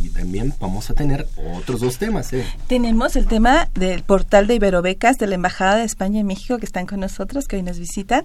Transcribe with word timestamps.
Y 0.03 0.09
también 0.09 0.53
vamos 0.59 0.89
a 0.89 0.93
tener 0.93 1.27
otros 1.57 1.81
dos 1.81 1.97
temas. 1.97 2.31
¿eh? 2.33 2.45
Tenemos 2.67 3.15
el 3.15 3.25
tema 3.25 3.69
del 3.73 4.03
portal 4.03 4.47
de 4.47 4.55
Iberobecas 4.55 5.17
de 5.17 5.28
la 5.28 5.35
Embajada 5.35 5.78
de 5.78 5.85
España 5.85 6.19
en 6.19 6.28
México 6.28 6.57
que 6.59 6.66
están 6.66 6.85
con 6.85 6.99
nosotros, 6.99 7.47
que 7.47 7.55
hoy 7.55 7.63
nos 7.63 7.79
visitan 7.79 8.23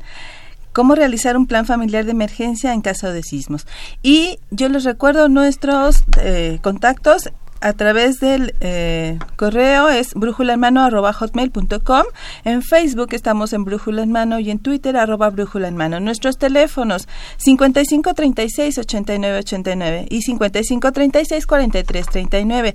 cómo 0.72 0.94
realizar 0.94 1.36
un 1.36 1.46
plan 1.46 1.64
familiar 1.64 2.04
de 2.04 2.10
emergencia 2.10 2.74
en 2.74 2.82
caso 2.82 3.12
de 3.12 3.22
sismos. 3.22 3.66
Y 4.02 4.38
yo 4.50 4.68
les 4.68 4.84
recuerdo 4.84 5.28
nuestros 5.28 6.04
eh, 6.20 6.58
contactos 6.62 7.30
a 7.64 7.72
través 7.72 8.20
del 8.20 8.54
eh, 8.60 9.18
correo 9.36 9.88
es 9.88 10.12
brújulaenmano.com. 10.12 12.02
En 12.44 12.62
Facebook 12.62 13.08
estamos 13.12 13.54
en 13.54 13.64
Brújula 13.64 14.02
en 14.02 14.12
Mano 14.12 14.38
y 14.38 14.50
en 14.50 14.58
Twitter 14.58 14.98
arroba 14.98 15.30
Brújula 15.30 15.68
en 15.68 15.78
Mano. 15.78 15.98
Nuestros 15.98 16.36
teléfonos 16.36 17.08
5536-8989 17.42 20.08
y 20.10 20.20
5536-4339. 20.20 22.74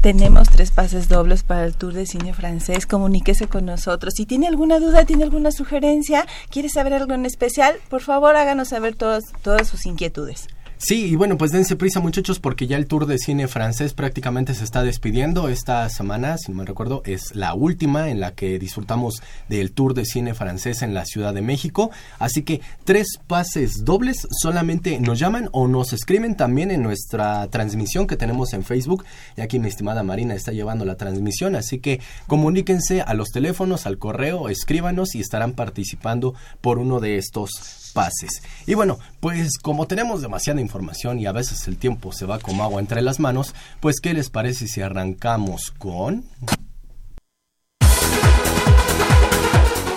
Tenemos 0.00 0.48
tres 0.48 0.70
pases 0.70 1.10
dobles 1.10 1.42
para 1.42 1.66
el 1.66 1.74
Tour 1.74 1.92
de 1.92 2.06
Cine 2.06 2.32
Francés. 2.32 2.86
Comuníquese 2.86 3.48
con 3.48 3.66
nosotros. 3.66 4.14
Si 4.16 4.24
tiene 4.24 4.48
alguna 4.48 4.78
duda, 4.78 5.04
tiene 5.04 5.24
alguna 5.24 5.52
sugerencia, 5.52 6.26
quiere 6.48 6.70
saber 6.70 6.94
algo 6.94 7.12
en 7.12 7.26
especial, 7.26 7.74
por 7.90 8.00
favor 8.00 8.34
háganos 8.36 8.68
saber 8.68 8.94
todas, 8.94 9.24
todas 9.42 9.68
sus 9.68 9.84
inquietudes. 9.84 10.48
Sí, 10.84 11.04
y 11.04 11.14
bueno, 11.14 11.38
pues 11.38 11.52
dense 11.52 11.76
prisa 11.76 12.00
muchachos 12.00 12.40
porque 12.40 12.66
ya 12.66 12.76
el 12.76 12.88
tour 12.88 13.06
de 13.06 13.16
cine 13.16 13.46
francés 13.46 13.94
prácticamente 13.94 14.52
se 14.52 14.64
está 14.64 14.82
despidiendo. 14.82 15.48
Esta 15.48 15.88
semana, 15.88 16.38
si 16.38 16.50
no 16.50 16.58
me 16.58 16.64
recuerdo, 16.64 17.02
es 17.06 17.36
la 17.36 17.54
última 17.54 18.10
en 18.10 18.18
la 18.18 18.32
que 18.34 18.58
disfrutamos 18.58 19.22
del 19.48 19.70
tour 19.70 19.94
de 19.94 20.04
cine 20.04 20.34
francés 20.34 20.82
en 20.82 20.92
la 20.92 21.04
Ciudad 21.04 21.34
de 21.34 21.40
México. 21.40 21.92
Así 22.18 22.42
que 22.42 22.62
tres 22.82 23.06
pases 23.28 23.84
dobles 23.84 24.26
solamente 24.42 24.98
nos 24.98 25.20
llaman 25.20 25.48
o 25.52 25.68
nos 25.68 25.92
escriben 25.92 26.36
también 26.36 26.72
en 26.72 26.82
nuestra 26.82 27.46
transmisión 27.46 28.08
que 28.08 28.16
tenemos 28.16 28.52
en 28.52 28.64
Facebook. 28.64 29.04
Y 29.36 29.40
aquí 29.42 29.60
mi 29.60 29.68
estimada 29.68 30.02
Marina 30.02 30.34
está 30.34 30.50
llevando 30.50 30.84
la 30.84 30.96
transmisión, 30.96 31.54
así 31.54 31.78
que 31.78 32.00
comuníquense 32.26 33.02
a 33.02 33.14
los 33.14 33.28
teléfonos, 33.28 33.86
al 33.86 33.98
correo, 33.98 34.48
escríbanos 34.48 35.14
y 35.14 35.20
estarán 35.20 35.52
participando 35.52 36.34
por 36.60 36.80
uno 36.80 36.98
de 36.98 37.18
estos 37.18 37.81
pases. 37.92 38.42
Y 38.66 38.74
bueno, 38.74 38.98
pues 39.20 39.58
como 39.58 39.86
tenemos 39.86 40.22
demasiada 40.22 40.60
información 40.60 41.18
y 41.18 41.26
a 41.26 41.32
veces 41.32 41.68
el 41.68 41.76
tiempo 41.76 42.12
se 42.12 42.26
va 42.26 42.38
como 42.38 42.64
agua 42.64 42.80
entre 42.80 43.02
las 43.02 43.20
manos, 43.20 43.54
pues 43.80 44.00
¿qué 44.00 44.14
les 44.14 44.30
parece 44.30 44.66
si 44.66 44.80
arrancamos 44.82 45.72
con... 45.78 46.24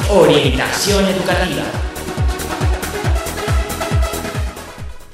Orientación 0.10 1.04
educativa. 1.06 1.64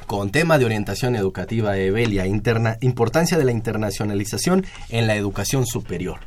Con 0.06 0.30
tema 0.30 0.58
de 0.58 0.66
orientación 0.66 1.16
educativa, 1.16 1.78
Evelia, 1.78 2.28
interna, 2.28 2.78
importancia 2.82 3.38
de 3.38 3.46
la 3.46 3.54
internacionalización 3.54 4.66
en 4.90 5.08
la 5.08 5.16
educación 5.16 5.66
superior. 5.66 6.20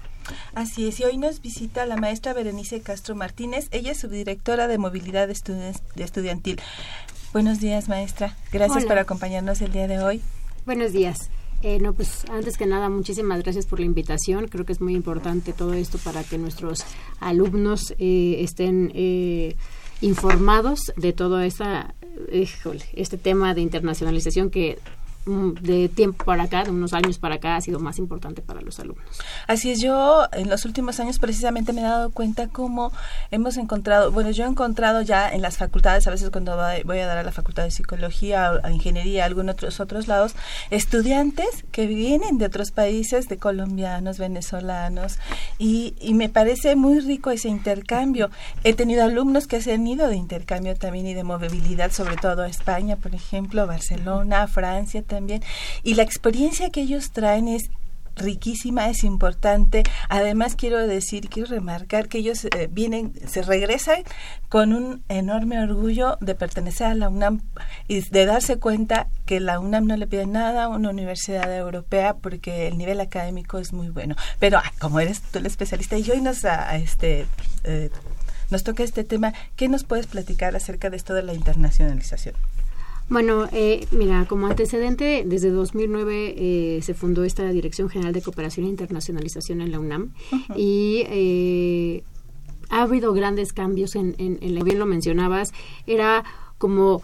Así 0.55 0.89
es, 0.89 1.01
y 1.01 1.05
hoy 1.05 1.17
nos 1.19 1.41
visita 1.41 1.87
la 1.87 1.97
maestra 1.97 2.33
Berenice 2.33 2.81
Castro 2.81 3.15
Martínez. 3.15 3.69
Ella 3.71 3.93
es 3.93 3.99
subdirectora 3.99 4.69
de 4.69 4.79
movilidad 4.79 5.31
estudiantil. 5.31 6.61
Buenos 7.33 7.61
días, 7.61 7.89
maestra. 7.89 8.37
Gracias 8.53 8.85
por 8.85 8.99
acompañarnos 8.99 9.61
el 9.61 9.73
día 9.73 9.89
de 9.89 9.99
hoy. 9.99 10.21
Buenos 10.67 10.93
días. 10.93 11.31
Eh, 11.63 11.79
no, 11.81 11.95
pues 11.95 12.25
antes 12.31 12.59
que 12.59 12.67
nada, 12.67 12.91
muchísimas 12.91 13.43
gracias 13.43 13.67
por 13.67 13.81
la 13.81 13.87
invitación. 13.87 14.49
Creo 14.49 14.65
que 14.65 14.73
es 14.73 14.81
muy 14.81 14.95
importante 14.95 15.53
todo 15.53 15.73
esto 15.73 15.99
para 15.99 16.23
que 16.23 16.37
nuestros 16.37 16.85
alumnos 17.21 17.95
eh, 17.99 18.37
estén 18.41 18.93
eh, 18.95 19.57
informados 20.01 20.93
de 20.97 21.13
todo 21.13 21.41
esta, 21.41 21.95
este 22.31 23.17
tema 23.17 23.55
de 23.55 23.63
internacionalización 23.63 24.51
que 24.51 24.79
de 25.27 25.89
tiempo 25.89 26.25
para 26.25 26.45
acá, 26.45 26.65
de 26.65 26.71
unos 26.71 26.93
años 26.93 27.19
para 27.19 27.37
acá, 27.37 27.57
ha 27.57 27.61
sido 27.61 27.81
más 27.81 27.99
importante 27.99 28.43
para 28.43 28.61
los 28.61 28.79
alumnos. 28.79 29.21
Así 29.47 29.71
es, 29.71 29.81
yo 29.81 30.27
en 30.33 30.51
los 30.51 30.65
últimos 30.65 31.01
años 31.01 31.19
precisamente 31.19 31.73
me 31.73 31.81
he 31.81 31.85
dado 31.85 32.11
cuenta 32.11 32.49
cómo 32.49 32.93
hemos 33.31 33.57
encontrado, 33.57 34.13
bueno, 34.13 34.31
yo 34.31 34.45
he 34.45 34.49
encontrado 34.49 35.03
ya 35.03 35.31
en 35.31 35.43
las 35.43 35.57
facultades, 35.57 36.07
a 36.07 36.11
veces 36.11 36.31
cuando 36.31 36.57
voy 36.85 36.99
a 36.99 37.07
dar 37.07 37.19
a 37.19 37.23
la 37.23 37.33
facultad 37.33 37.65
de 37.65 37.71
psicología, 37.71 38.61
ingeniería, 38.71 39.25
algunos 39.25 39.55
otros, 39.55 39.81
otros 39.81 40.09
lados, 40.09 40.35
estudiantes 40.71 41.65
que 41.73 41.87
vienen 41.87 42.39
de 42.39 42.47
otros 42.47 42.71
países, 42.71 43.29
de 43.29 43.37
colombianos, 43.39 44.19
venezolanos, 44.19 45.19
y, 45.59 45.95
y 46.01 46.15
me 46.15 46.29
parece 46.29 46.77
muy 46.77 47.01
rico 47.01 47.31
ese 47.31 47.49
intercambio. 47.49 48.31
He 48.63 48.75
tenido 48.75 49.05
alumnos 49.05 49.47
que 49.47 49.61
se 49.61 49.73
han 49.73 49.87
ido 49.87 50.09
de 50.09 50.17
intercambio 50.17 50.77
también 50.77 51.07
y 51.07 51.15
de 51.15 51.25
movilidad, 51.25 51.93
sobre 51.93 52.17
todo 52.17 52.43
a 52.43 52.49
España, 52.49 52.97
por 52.97 53.15
ejemplo, 53.15 53.67
Barcelona, 53.67 54.47
Francia, 54.49 55.03
también. 55.15 55.43
Y 55.83 55.95
la 55.95 56.03
experiencia 56.03 56.71
que 56.71 56.83
ellos 56.83 57.13
traen 57.13 57.49
es 57.49 57.71
riquísima, 58.17 58.89
es 58.89 59.05
importante. 59.05 59.83
Además, 60.09 60.57
quiero 60.57 60.87
decir, 60.87 61.29
quiero 61.29 61.49
remarcar 61.49 62.09
que 62.09 62.19
ellos 62.19 62.45
eh, 62.45 62.69
vienen, 62.71 63.13
se 63.27 63.43
regresan 63.43 64.03
con 64.49 64.73
un 64.73 65.03
enorme 65.09 65.61
orgullo 65.61 66.17
de 66.21 66.35
pertenecer 66.35 66.87
a 66.87 66.95
la 66.95 67.09
UNAM 67.09 67.43
y 67.89 68.01
de 68.09 68.27
darse 68.27 68.59
cuenta 68.59 69.09
que 69.27 69.41
la 69.41 69.59
UNAM 69.59 69.87
no 69.87 69.97
le 69.97 70.07
pide 70.07 70.27
nada 70.27 70.65
a 70.65 70.69
una 70.69 70.91
universidad 70.91 71.55
europea 71.57 72.15
porque 72.15 72.69
el 72.69 72.79
nivel 72.79 73.01
académico 73.01 73.59
es 73.59 73.73
muy 73.73 73.89
bueno. 73.89 74.17
Pero 74.39 74.59
ah, 74.59 74.73
como 74.79 75.01
eres 75.01 75.21
tú 75.21 75.39
el 75.39 75.47
especialista 75.47 75.99
y 75.99 76.11
hoy 76.11 76.21
nos, 76.21 76.45
a, 76.45 76.77
este, 76.77 77.27
eh, 77.65 77.91
nos 78.51 78.63
toca 78.63 78.83
este 78.83 79.05
tema, 79.05 79.33
¿qué 79.57 79.69
nos 79.69 79.85
puedes 79.85 80.07
platicar 80.07 80.55
acerca 80.55 80.91
de 80.91 80.97
esto 80.97 81.15
de 81.15 81.23
la 81.23 81.35
internacionalización? 81.35 82.35
Bueno, 83.09 83.47
eh, 83.53 83.87
mira, 83.91 84.25
como 84.27 84.47
antecedente, 84.47 85.25
desde 85.27 85.51
2009 85.51 86.35
eh, 86.37 86.81
se 86.83 86.95
fundó 86.95 87.25
esta 87.25 87.47
Dirección 87.51 87.91
General 87.91 88.15
de 88.15 88.23
Cooperación 88.23 88.67
e 88.67 88.71
Internacionalización 88.71 89.61
en 89.61 89.73
la 89.73 89.79
UNAM 89.79 90.15
y 90.57 91.05
eh, 91.09 92.03
ha 92.71 92.83
habido 92.83 93.13
grandes 93.13 93.53
cambios 93.53 93.95
en, 93.95 94.15
en, 94.19 94.39
en, 94.41 94.65
bien 94.65 94.79
lo 94.79 94.87
mencionabas, 94.87 95.53
era 95.87 96.25
como 96.57 97.03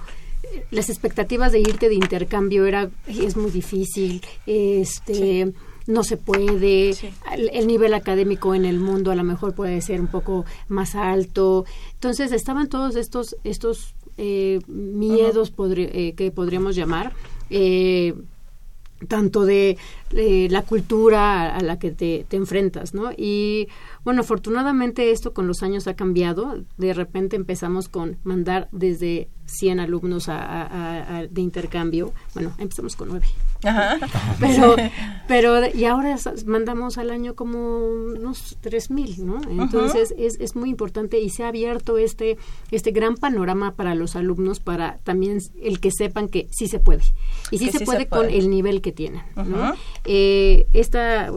las 0.71 0.89
expectativas 0.89 1.53
de 1.53 1.61
irte 1.61 1.91
de 1.91 1.97
intercambio 1.97 2.65
era 2.65 2.89
es 3.07 3.37
muy 3.37 3.51
difícil, 3.51 4.23
este 4.47 5.53
no 5.87 6.05
se 6.05 6.17
puede, 6.17 6.95
el, 7.33 7.67
nivel 7.67 7.95
académico 7.95 8.55
en 8.55 8.65
el 8.65 8.79
mundo 8.79 9.11
a 9.11 9.17
lo 9.17 9.25
mejor 9.25 9.55
puede 9.55 9.81
ser 9.81 10.01
un 10.01 10.07
poco 10.07 10.45
más 10.69 10.95
alto. 10.95 11.65
Entonces 11.95 12.33
estaban 12.33 12.69
todos 12.69 12.97
estos, 12.97 13.37
estos 13.45 13.95
eh, 14.23 14.61
miedos 14.69 15.51
eh, 15.59 16.15
que 16.15 16.31
podríamos 16.31 16.77
llamar. 16.77 17.15
Eh, 17.49 18.15
tanto 19.09 19.45
de 19.45 19.79
la 20.13 20.63
cultura 20.63 21.55
a, 21.55 21.61
la 21.61 21.79
que 21.79 21.91
te, 21.91 22.27
te, 22.29 22.37
enfrentas, 22.37 22.95
¿no? 22.95 23.13
Y 23.17 23.69
bueno, 24.05 24.23
afortunadamente 24.23 25.11
esto 25.11 25.33
con 25.33 25.47
los 25.47 25.63
años 25.63 25.87
ha 25.87 25.95
cambiado. 25.95 26.65
De 26.77 26.95
repente 26.95 27.37
empezamos 27.37 27.89
con 27.89 28.19
mandar 28.25 28.69
desde 28.73 29.29
100 29.51 29.81
alumnos 29.81 30.29
a, 30.29 31.27
de 31.29 31.41
intercambio. 31.41 32.13
Bueno, 32.35 32.53
empezamos 32.59 32.97
con 32.97 33.09
9. 33.09 33.27
Pero, 34.41 34.75
pero, 35.29 35.69
y 35.75 35.85
ahora 35.85 36.17
mandamos 36.47 36.97
al 36.97 37.11
año 37.11 37.35
como 37.35 37.79
unos 37.79 38.57
3.000, 38.63 39.19
¿no? 39.19 39.63
Entonces 39.63 40.15
es, 40.17 40.41
es 40.41 40.57
muy 40.57 40.71
importante 40.71 41.21
y 41.21 41.29
se 41.29 41.45
ha 41.45 41.49
abierto 41.49 41.99
este, 41.99 42.39
este 42.71 42.91
gran 42.91 43.17
panorama 43.17 43.75
para 43.75 43.95
los 43.95 44.17
alumnos 44.17 44.61
para 44.61 44.97
también 45.05 45.41
el 45.61 45.79
que 45.79 45.91
sepan 45.91 46.29
que 46.29 46.49
sí 46.51 46.69
se 46.69 46.79
puede. 46.79 47.03
Y 47.51 47.59
sí, 47.59 47.71
se, 47.71 47.85
puede 47.85 48.07
con 48.07 48.31
el 48.31 48.49
nivel 48.49 48.81
que 48.81 48.90
tienen, 48.93 49.23
¿no? 49.37 49.75
Eh, 50.05 50.67
esta 50.73 51.31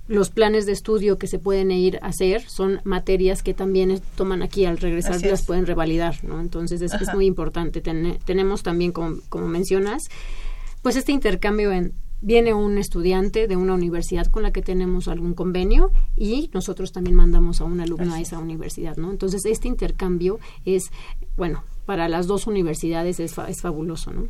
los 0.10 0.32
planes 0.32 0.66
de 0.66 0.72
estudio 0.72 1.20
que 1.20 1.28
se 1.28 1.38
pueden 1.38 1.70
ir 1.70 2.00
a 2.02 2.08
hacer 2.08 2.42
son 2.50 2.82
materias 2.84 3.44
que 3.44 3.54
también 3.54 4.02
toman 4.16 4.42
aquí 4.42 4.66
al 4.66 4.80
regresar 4.80 5.22
las 5.22 5.46
pueden 5.46 5.68
revalidar, 5.68 6.24
¿no? 6.24 6.42
Entonces 6.42 6.82
es, 6.82 6.94
es 6.96 7.14
muy 7.14 7.28
importante. 7.28 7.80
tenemos 7.80 8.64
también, 8.64 8.92
como, 8.92 9.18
como, 9.30 9.48
mencionas, 9.48 10.10
pues 10.82 10.96
este 10.96 11.12
intercambio 11.12 11.72
en 11.72 11.94
viene 12.22 12.56
un 12.56 12.80
estudiante 12.80 13.48
de 13.48 13.56
una 13.56 13.76
universidad 13.76 14.26
con 14.26 14.44
la 14.44 14.52
que 14.52 14.64
tenemos 14.64 15.08
algún 15.08 15.36
convenio 15.36 15.92
y 16.18 16.50
nosotros 16.54 16.92
también 16.92 17.16
mandamos 17.16 17.62
a 17.62 17.66
un 17.66 17.80
alumno 17.80 18.14
a 18.14 18.20
esa 18.20 18.40
universidad, 18.40 18.98
¿no? 18.98 19.12
Entonces 19.12 19.46
este 19.46 19.68
intercambio 19.68 20.40
es, 20.66 20.90
bueno, 21.38 21.64
para 21.86 22.10
las 22.10 22.26
dos 22.26 22.48
universidades 22.48 23.20
es, 23.20 23.38
es 23.38 23.62
fabuloso, 23.62 24.12
¿no? 24.12 24.28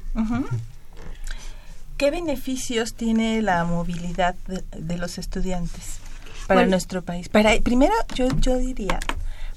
¿Qué 1.99 2.11
beneficios 2.11 2.93
tiene 2.93 3.41
la 3.41 3.65
movilidad 3.65 4.33
de, 4.47 4.97
los 4.97 5.17
estudiantes 5.17 5.99
para 6.47 6.65
nuestro 6.65 7.01
país? 7.01 7.27
Para 7.27 7.59
primero 7.59 7.93
yo 8.15 8.29
yo 8.39 8.57
diría 8.57 9.01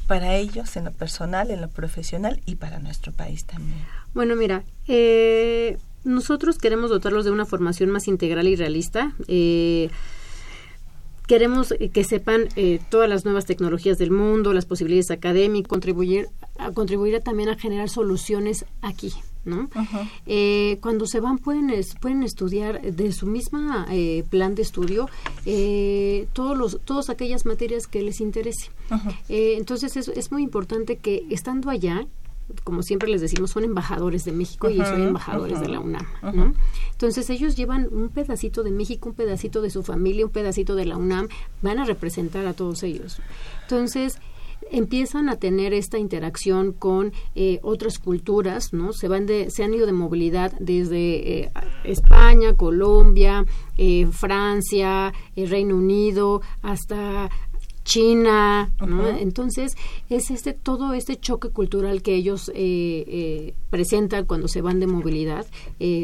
para 0.09 0.35
ellos 0.35 0.75
en 0.75 0.87
lo 0.87 0.91
personal, 0.91 1.53
en 1.53 1.61
lo 1.61 1.69
profesional 1.69 2.41
y 2.45 2.57
para 2.57 2.81
nuestro 2.81 3.13
país 3.13 3.45
también. 3.45 3.79
Bueno, 4.13 4.35
mira, 4.35 4.65
eh, 4.89 5.79
nosotros 6.03 6.59
queremos 6.59 6.91
dotarlos 6.91 7.25
de 7.25 7.31
una 7.31 7.47
formación 7.47 7.91
más 7.91 8.09
integral 8.09 8.49
y 8.49 8.57
realista. 8.57 9.13
Eh, 9.29 9.89
queremos 11.29 11.73
que 11.93 12.03
sepan 12.03 12.49
eh, 12.57 12.81
todas 12.91 13.09
las 13.09 13.25
nuevas 13.25 13.47
tecnologías 13.47 13.99
del 13.99 14.11
mundo, 14.11 14.53
las 14.53 14.67
posibilidades 14.67 15.13
académicas, 15.13 15.69
contribuir 15.69 16.27
a 16.59 16.73
contribuir 16.73 17.21
también 17.21 17.51
a 17.51 17.57
generar 17.57 17.89
soluciones 17.89 18.65
aquí, 18.83 19.13
¿no? 19.45 19.69
Eh, 20.27 20.79
cuando 20.81 21.07
se 21.07 21.21
van 21.21 21.39
pueden 21.39 21.73
pueden 22.01 22.23
estudiar 22.23 22.81
de 22.81 23.13
su 23.13 23.27
misma 23.27 23.87
eh, 23.91 24.25
plan 24.31 24.55
de 24.55 24.63
estudio 24.63 25.09
eh, 25.47 26.29
todos 26.33 26.57
los 26.57 26.81
todas 26.85 27.11
aquellas 27.11 27.45
materias 27.45 27.87
que 27.87 28.03
les 28.03 28.21
interese. 28.21 28.71
entonces 29.29 29.97
es, 29.97 30.09
es 30.09 30.31
muy 30.31 30.43
importante 30.43 30.97
que 30.97 31.25
estando 31.31 31.71
allá 31.71 32.07
como 32.65 32.83
siempre 32.83 33.09
les 33.09 33.21
decimos, 33.21 33.51
son 33.51 33.65
embajadores 33.65 34.25
de 34.25 34.33
México 34.33 34.69
y 34.69 34.77
son 34.77 35.03
embajadores 35.03 35.61
de 35.61 35.69
la 35.69 35.81
UNAM, 35.81 36.07
¿no? 36.35 36.55
Entonces 36.91 37.31
ellos 37.31 37.57
llevan 37.57 37.89
un 37.91 38.09
pedacito 38.09 38.63
de 38.63 38.71
México, 38.71 39.09
un 39.09 39.15
pedacito 39.15 39.63
de 39.63 39.71
su 39.71 39.83
familia, 39.83 40.27
un 40.27 40.33
pedacito 40.33 40.75
de 40.75 40.85
la 40.85 40.97
UNAM, 40.97 41.29
van 41.63 41.79
a 41.79 41.85
representar 41.85 42.47
a 42.47 42.53
todos 42.53 42.83
ellos. 42.83 43.21
Entonces, 43.63 44.19
empiezan 44.73 45.29
a 45.29 45.37
tener 45.37 45.73
esta 45.75 45.99
interacción 45.99 46.73
con 46.73 47.13
eh, 47.35 47.61
otras 47.63 47.99
culturas, 47.99 48.73
¿no? 48.73 48.93
Se 48.93 49.07
van 49.07 49.27
de, 49.27 49.51
se 49.51 49.63
han 49.63 49.75
ido 49.75 49.87
de 49.87 49.93
movilidad 49.93 50.53
desde 50.59 51.41
eh, 51.41 51.53
España, 51.85 52.55
Colombia, 52.57 53.45
eh, 53.77 54.09
Francia, 54.11 55.13
Reino 55.37 55.77
Unido, 55.77 56.41
hasta 56.63 57.31
China, 57.85 58.73
¿no? 58.87 59.09
Entonces 59.09 59.77
es 60.09 60.31
este 60.31 60.53
todo 60.53 60.95
este 60.95 61.17
choque 61.17 61.51
cultural 61.51 62.01
que 62.03 62.15
ellos 62.15 62.51
presentan 63.71 64.25
cuando 64.25 64.47
se 64.47 64.63
van 64.63 64.79
de 64.79 64.87
movilidad, 64.87 65.47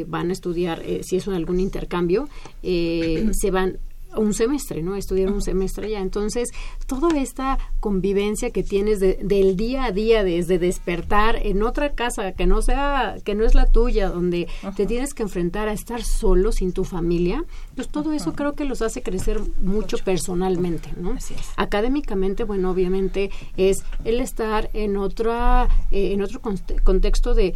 van 0.09 0.31
a 0.31 0.33
estudiar 0.33 0.83
si 1.03 1.17
es 1.17 1.29
algún 1.29 1.61
intercambio, 1.61 2.29
se 2.63 3.51
van 3.53 3.79
un 4.17 4.35
semestre, 4.35 4.83
¿no? 4.83 4.97
Estudiar 4.97 5.31
un 5.31 5.43
semestre 5.43 5.91
ya. 5.91 6.01
Entonces, 6.01 6.51
toda 6.87 7.19
esta 7.19 7.59
convivencia 7.81 8.51
que 8.51 8.63
tienes 8.63 9.01
del 9.01 9.57
día 9.57 9.85
a 9.85 9.93
día, 9.93 10.25
desde 10.25 10.59
despertar 10.59 11.37
en 11.37 11.63
otra 11.63 11.93
casa 11.93 12.33
que 12.33 12.47
no 12.47 12.63
sea, 12.63 13.17
que 13.25 13.35
no 13.35 13.45
es 13.45 13.55
la 13.55 13.67
tuya, 13.67 14.09
donde 14.09 14.49
te 14.77 14.87
tienes 14.87 15.15
que 15.15 15.23
enfrentar 15.23 15.69
a 15.69 15.73
estar 15.73 16.03
solo 16.03 16.53
sin 16.53 16.73
tu 16.73 16.85
familia, 16.85 17.45
pues 17.75 17.89
todo 17.89 18.13
eso 18.13 18.33
creo 18.33 18.55
que 18.55 18.65
los 18.65 18.83
hace 18.83 19.03
crecer 19.03 19.41
mucho 19.63 19.99
personalmente, 19.99 20.91
¿no? 20.97 21.17
Académicamente, 21.57 22.45
bueno, 22.45 22.71
obviamente 22.71 23.31
es 23.57 23.85
el 24.05 24.21
estar 24.21 24.71
en 24.73 24.97
otra, 24.97 25.69
eh, 25.91 26.13
en 26.13 26.23
otro 26.23 26.41
contexto 26.85 27.35
de 27.35 27.55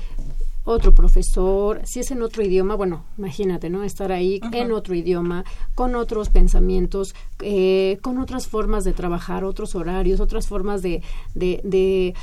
otro 0.64 0.94
profesor, 0.94 1.80
si 1.84 2.00
es 2.00 2.10
en 2.10 2.22
otro 2.22 2.42
idioma, 2.42 2.74
bueno, 2.74 3.04
imagínate, 3.18 3.68
¿no? 3.70 3.82
Estar 3.82 4.12
ahí 4.12 4.40
en 4.52 4.72
otro 4.72 4.94
idioma, 4.94 5.44
con 5.74 5.94
otros 5.94 6.28
pensamientos, 6.28 7.14
eh, 7.40 7.98
con 8.02 8.18
otras 8.18 8.46
formas 8.46 8.84
de 8.84 8.92
trabajar, 8.92 9.44
otros 9.44 9.74
horarios, 9.74 10.20
otras 10.20 10.46
formas 10.46 10.82
de, 10.82 11.02
de, 11.34 11.60
de 11.64 12.14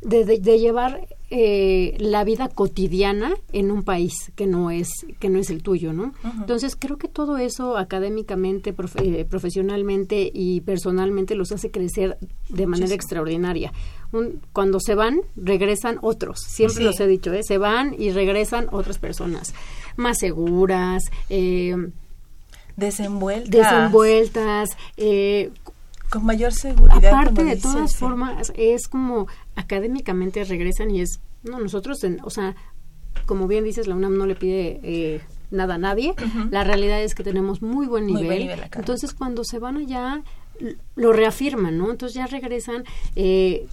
de, 0.00 0.24
de, 0.24 0.58
llevar 0.60 1.08
eh, 1.28 1.96
la 1.98 2.22
vida 2.22 2.48
cotidiana 2.48 3.34
en 3.52 3.70
un 3.72 3.82
país 3.82 4.32
que 4.36 4.46
no 4.46 4.70
es 4.70 4.88
que 5.18 5.28
no 5.28 5.40
es 5.40 5.50
el 5.50 5.62
tuyo, 5.62 5.92
¿no? 5.92 6.14
Entonces 6.38 6.76
creo 6.78 6.98
que 6.98 7.08
todo 7.08 7.36
eso 7.38 7.76
académicamente, 7.76 8.74
eh, 9.02 9.24
profesionalmente 9.24 10.30
y 10.32 10.60
personalmente 10.60 11.34
los 11.34 11.50
hace 11.50 11.70
crecer 11.70 12.16
de 12.48 12.66
manera 12.66 12.94
extraordinaria. 12.94 13.72
Cuando 14.52 14.80
se 14.80 14.94
van 14.94 15.20
regresan 15.36 15.98
otros, 16.00 16.40
siempre 16.40 16.84
los 16.84 16.98
he 17.00 17.06
dicho, 17.06 17.32
¿eh? 17.32 17.42
se 17.42 17.58
van 17.58 17.94
y 17.98 18.10
regresan 18.10 18.68
otras 18.70 18.98
personas 18.98 19.54
más 19.96 20.18
seguras. 20.18 21.04
Eh, 21.28 21.76
desenvueltas, 22.76 23.50
desenvueltas 23.50 24.70
eh, 24.96 25.50
con 26.08 26.24
mayor 26.24 26.52
seguridad. 26.52 27.04
Aparte 27.04 27.44
de 27.44 27.56
todas 27.56 27.96
formas, 27.96 28.52
es 28.56 28.88
como 28.88 29.26
académicamente 29.56 30.44
regresan 30.44 30.90
y 30.90 31.02
es, 31.02 31.20
no, 31.42 31.58
nosotros, 31.58 31.98
o 32.22 32.30
sea, 32.30 32.56
como 33.26 33.46
bien 33.46 33.64
dices, 33.64 33.86
la 33.86 33.94
UNAM 33.94 34.16
no 34.16 34.26
le 34.26 34.34
pide 34.34 34.80
eh, 34.82 35.20
nada 35.50 35.74
a 35.74 35.78
nadie. 35.78 36.14
La 36.50 36.64
realidad 36.64 37.02
es 37.02 37.14
que 37.14 37.22
tenemos 37.22 37.62
muy 37.62 37.86
buen 37.86 38.06
nivel. 38.06 38.50
Entonces, 38.74 39.12
cuando 39.12 39.44
se 39.44 39.58
van 39.58 39.76
allá, 39.76 40.22
lo 40.96 41.12
reafirman, 41.12 41.76
¿no? 41.76 41.90
Entonces 41.90 42.14
ya 42.14 42.26
regresan. 42.26 42.84
Eh, 43.16 43.66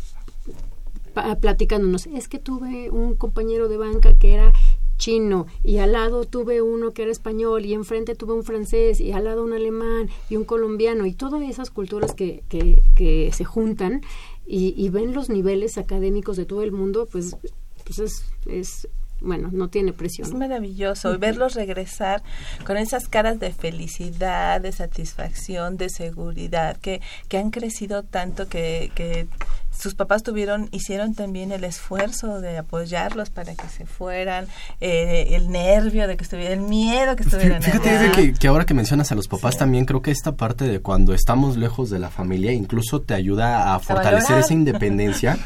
platicándonos, 1.40 2.08
es 2.08 2.28
que 2.28 2.40
tuve 2.40 2.90
un 2.90 3.16
compañero 3.16 3.68
de 3.68 3.78
banca 3.78 4.18
que 4.18 4.34
era 4.34 4.54
chino 4.98 5.46
y 5.64 5.78
al 5.78 5.92
lado 5.92 6.26
tuve 6.26 6.62
uno 6.62 6.92
que 6.92 7.04
era 7.04 7.12
español 7.12 7.66
y 7.66 7.74
enfrente 7.74 8.16
tuve 8.16 8.34
un 8.34 8.44
francés 8.44 9.02
y 9.02 9.12
al 9.12 9.26
lado 9.26 9.44
un 9.44 9.54
alemán 9.54 10.10
y 10.30 10.38
un 10.38 10.46
colombiano 10.46 11.06
y 11.06 11.14
todas 11.14 11.42
esas 11.44 11.70
culturas 11.70 12.14
que, 12.14 12.44
que, 12.48 12.82
que 12.96 13.32
se 13.34 13.44
juntan 13.44 14.02
y, 14.48 14.74
y, 14.78 14.90
ven 14.90 15.14
los 15.14 15.30
niveles 15.30 15.78
académicos 15.80 16.38
de 16.38 16.46
todo 16.46 16.62
el 16.62 16.72
mundo, 16.72 17.08
pues, 17.12 17.36
pues 17.84 17.98
es, 17.98 18.26
es 18.46 18.88
bueno, 19.22 19.50
no 19.52 19.70
tiene 19.70 19.92
presión. 19.92 20.28
Es 20.28 20.34
maravilloso 20.36 21.18
verlos 21.18 21.56
regresar 21.56 22.22
con 22.66 22.78
esas 22.78 23.08
caras 23.08 23.40
de 23.40 23.52
felicidad, 23.52 24.62
de 24.62 24.72
satisfacción, 24.72 25.78
de 25.78 25.90
seguridad, 25.90 26.78
que, 26.78 27.02
que 27.28 27.38
han 27.38 27.50
crecido 27.50 28.04
tanto 28.04 28.48
que, 28.48 28.92
que 28.94 29.28
sus 29.78 29.96
papás 29.96 30.24
tuvieron, 30.24 30.70
hicieron 30.72 31.14
también 31.14 31.52
el 31.52 31.64
esfuerzo 31.64 32.42
de 32.42 32.58
apoyarlos 32.58 33.30
para 33.30 33.56
que 33.56 33.68
se 33.70 33.86
fueran, 33.86 34.48
eh, 34.82 35.30
el 35.32 35.50
nervio 35.50 36.08
de 36.08 36.18
que 36.18 36.24
estuvieran, 36.24 36.60
el 36.60 36.66
miedo 36.68 37.16
que 37.16 37.24
estuvieran. 37.24 37.62
Fíjate 37.62 38.12
que, 38.12 38.34
que, 38.34 38.48
ahora 38.48 38.66
que 38.66 38.74
mencionas 38.74 39.12
a 39.12 39.16
los 39.16 39.28
papás 39.28 39.58
también 39.58 39.86
creo 39.86 40.02
que 40.02 40.12
esta 40.12 40.34
parte 40.34 40.66
de 40.66 40.80
cuando 40.80 41.14
estamos 41.14 41.58
lejos 41.58 41.90
de 41.90 42.00
la 42.00 42.10
familia 42.10 42.52
incluso 42.52 43.02
te 43.02 43.14
ayuda 43.14 43.76
a 43.76 43.80
fortalecer 43.80 44.40
esa 44.40 44.54
independencia, 44.54 45.38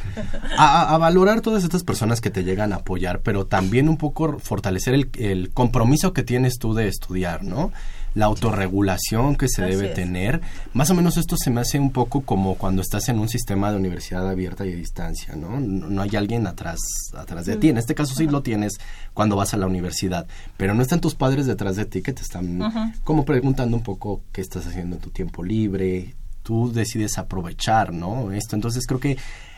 a, 0.57 0.93
a, 0.93 0.97
valorar 0.97 1.41
todas 1.41 1.63
estas 1.63 1.83
personas 1.83 2.21
que 2.21 2.29
te 2.29 2.43
llegan 2.43 2.73
a 2.73 2.77
apoyar, 2.77 3.21
pero 3.21 3.45
también 3.45 3.89
un 3.89 3.97
poco 3.97 4.39
fortalecer 4.39 4.93
el, 4.93 5.09
el 5.17 5.51
compromiso 5.51 6.13
que 6.13 6.23
tienes 6.23 6.59
tú 6.59 6.73
de 6.73 6.87
estudiar, 6.87 7.43
¿no? 7.43 7.71
La 8.15 8.25
autorregulación 8.25 9.35
que 9.35 9.47
se 9.47 9.63
debe 9.63 9.89
tener. 9.89 10.41
Más 10.73 10.89
o 10.89 10.95
menos 10.95 11.17
esto 11.17 11.37
se 11.37 11.51
me 11.51 11.61
hace 11.61 11.79
un 11.79 11.91
poco 11.91 12.21
como 12.21 12.55
cuando 12.55 12.81
estás 12.81 13.09
en 13.09 13.19
un 13.19 13.29
sistema 13.29 13.71
de 13.71 13.77
universidad 13.77 14.27
abierta 14.27 14.65
y 14.65 14.73
a 14.73 14.75
distancia, 14.75 15.35
¿no? 15.35 15.59
No, 15.59 16.01
hay 16.01 16.15
alguien 16.15 16.47
atrás, 16.47 16.79
atrás 17.15 17.45
de 17.45 17.57
ti. 17.57 17.69
En 17.69 17.77
este 17.77 17.95
caso 17.95 18.15
sí 18.15 18.27
lo 18.27 18.41
tienes 18.41 18.79
cuando 19.13 19.35
vas 19.35 19.53
a 19.53 19.57
la 19.57 19.67
universidad, 19.67 20.27
pero 20.57 20.73
no 20.73 20.81
están 20.81 21.01
tus 21.01 21.15
padres 21.15 21.45
detrás 21.45 21.75
de 21.75 21.85
ti 21.85 22.01
que 22.01 22.13
te 22.13 22.21
están 22.21 22.59
como 23.03 23.25
preguntando 23.25 23.77
un 23.77 23.83
poco 23.83 24.21
qué 24.31 24.41
estás 24.41 24.65
haciendo 24.67 24.95
en 24.95 25.01
tu 25.01 25.09
tiempo 25.09 25.43
libre. 25.43 26.15
Tú 26.43 26.71
decides 26.71 27.17
aprovechar, 27.17 27.93
¿no? 27.93 28.31
Esto. 28.31 28.55
Entonces 28.55 28.87
creo 28.87 28.99
que 28.99 29.17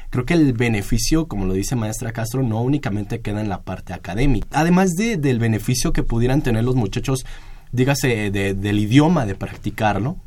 creo 0.09 0.25
que 0.25 0.33
el 0.33 0.53
beneficio, 0.53 1.27
como 1.27 1.45
lo 1.45 1.53
dice 1.53 1.75
maestra 1.75 2.11
Castro, 2.11 2.43
no 2.43 2.61
únicamente 2.61 3.21
queda 3.21 3.41
en 3.41 3.49
la 3.49 3.61
parte 3.61 3.93
académica. 3.93 4.47
Además 4.51 4.91
de, 4.91 5.17
del 5.17 5.39
beneficio 5.39 5.93
que 5.93 6.03
pudieran 6.03 6.41
tener 6.41 6.63
los 6.63 6.75
muchachos 6.75 7.25
dígase, 7.71 8.31
de, 8.31 8.53
del 8.53 8.79
idioma, 8.79 9.25
de 9.25 9.35
practicarlo, 9.35 10.17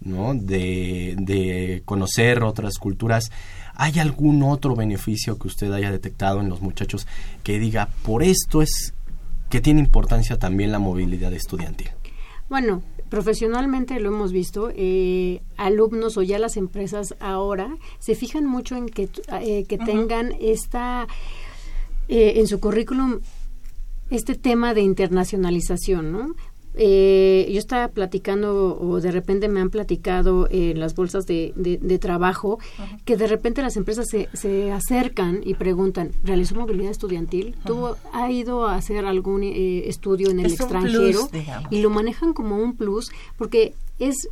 ¿no? 0.00 0.34
De, 0.34 1.14
de 1.18 1.82
conocer 1.84 2.42
otras 2.42 2.78
culturas. 2.78 3.30
¿Hay 3.74 3.98
algún 3.98 4.42
otro 4.42 4.76
beneficio 4.76 5.38
que 5.38 5.48
usted 5.48 5.72
haya 5.72 5.90
detectado 5.90 6.40
en 6.40 6.48
los 6.48 6.60
muchachos 6.60 7.06
que 7.42 7.58
diga, 7.58 7.88
por 8.04 8.22
esto 8.22 8.62
es 8.62 8.94
que 9.48 9.60
tiene 9.60 9.80
importancia 9.80 10.38
también 10.38 10.72
la 10.72 10.78
movilidad 10.78 11.32
estudiantil? 11.32 11.90
Bueno, 12.48 12.82
profesionalmente 13.08 14.00
lo 14.00 14.08
hemos 14.08 14.32
visto, 14.32 14.70
eh, 14.74 15.42
alumnos 15.56 16.16
o 16.16 16.22
ya 16.22 16.38
las 16.38 16.56
empresas 16.56 17.14
ahora 17.20 17.76
se 17.98 18.14
fijan 18.14 18.46
mucho 18.46 18.76
en 18.76 18.88
que, 18.88 19.08
eh, 19.40 19.64
que 19.64 19.78
tengan 19.78 20.32
esta, 20.40 21.06
eh, 22.08 22.34
en 22.36 22.46
su 22.46 22.60
currículum, 22.60 23.20
este 24.10 24.34
tema 24.34 24.74
de 24.74 24.82
internacionalización, 24.82 26.12
¿no? 26.12 26.34
Eh, 26.74 27.48
yo 27.52 27.58
estaba 27.58 27.88
platicando 27.88 28.78
o 28.80 29.00
de 29.00 29.10
repente 29.10 29.48
me 29.48 29.60
han 29.60 29.70
platicado 29.70 30.48
en 30.50 30.80
las 30.80 30.94
bolsas 30.94 31.26
de, 31.26 31.52
de, 31.54 31.98
trabajo 31.98 32.58
que 33.04 33.16
de 33.16 33.26
repente 33.26 33.62
las 33.62 33.76
empresas 33.76 34.06
se, 34.08 34.28
se, 34.32 34.72
acercan 34.72 35.40
y 35.44 35.54
preguntan, 35.54 36.12
¿realizó 36.24 36.54
movilidad 36.54 36.90
estudiantil? 36.90 37.54
¿Tú 37.66 37.88
has 38.12 38.30
ido 38.30 38.66
a 38.66 38.76
hacer 38.76 39.04
algún 39.04 39.42
eh, 39.42 39.88
estudio 39.88 40.30
en 40.30 40.40
el 40.40 40.46
extranjero? 40.46 41.28
y 41.70 41.82
lo 41.82 41.90
manejan 41.90 42.32
como 42.32 42.56
un 42.56 42.74
plus 42.76 43.10
porque 43.36 43.74
es 43.98 44.28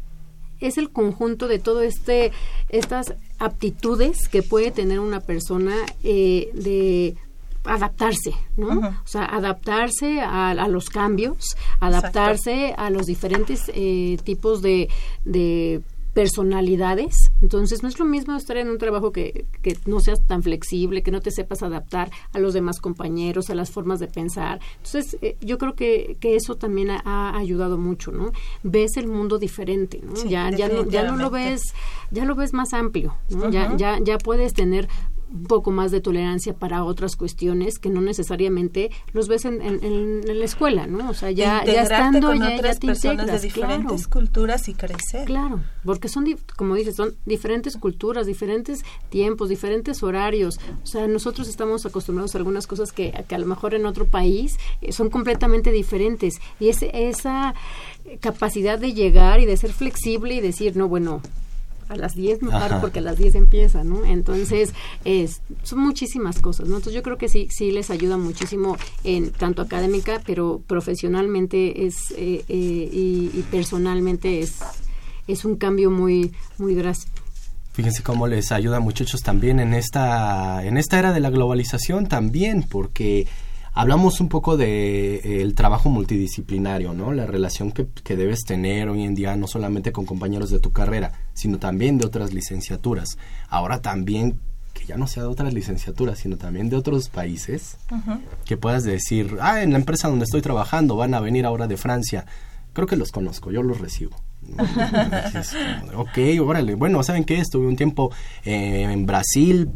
es 0.61 0.76
el 0.76 0.90
conjunto 0.90 1.49
de 1.49 1.59
todo 1.59 1.82
este 1.82 2.32
estas 2.68 3.14
aptitudes 3.38 4.28
que 4.28 4.42
puede 4.42 4.70
tener 4.70 5.00
una 5.00 5.20
persona 5.20 5.75
eh, 6.04 6.50
de 6.54 7.16
adaptarse, 7.64 8.35
¿no? 8.57 8.79
O 8.79 9.07
sea, 9.07 9.25
adaptarse 9.25 10.21
a, 10.21 10.69
los 10.69 10.88
cambios, 10.88 11.57
adaptarse 11.81 12.75
a 12.76 12.90
los 12.90 13.07
diferentes 13.07 13.71
eh, 13.75 14.19
tipos 14.25 14.62
de, 14.62 14.88
de 15.25 15.83
personalidades. 16.12 17.33
Entonces, 17.40 17.83
no 17.83 17.88
es 17.88 17.99
lo 17.99 18.05
mismo 18.05 18.37
estar 18.37 18.57
en 18.57 18.69
un 18.69 18.79
trabajo 18.79 19.12
que, 19.12 19.47
que, 19.62 19.76
no 19.87 20.00
seas 20.00 20.26
tan 20.26 20.43
flexible, 20.43 21.02
que 21.02 21.11
no 21.11 21.21
te 21.21 21.31
sepas 21.31 21.62
adaptar 21.62 22.11
a 22.33 22.38
los 22.38 22.55
demás 22.55 22.81
compañeros, 22.81 23.50
a 23.50 23.55
las 23.55 23.71
formas 23.71 24.00
de 24.00 24.09
pensar. 24.09 24.61
Entonces, 24.76 25.17
eh, 25.23 25.37
yo 25.40 25.59
creo 25.59 25.75
que, 25.75 26.17
que 26.21 26.37
eso 26.37 26.57
también 26.57 26.90
ha, 26.90 27.37
ayudado 27.37 27.79
mucho, 27.79 28.12
¿no? 28.12 28.33
Ves 28.62 28.97
el 28.97 29.07
mundo 29.07 29.38
diferente, 29.38 30.00
¿no? 30.02 30.14
ya, 30.29 30.50
ya, 30.50 30.69
no, 30.69 30.85
ya 30.85 31.05
no 31.05 31.17
lo 31.17 31.31
ves, 31.31 31.75
ya 32.11 32.25
lo 32.25 32.35
ves 32.35 32.52
más 32.52 32.73
amplio, 32.75 33.14
¿no? 33.31 33.50
ya, 33.50 33.76
ya, 33.76 33.99
ya 34.02 34.19
puedes 34.19 34.52
tener 34.52 34.88
un 35.32 35.44
poco 35.44 35.70
más 35.70 35.90
de 35.90 36.00
tolerancia 36.00 36.54
para 36.54 36.84
otras 36.84 37.16
cuestiones 37.16 37.78
que 37.78 37.88
no 37.88 38.00
necesariamente 38.00 38.90
los 39.12 39.28
ves 39.28 39.44
en, 39.44 39.62
en, 39.62 40.38
la 40.38 40.44
escuela, 40.44 40.87
¿no? 40.87 41.10
O 41.10 41.14
sea, 41.14 41.30
ya, 41.30 41.64
ya 41.64 41.82
estando 41.82 42.28
con 42.28 42.38
ya, 42.38 42.54
otras 42.54 42.78
personas 42.78 43.26
de 43.26 43.38
diferentes 43.38 44.08
culturas 44.08 44.68
y 44.68 44.75
crecer. 44.75 45.26
Claro, 45.26 45.60
porque 45.84 46.08
son, 46.08 46.26
como 46.56 46.75
dices, 46.75 46.96
son 46.96 47.14
diferentes 47.26 47.76
culturas, 47.76 48.26
diferentes 48.26 48.84
tiempos, 49.08 49.49
diferentes 49.49 50.02
horarios. 50.02 50.58
O 50.82 50.87
sea, 50.87 51.06
nosotros 51.06 51.49
estamos 51.49 51.87
acostumbrados 51.87 52.34
a 52.34 52.38
algunas 52.38 52.66
cosas 52.66 52.92
que, 52.92 53.12
que 53.28 53.34
a 53.34 53.38
lo 53.38 53.46
mejor 53.46 53.75
en 53.75 53.87
otro 53.87 54.06
país 54.06 54.58
eh, 54.80 54.92
son 54.92 55.10
completamente 55.10 55.70
diferentes. 55.70 56.40
Y 56.58 56.68
es, 56.68 56.82
esa 56.82 57.54
capacidad 58.20 58.78
de 58.78 58.92
llegar 58.92 59.40
y 59.40 59.46
de 59.46 59.56
ser 59.56 59.72
flexible 59.72 60.34
y 60.34 60.40
decir, 60.40 60.76
no, 60.76 60.88
bueno, 60.88 61.22
a 61.90 61.97
las 61.97 62.14
10 62.14 62.42
me 62.42 62.50
paro 62.50 62.80
porque 62.80 63.00
a 63.00 63.02
las 63.02 63.18
10 63.18 63.35
empieza, 63.35 63.82
¿no? 63.82 64.04
Entonces, 64.04 64.73
es, 65.04 65.42
son 65.64 65.80
muchísimas 65.80 66.38
cosas, 66.38 66.68
¿no? 66.68 66.76
Entonces 66.76 66.94
yo 66.94 67.02
creo 67.02 67.18
que 67.18 67.28
sí, 67.28 67.49
sí 67.50 67.73
les 67.73 67.90
ayuda 67.90 68.16
muchísimo 68.16 68.78
en 69.02 69.32
tanto 69.32 69.61
académica, 69.61 70.23
pero 70.25 70.62
profesionalmente 70.66 71.87
es 71.87 72.12
eh, 72.12 72.44
eh, 72.49 72.88
y, 72.92 73.44
personalmente 73.50 74.38
es, 74.38 74.59
es 75.26 75.44
un 75.44 75.56
cambio 75.56 75.90
muy, 75.90 76.32
muy 76.59 76.75
drástico. 76.76 77.12
Fíjense 77.73 78.04
cómo 78.04 78.28
les 78.28 78.52
ayuda 78.52 78.78
muchachos 78.78 79.23
también 79.23 79.59
en 79.59 79.75
esta, 79.75 80.64
en 80.64 80.76
esta 80.76 80.99
era 80.99 81.12
de 81.12 81.18
la 81.18 81.30
globalización 81.30 82.06
también, 82.06 82.62
porque 82.62 83.26
Hablamos 83.72 84.20
un 84.20 84.28
poco 84.28 84.56
de 84.56 85.16
eh, 85.16 85.42
el 85.42 85.54
trabajo 85.54 85.90
multidisciplinario, 85.90 86.92
¿no? 86.92 87.12
La 87.12 87.26
relación 87.26 87.72
que, 87.72 87.86
que, 88.04 88.16
debes 88.16 88.40
tener 88.40 88.88
hoy 88.88 89.04
en 89.04 89.14
día 89.14 89.36
no 89.36 89.46
solamente 89.46 89.92
con 89.92 90.06
compañeros 90.06 90.50
de 90.50 90.58
tu 90.58 90.72
carrera, 90.72 91.12
sino 91.34 91.58
también 91.58 91.96
de 91.98 92.06
otras 92.06 92.32
licenciaturas. 92.32 93.16
Ahora 93.48 93.80
también 93.80 94.40
que 94.74 94.84
ya 94.86 94.96
no 94.96 95.06
sea 95.06 95.24
de 95.24 95.28
otras 95.28 95.52
licenciaturas, 95.52 96.18
sino 96.18 96.36
también 96.36 96.68
de 96.68 96.76
otros 96.76 97.08
países, 97.08 97.76
que 98.44 98.56
puedas 98.56 98.84
decir, 98.84 99.36
ah, 99.40 99.62
en 99.62 99.72
la 99.72 99.78
empresa 99.78 100.08
donde 100.08 100.24
estoy 100.24 100.42
trabajando 100.42 100.96
van 100.96 101.14
a 101.14 101.20
venir 101.20 101.44
ahora 101.44 101.66
de 101.66 101.76
Francia. 101.76 102.24
Creo 102.72 102.86
que 102.86 102.96
los 102.96 103.10
conozco, 103.10 103.50
yo 103.50 103.62
los 103.62 103.80
recibo 103.80 104.16
ok, 105.95 106.19
órale. 106.42 106.75
Bueno, 106.75 107.02
¿saben 107.02 107.25
qué? 107.25 107.38
Estuve 107.38 107.66
un 107.66 107.76
tiempo 107.76 108.12
eh, 108.45 108.83
en 108.83 109.07
Brasil, 109.07 109.71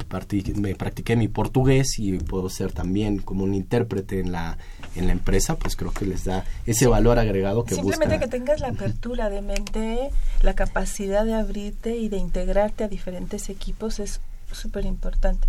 me 0.56 0.74
practiqué 0.74 1.16
mi 1.16 1.28
portugués 1.28 1.98
y 1.98 2.18
puedo 2.18 2.48
ser 2.48 2.72
también 2.72 3.18
como 3.18 3.44
un 3.44 3.54
intérprete 3.54 4.20
en 4.20 4.32
la, 4.32 4.58
en 4.96 5.06
la 5.06 5.12
empresa, 5.12 5.56
pues 5.56 5.76
creo 5.76 5.92
que 5.92 6.06
les 6.06 6.24
da 6.24 6.44
ese 6.66 6.86
valor 6.86 7.18
agregado 7.18 7.64
que 7.64 7.74
Simplemente 7.74 8.18
que 8.18 8.28
tengas 8.28 8.60
la 8.60 8.68
apertura 8.68 9.30
de 9.30 9.42
mente, 9.42 10.10
la 10.42 10.54
capacidad 10.54 11.24
de 11.24 11.34
abrirte 11.34 11.96
y 11.96 12.08
de 12.08 12.18
integrarte 12.18 12.84
a 12.84 12.88
diferentes 12.88 13.48
equipos 13.48 13.98
es 13.98 14.20
súper 14.52 14.84
importante 14.84 15.48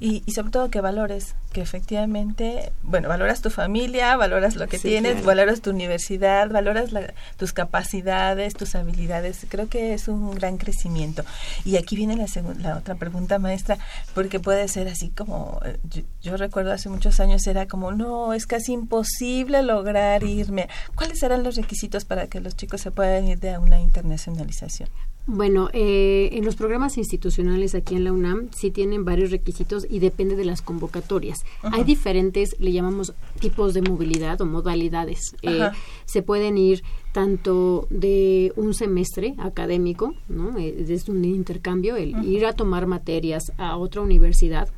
y, 0.00 0.22
y, 0.26 0.32
sobre 0.32 0.50
todo 0.50 0.70
que 0.70 0.80
valores, 0.80 1.34
que 1.52 1.60
efectivamente, 1.60 2.72
bueno, 2.82 3.08
valoras 3.08 3.42
tu 3.42 3.50
familia, 3.50 4.16
valoras 4.16 4.54
lo 4.54 4.68
que 4.68 4.78
tienes, 4.78 5.24
valoras 5.24 5.60
tu 5.60 5.70
universidad, 5.70 6.48
valoras 6.50 6.90
tus 7.36 7.52
capacidades, 7.52 8.54
tus 8.54 8.76
habilidades. 8.76 9.44
Creo 9.48 9.68
que 9.68 9.94
es 9.94 10.06
un 10.06 10.34
gran 10.36 10.56
crecimiento. 10.56 11.24
Y 11.64 11.76
aquí 11.76 11.96
viene 11.96 12.16
la, 12.16 12.26
la 12.60 12.76
otra 12.76 12.94
pregunta, 12.94 13.40
maestra, 13.40 13.78
porque 14.14 14.38
puede 14.38 14.68
ser 14.68 14.86
así 14.86 15.10
como, 15.10 15.60
eh, 15.64 15.78
yo, 15.90 16.02
yo, 16.22 16.36
recuerdo 16.36 16.72
hace 16.72 16.88
muchos 16.88 17.18
años 17.18 17.46
era 17.46 17.66
como, 17.66 17.90
no, 17.90 18.34
es 18.34 18.46
casi 18.46 18.72
imposible 18.72 19.62
lograr 19.62 20.22
irme. 20.22 20.68
¿Cuáles 20.94 21.18
serán 21.18 21.42
los 21.42 21.56
requisitos 21.56 22.04
para 22.04 22.28
que 22.28 22.40
los 22.40 22.56
chicos 22.56 22.82
se 22.82 22.92
puedan 22.92 23.26
ir 23.26 23.40
de 23.40 23.58
una 23.58 23.80
internacionalización? 23.80 24.88
Bueno, 25.30 25.68
eh, 25.74 26.30
en 26.32 26.46
los 26.46 26.56
programas 26.56 26.96
institucionales 26.96 27.74
aquí 27.74 27.94
en 27.94 28.04
la 28.04 28.12
UNAM 28.12 28.48
sí 28.50 28.70
tienen 28.70 29.04
varios 29.04 29.30
requisitos 29.30 29.86
y 29.88 29.98
depende 29.98 30.36
de 30.36 30.46
las 30.46 30.62
convocatorias. 30.62 31.44
Hay 31.60 31.84
diferentes, 31.84 32.56
le 32.58 32.72
llamamos 32.72 33.12
tipos 33.38 33.74
de 33.74 33.82
movilidad 33.82 34.40
o 34.40 34.46
modalidades. 34.46 35.36
Eh, 35.42 35.68
se 36.06 36.22
pueden 36.22 36.56
ir 36.56 36.82
tanto 37.12 37.86
de 37.90 38.54
un 38.56 38.72
semestre 38.72 39.34
académico, 39.36 40.14
¿no? 40.30 40.56
Eh, 40.56 40.86
es 40.88 41.10
un 41.10 41.22
intercambio, 41.22 41.96
el 41.96 42.24
ir 42.24 42.46
a 42.46 42.54
tomar 42.54 42.86
materias 42.86 43.52
a 43.58 43.76
otra 43.76 44.00
universidad 44.00 44.70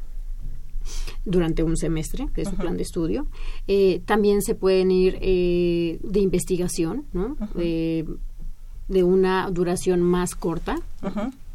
durante 1.25 1.62
un 1.62 1.76
semestre, 1.76 2.26
que 2.35 2.42
es 2.42 2.49
su 2.49 2.57
plan 2.57 2.76
de 2.76 2.83
estudio. 2.83 3.28
también 4.04 4.42
se 4.42 4.57
pueden 4.57 4.90
ir 4.90 5.21
de 5.21 6.21
investigación, 6.21 7.04
¿no? 7.12 7.37
De 8.90 9.02
una 9.02 9.50
duración 9.50 10.02
más 10.02 10.35
corta, 10.35 10.76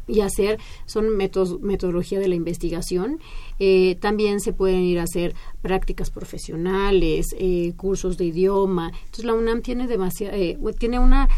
y 0.08 0.20
hacer 0.20 0.58
son 0.86 1.16
métodos, 1.16 1.60
metodología 1.60 2.20
de 2.20 2.28
la 2.28 2.34
investigación. 2.34 3.18
Eh, 3.58 3.96
también 4.00 4.40
se 4.40 4.52
pueden 4.52 4.80
ir 4.80 4.98
a 4.98 5.04
hacer 5.04 5.34
prácticas 5.62 6.10
profesionales, 6.10 7.26
eh, 7.38 7.72
cursos 7.76 8.16
de 8.16 8.26
idioma. 8.26 8.92
Entonces 9.04 9.24
la 9.24 9.34
UNAM 9.34 9.62
tiene 9.62 9.86
demasiada, 9.86 10.36
eh, 10.36 10.58
tiene 10.78 10.98
una 10.98 11.28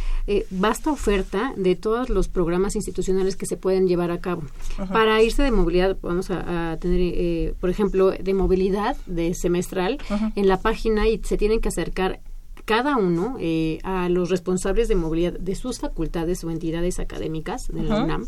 vasta 0.50 0.90
oferta 0.90 1.54
de 1.56 1.74
todos 1.74 2.10
los 2.10 2.28
programas 2.28 2.76
institucionales 2.76 3.36
que 3.36 3.46
se 3.46 3.56
pueden 3.56 3.88
llevar 3.88 4.10
a 4.10 4.20
cabo. 4.20 4.42
Para 4.92 5.22
irse 5.22 5.42
de 5.42 5.50
movilidad 5.50 5.96
vamos 6.02 6.30
a, 6.30 6.76
tener, 6.80 7.54
por 7.54 7.70
ejemplo, 7.70 8.10
de 8.10 8.34
movilidad 8.34 8.96
de 9.06 9.34
semestral 9.34 9.98
en 10.34 10.48
la 10.48 10.60
página 10.60 11.08
y 11.08 11.18
se 11.24 11.38
tienen 11.38 11.60
que 11.60 11.68
acercar 11.68 12.20
cada 12.68 12.98
uno 12.98 13.38
eh, 13.40 13.78
a 13.82 14.10
los 14.10 14.28
responsables 14.28 14.88
de 14.88 14.94
movilidad 14.94 15.32
de 15.32 15.54
sus 15.54 15.78
facultades 15.78 16.44
o 16.44 16.50
entidades 16.50 16.98
académicas 16.98 17.66
de 17.68 17.82
la 17.82 18.04
UNAM 18.04 18.26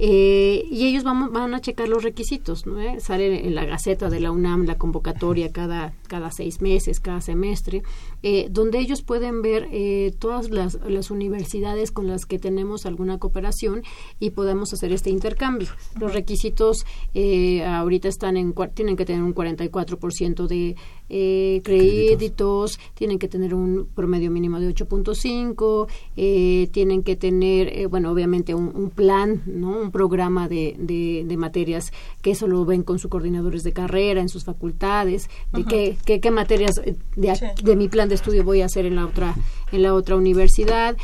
eh, 0.00 0.64
y 0.68 0.88
ellos 0.88 1.04
van, 1.04 1.32
van 1.32 1.54
a 1.54 1.60
checar 1.60 1.88
los 1.88 2.02
requisitos, 2.02 2.66
¿no? 2.66 2.80
Eh, 2.80 2.98
sale 2.98 3.46
en 3.46 3.54
la 3.54 3.64
Gaceta 3.66 4.10
de 4.10 4.18
la 4.18 4.32
UNAM 4.32 4.64
la 4.64 4.78
convocatoria 4.78 5.52
cada, 5.52 5.92
cada 6.08 6.32
seis 6.32 6.60
meses, 6.60 6.98
cada 6.98 7.20
semestre, 7.20 7.84
donde 8.50 8.80
ellos 8.80 9.02
pueden 9.02 9.42
ver 9.42 9.68
todas 10.18 10.50
las, 10.50 10.78
las, 10.88 11.12
universidades 11.12 11.92
con 11.92 12.08
las 12.08 12.26
que 12.26 12.40
tenemos 12.40 12.84
alguna 12.84 13.18
cooperación 13.18 13.82
y 14.18 14.30
podemos 14.30 14.72
hacer 14.72 14.92
este 14.92 15.10
intercambio. 15.10 15.68
Los 16.00 16.12
requisitos 16.14 16.84
ahorita 17.64 18.08
están 18.08 18.36
en, 18.36 18.54
tienen 18.74 18.96
que 18.96 19.04
tener 19.04 19.22
un 19.22 19.34
44% 19.34 20.48
de 20.48 20.74
eh, 21.10 21.60
créditos, 21.64 22.78
tienen 22.94 23.18
que 23.18 23.28
tener 23.28 23.54
un 23.54 23.88
promedio 23.94 24.30
mínimo 24.30 24.60
de 24.60 24.68
8.5, 24.74 25.86
eh, 26.16 26.68
tienen 26.70 27.02
que 27.02 27.16
tener, 27.16 27.68
eh, 27.68 27.86
bueno, 27.86 28.10
obviamente 28.10 28.54
un, 28.54 28.90
plan, 28.90 29.42
¿no? 29.46 29.70
Un 29.70 29.90
programa 29.90 30.48
de, 30.48 30.74
de, 30.78 31.36
materias 31.36 31.92
que 32.20 32.32
eso 32.32 32.46
lo 32.46 32.64
ven 32.64 32.82
con 32.82 32.98
sus 32.98 33.10
coordinadores 33.10 33.62
de 33.62 33.72
carrera 33.72 34.20
en 34.20 34.28
sus 34.28 34.44
facultades, 34.44 35.30
de 35.52 35.64
qué, 35.64 36.20
qué, 36.20 36.30
materias 36.30 36.80
de, 37.16 37.54
de, 37.62 37.76
mi 37.76 37.88
plan 37.88 38.08
de 38.08 38.16
estudio 38.16 38.44
voy 38.44 38.62
a 38.62 38.66
hacer 38.66 38.86
en 38.86 38.96
la 38.96 39.06
otra, 39.06 39.34
en 39.72 39.82
la 39.82 39.94
otra 39.94 40.16
universidad. 40.16 40.96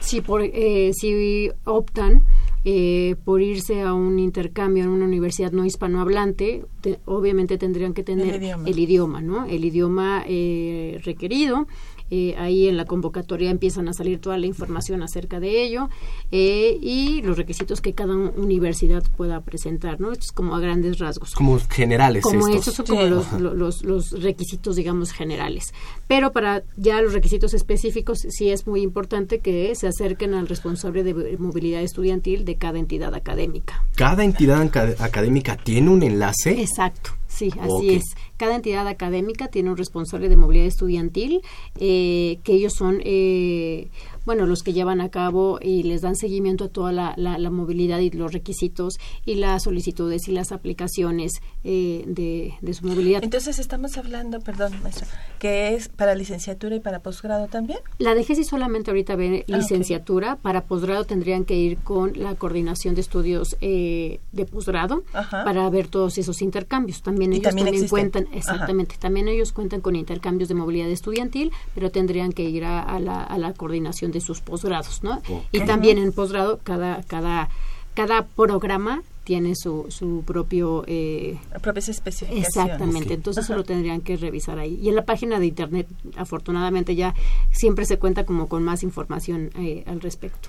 si, 0.00 0.20
por, 0.20 0.42
si 0.42 1.50
optan 1.64 2.22
eh, 2.64 3.16
por 3.24 3.42
irse 3.42 3.82
a 3.82 3.92
un 3.92 4.18
intercambio 4.18 4.84
en 4.84 4.90
una 4.90 5.04
universidad 5.04 5.50
no 5.50 5.64
hispanohablante, 5.64 6.64
obviamente 7.06 7.58
tendrían 7.58 7.92
que 7.92 8.04
tener 8.04 8.42
el 8.42 8.78
idioma, 8.78 9.20
¿no? 9.20 9.44
El 9.46 9.64
idioma 9.64 10.24
eh, 10.28 11.00
requerido 11.04 11.66
eh, 12.14 12.34
ahí 12.36 12.68
en 12.68 12.76
la 12.76 12.84
convocatoria 12.84 13.48
empiezan 13.48 13.88
a 13.88 13.94
salir 13.94 14.20
toda 14.20 14.36
la 14.36 14.44
información 14.44 15.02
acerca 15.02 15.40
de 15.40 15.62
ello 15.62 15.88
eh, 16.30 16.76
y 16.78 17.22
los 17.22 17.38
requisitos 17.38 17.80
que 17.80 17.94
cada 17.94 18.14
universidad 18.14 19.02
pueda 19.16 19.40
presentar, 19.40 19.98
¿no? 19.98 20.12
Esto 20.12 20.26
es 20.26 20.32
como 20.32 20.54
a 20.54 20.60
grandes 20.60 20.98
rasgos. 20.98 21.32
Como 21.34 21.58
generales. 21.70 22.22
Como 22.22 22.48
estos 22.48 22.74
son 22.74 22.84
como 22.84 23.02
los, 23.04 23.82
los, 23.82 24.22
requisitos, 24.22 24.76
digamos, 24.76 25.10
generales. 25.12 25.72
Pero 26.06 26.32
para 26.32 26.64
ya 26.76 27.00
los 27.00 27.14
requisitos 27.14 27.54
específicos 27.54 28.18
sí 28.28 28.50
es 28.50 28.66
muy 28.66 28.82
importante 28.82 29.38
que 29.38 29.74
se 29.74 29.86
acerquen 29.86 30.34
al 30.34 30.48
responsable 30.48 31.04
de 31.04 31.38
movilidad 31.38 31.80
estudiantil 31.80 32.44
de 32.44 32.56
cada 32.56 32.78
entidad 32.78 33.14
académica. 33.14 33.82
¿Cada 33.96 34.22
entidad 34.22 34.60
académica 35.00 35.56
tiene 35.56 35.88
un 35.88 36.02
enlace? 36.02 36.60
Exacto. 36.60 37.12
Sí, 37.26 37.50
así 37.58 37.94
es. 37.94 38.04
Cada 38.36 38.56
entidad 38.56 38.86
académica 38.88 39.48
tiene 39.48 39.70
un 39.70 39.76
responsable 39.76 40.28
de 40.28 40.36
movilidad 40.36 40.66
estudiantil, 40.66 41.42
eh, 41.78 42.38
que 42.44 42.54
ellos 42.54 42.74
son 42.74 43.00
eh, 43.04 43.88
bueno, 44.24 44.46
los 44.46 44.62
que 44.62 44.72
llevan 44.72 45.00
a 45.00 45.08
cabo 45.08 45.58
y 45.60 45.82
les 45.82 46.02
dan 46.02 46.16
seguimiento 46.16 46.64
a 46.64 46.68
toda 46.68 46.92
la, 46.92 47.14
la, 47.16 47.50
movilidad 47.50 47.98
y 47.98 48.10
los 48.10 48.32
requisitos 48.32 48.98
y 49.24 49.34
las 49.34 49.64
solicitudes 49.64 50.28
y 50.28 50.32
las 50.32 50.52
aplicaciones 50.52 51.32
eh, 51.64 52.04
de, 52.06 52.54
de, 52.60 52.74
su 52.74 52.86
movilidad. 52.86 53.22
Entonces 53.22 53.58
estamos 53.58 53.98
hablando, 53.98 54.40
perdón, 54.40 54.72
maestro, 54.82 55.06
que 55.38 55.74
es 55.74 55.88
para 55.88 56.14
licenciatura 56.14 56.76
y 56.76 56.80
para 56.80 57.00
posgrado 57.00 57.48
también. 57.48 57.80
La 57.98 58.14
DGESI 58.14 58.44
solamente 58.44 58.90
ahorita 58.90 59.16
ve 59.16 59.44
ah, 59.48 59.56
licenciatura, 59.56 60.36
para 60.36 60.64
posgrado 60.64 61.04
tendrían 61.04 61.44
que 61.44 61.56
ir 61.56 61.78
con 61.78 62.12
la 62.14 62.34
coordinación 62.34 62.94
de 62.94 63.00
estudios 63.00 63.56
eh, 63.60 64.20
de 64.32 64.44
posgrado 64.44 65.04
para 65.30 65.68
ver 65.70 65.88
todos 65.88 66.18
esos 66.18 66.42
intercambios. 66.42 67.02
También 67.02 67.32
ellos 67.32 67.44
también, 67.44 67.88
cuentan, 67.88 68.28
exactamente, 68.32 68.96
también 68.98 69.28
ellos 69.28 69.52
cuentan 69.52 69.80
con 69.80 69.96
intercambios 69.96 70.48
de 70.48 70.54
movilidad 70.54 70.88
estudiantil, 70.88 71.50
pero 71.74 71.90
tendrían 71.90 72.32
que 72.32 72.44
ir 72.44 72.64
a, 72.64 72.98
la, 73.00 73.22
a 73.22 73.38
la 73.38 73.52
coordinación 73.54 74.11
de 74.12 74.20
sus 74.20 74.40
posgrados, 74.40 75.02
¿no? 75.02 75.22
Y 75.50 75.60
también 75.60 75.98
en 75.98 76.12
posgrado 76.12 76.60
cada 76.62 77.02
cada 77.02 77.48
cada 77.94 78.24
programa 78.24 79.02
tiene 79.24 79.54
su, 79.54 79.86
su 79.88 80.24
propio... 80.26 80.84
Eh, 80.88 81.38
propias 81.62 81.88
especificaciones. 81.88 82.48
Exactamente, 82.48 83.14
entonces 83.14 83.44
eso 83.44 83.54
lo 83.54 83.62
tendrían 83.62 84.00
que 84.00 84.16
revisar 84.16 84.58
ahí. 84.58 84.78
Y 84.82 84.88
en 84.88 84.96
la 84.96 85.04
página 85.04 85.38
de 85.38 85.46
Internet, 85.46 85.86
afortunadamente, 86.16 86.96
ya 86.96 87.14
siempre 87.52 87.84
se 87.84 87.98
cuenta 87.98 88.24
como 88.24 88.48
con 88.48 88.64
más 88.64 88.82
información 88.82 89.50
eh, 89.58 89.84
al 89.86 90.00
respecto. 90.00 90.48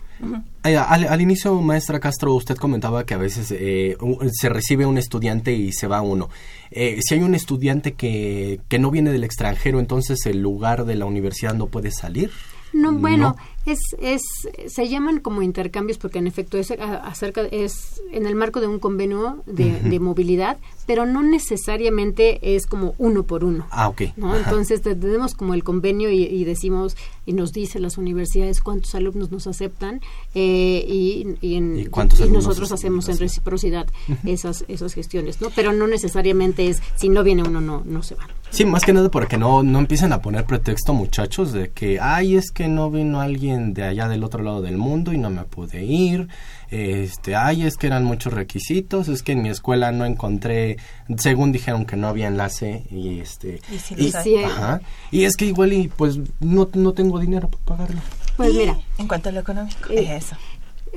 Eh, 0.64 0.76
al, 0.76 1.22
inicio, 1.22 1.54
maestra 1.62 2.00
Castro, 2.00 2.34
usted 2.34 2.56
comentaba 2.56 3.06
que 3.06 3.14
a 3.14 3.18
veces 3.18 3.52
eh, 3.52 3.96
se 4.32 4.50
recibe 4.50 4.88
un 4.88 4.98
estudiante 4.98 5.54
y 5.54 5.72
se 5.72 5.88
va 5.88 6.02
uno. 6.02 6.30
si 6.72 7.14
hay 7.14 7.22
un 7.22 7.36
estudiante 7.36 7.94
que, 7.94 8.60
que 8.70 8.80
no 8.80 8.90
viene 8.90 9.12
del 9.12 9.24
extranjero, 9.24 9.80
entonces 9.80 10.26
el 10.26 10.40
lugar 10.40 10.86
de 10.86 10.96
la 10.96 11.06
universidad 11.06 11.54
no 11.54 11.68
puede 11.68 11.92
salir. 11.92 12.32
No, 12.74 12.92
bueno, 12.92 13.36
es, 13.66 13.80
es, 14.00 14.22
se 14.68 14.88
llaman 14.90 15.20
como 15.20 15.42
intercambios 15.42 15.98
porque 15.98 16.20
en 16.20 16.28
efecto 16.28 16.58
es 16.58 16.72
acerca 16.72 17.42
es 17.44 18.02
en 18.12 18.26
el 18.26 18.36
marco 18.36 18.60
de 18.60 18.68
un 18.68 18.80
convenio 18.80 19.44
de, 19.46 19.80
de 19.80 20.00
movilidad, 20.00 20.58
pero 20.86 21.06
no 21.06 21.24
necesariamente 21.24 22.56
es 22.56 22.66
como 22.66 22.94
uno 22.98 23.24
por 23.24 23.44
uno. 23.44 23.68
Ah, 23.72 23.88
ok. 23.88 24.02
¿no? 24.18 24.36
Entonces 24.36 24.82
tenemos 24.82 25.34
como 25.34 25.54
el 25.54 25.64
convenio 25.64 26.10
y, 26.12 26.44
decimos 26.44 26.98
y 27.26 27.34
nos 27.34 27.54
dice 27.54 27.80
las 27.80 27.98
universidades 27.98 28.60
cuántos 28.60 28.96
alumnos 28.96 29.32
nos 29.32 29.48
aceptan 29.48 30.02
eh, 30.36 30.86
y, 30.88 31.38
y, 31.42 31.62
nosotros 32.30 32.72
hacemos 32.72 33.08
en 33.08 33.18
reciprocidad 33.18 33.88
esas 34.26 34.66
esas 34.68 34.94
gestiones, 34.94 35.42
¿no? 35.42 35.50
Pero 35.56 35.72
no 35.72 35.88
necesariamente 35.88 36.68
es 36.68 36.82
si 36.96 37.10
no 37.10 37.24
viene 37.24 37.44
uno 37.44 37.62
no 37.62 37.84
no 37.86 38.04
se 38.04 38.16
va. 38.16 38.28
Sí, 38.50 38.66
más 38.66 38.84
que 38.84 38.94
nada 38.94 39.10
porque 39.10 39.38
no 39.38 39.64
no 39.64 39.80
empiezan 39.80 40.12
a 40.12 40.22
poner 40.22 40.46
pretexto 40.46 40.94
muchachos 40.94 41.54
de 41.54 41.72
que 41.72 42.00
ay 42.00 42.36
es 42.36 42.52
que 42.52 42.68
no 42.68 42.92
vino 42.92 43.22
alguien 43.22 43.53
de 43.58 43.84
allá 43.84 44.08
del 44.08 44.24
otro 44.24 44.44
lado 44.44 44.62
del 44.62 44.78
mundo 44.78 45.14
y 45.14 45.18
no 45.18 45.30
me 45.30 45.44
pude 45.44 45.84
ir 45.84 46.28
este, 46.74 47.36
ay, 47.36 47.68
es 47.68 47.78
que 47.78 47.86
eran 47.86 48.04
muchos 48.04 48.34
requisitos, 48.34 49.08
es 49.08 49.22
que 49.22 49.34
en 49.34 49.44
mi 49.44 49.50
escuela 49.50 49.92
no 49.92 50.06
encontré, 50.06 50.78
según 51.18 51.52
dijeron 51.52 51.86
que 51.86 51.96
no 51.96 52.08
había 52.08 52.28
enlace 52.28 52.84
y 52.90 53.20
este, 53.20 53.62
y, 54.00 54.12
y 55.12 55.24
es 55.26 55.38
que 55.38 55.46
igual 55.46 55.72
y 55.72 55.88
pues 55.88 56.18
no, 56.40 56.68
no 56.74 56.94
tengo 56.94 57.20
dinero 57.20 57.48
para 57.48 57.64
pagarlo. 57.64 58.02
Pues 58.38 58.56
mira, 58.56 58.80
en 58.98 59.08
cuanto 59.08 59.30
a 59.30 59.32
lo 59.34 59.42
económico, 59.42 59.92
eh, 59.92 60.16
eso. 60.16 60.36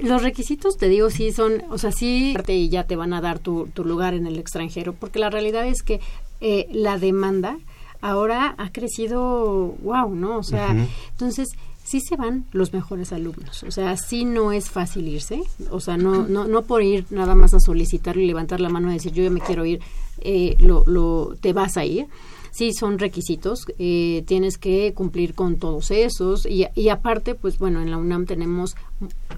Los 0.00 0.22
requisitos, 0.22 0.78
te 0.78 0.88
digo, 0.88 1.10
sí 1.10 1.30
son, 1.32 1.62
o 1.70 1.76
sea, 1.76 1.92
sí, 1.92 2.34
y 2.48 2.68
ya 2.70 2.84
te 2.84 2.96
van 2.96 3.12
a 3.12 3.20
dar 3.20 3.38
tu, 3.38 3.66
tu 3.74 3.84
lugar 3.84 4.14
en 4.14 4.26
el 4.26 4.38
extranjero, 4.38 4.94
porque 4.94 5.18
la 5.18 5.28
realidad 5.28 5.66
es 5.66 5.82
que 5.82 6.00
eh, 6.40 6.68
la 6.70 6.96
demanda 6.96 7.58
ahora 8.00 8.54
ha 8.56 8.72
crecido, 8.72 9.74
wow, 9.82 10.14
¿no? 10.14 10.38
O 10.38 10.42
sea, 10.42 10.74
entonces 11.10 11.48
sí 11.87 12.01
se 12.01 12.16
van 12.16 12.44
los 12.53 12.72
mejores 12.72 13.12
alumnos. 13.12 13.62
O 13.62 13.70
sea, 13.70 13.96
sí 13.96 14.25
no 14.25 14.53
es 14.53 14.68
fácil 14.68 15.07
irse. 15.09 15.42
O 15.70 15.81
sea, 15.81 15.96
no, 15.96 16.27
no, 16.27 16.46
no 16.46 16.62
por 16.62 16.83
ir 16.83 17.07
nada 17.11 17.35
más 17.35 17.55
a 17.55 17.61
solicitar 17.61 18.16
y 18.16 18.27
levantar 18.27 18.61
la 18.61 18.68
mano 18.68 18.90
y 18.90 18.94
decir 18.94 19.12
yo 19.12 19.22
ya 19.22 19.31
me 19.31 19.40
quiero 19.40 19.64
ir, 19.64 19.81
eh, 20.20 20.57
lo, 20.59 20.83
lo, 20.87 21.37
te 21.40 21.53
vas 21.53 21.77
a 21.77 21.85
ir. 21.85 22.07
Sí 22.51 22.72
son 22.72 22.99
requisitos, 22.99 23.66
eh, 23.79 24.25
tienes 24.27 24.57
que 24.57 24.94
cumplir 24.94 25.35
con 25.35 25.57
todos 25.57 25.90
esos 25.90 26.46
y, 26.46 26.66
y 26.75 26.88
aparte, 26.88 27.35
pues 27.35 27.59
bueno, 27.59 27.83
en 27.83 27.90
la 27.90 27.99
UNAM 27.99 28.25
tenemos 28.25 28.77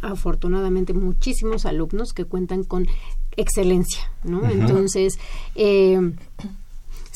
afortunadamente 0.03 0.95
muchísimos 0.95 1.67
alumnos 1.67 2.13
que 2.13 2.25
cuentan 2.25 2.63
con 2.63 2.87
excelencia, 3.37 4.03
¿no? 4.23 4.49
Entonces, 4.49 5.19
eh, 5.57 6.13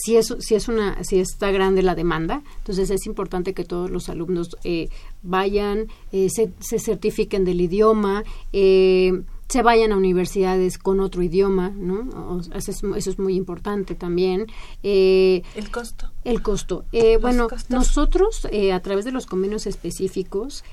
si 0.03 0.17
es, 0.17 0.35
si 0.41 0.57
es 0.57 0.67
una, 0.67 1.03
si 1.05 1.21
está 1.21 1.53
grande 1.53 1.83
la 1.83 1.95
demanda, 1.95 2.43
entonces 2.59 2.91
es 2.91 3.07
importante 3.07 3.55
que 3.55 3.65
todos 3.65 3.89
los 3.89 4.09
alumnos 4.09 4.57
eh, 4.65 4.89
vayan, 5.23 5.87
eh, 6.11 6.29
se, 6.29 6.53
se, 6.59 6.81
certifiquen 6.81 7.45
del 7.45 7.61
idioma, 7.61 8.25
eh, 8.53 9.23
se 9.49 9.63
vayan 9.63 9.93
a 9.93 9.97
universidades 9.97 10.79
con 10.79 10.99
otro 10.99 11.23
idioma, 11.23 11.71
¿no? 11.71 12.41
eso, 12.53 12.97
es, 12.97 13.19
muy 13.19 13.37
importante 13.37 13.95
también. 13.95 14.47
¿El 14.83 15.71
costo? 15.71 16.11
El 16.25 16.43
costo. 16.43 16.85
bueno, 17.21 17.47
nosotros 17.69 18.49
a 18.73 18.81
través 18.81 19.05
de 19.05 19.13
los 19.13 19.27
convenios 19.27 19.67
específicos 19.67 20.65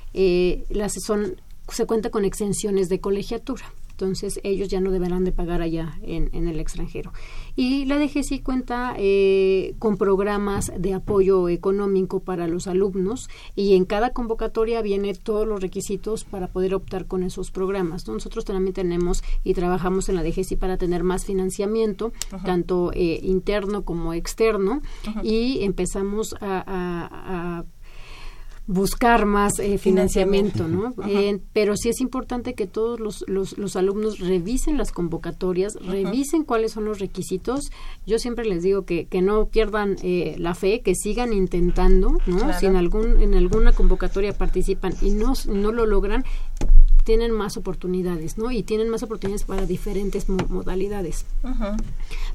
las 0.70 0.94
son, 1.04 1.40
se 1.68 1.86
cuenta 1.86 2.10
con 2.10 2.24
exenciones 2.24 2.88
de 2.88 3.00
colegiatura. 3.00 3.70
Entonces 4.00 4.40
ellos 4.44 4.68
ya 4.68 4.80
no 4.80 4.90
deberán 4.90 5.24
de 5.24 5.32
pagar 5.32 5.60
allá 5.60 5.98
en, 6.02 6.30
en 6.32 6.48
el 6.48 6.58
extranjero. 6.58 7.12
Y 7.54 7.84
la 7.84 7.98
DGC 7.98 8.42
cuenta 8.42 8.94
eh, 8.96 9.74
con 9.78 9.98
programas 9.98 10.72
de 10.78 10.94
apoyo 10.94 11.50
económico 11.50 12.20
para 12.20 12.46
los 12.46 12.66
alumnos 12.66 13.28
y 13.54 13.74
en 13.74 13.84
cada 13.84 14.14
convocatoria 14.14 14.80
viene 14.80 15.12
todos 15.12 15.46
los 15.46 15.60
requisitos 15.60 16.24
para 16.24 16.46
poder 16.46 16.74
optar 16.74 17.04
con 17.06 17.22
esos 17.22 17.50
programas. 17.50 18.08
Nosotros 18.08 18.46
también 18.46 18.72
tenemos 18.72 19.22
y 19.44 19.52
trabajamos 19.52 20.08
en 20.08 20.14
la 20.14 20.22
DGC 20.22 20.56
para 20.58 20.78
tener 20.78 21.02
más 21.02 21.26
financiamiento, 21.26 22.14
tanto 22.42 22.92
eh, 22.94 23.20
interno 23.22 23.84
como 23.84 24.14
externo, 24.14 24.80
y 25.22 25.62
empezamos 25.62 26.34
a 26.40 27.64
buscar 28.70 29.26
más 29.26 29.58
eh, 29.58 29.78
financiamiento, 29.78 30.68
¿no? 30.68 30.94
Eh, 31.04 31.40
pero 31.52 31.76
sí 31.76 31.88
es 31.88 32.00
importante 32.00 32.54
que 32.54 32.68
todos 32.68 33.00
los, 33.00 33.24
los, 33.26 33.76
alumnos 33.76 34.20
revisen 34.20 34.78
las 34.78 34.92
convocatorias, 34.92 35.74
revisen 35.84 36.44
cuáles 36.44 36.72
son 36.72 36.84
los 36.84 37.00
requisitos. 37.00 37.72
Yo 38.06 38.20
siempre 38.20 38.44
les 38.44 38.62
digo 38.62 38.84
que, 38.84 39.06
que 39.06 39.22
no 39.22 39.46
pierdan 39.46 39.96
eh, 40.04 40.36
la 40.38 40.54
fe, 40.54 40.82
que 40.82 40.94
sigan 40.94 41.32
intentando, 41.32 42.18
¿no? 42.26 42.58
Si 42.60 42.66
en, 42.66 42.76
algún, 42.76 43.20
en 43.20 43.34
alguna 43.34 43.72
convocatoria 43.72 44.32
participan 44.32 44.94
y 45.02 45.10
no, 45.10 45.32
no 45.48 45.72
lo 45.72 45.84
logran, 45.84 46.24
tienen 47.04 47.32
más 47.32 47.56
oportunidades, 47.56 48.38
¿no? 48.38 48.52
Y 48.52 48.62
tienen 48.62 48.88
más 48.88 49.02
oportunidades 49.02 49.44
para 49.44 49.66
diferentes 49.66 50.28
modalidades. 50.28 51.26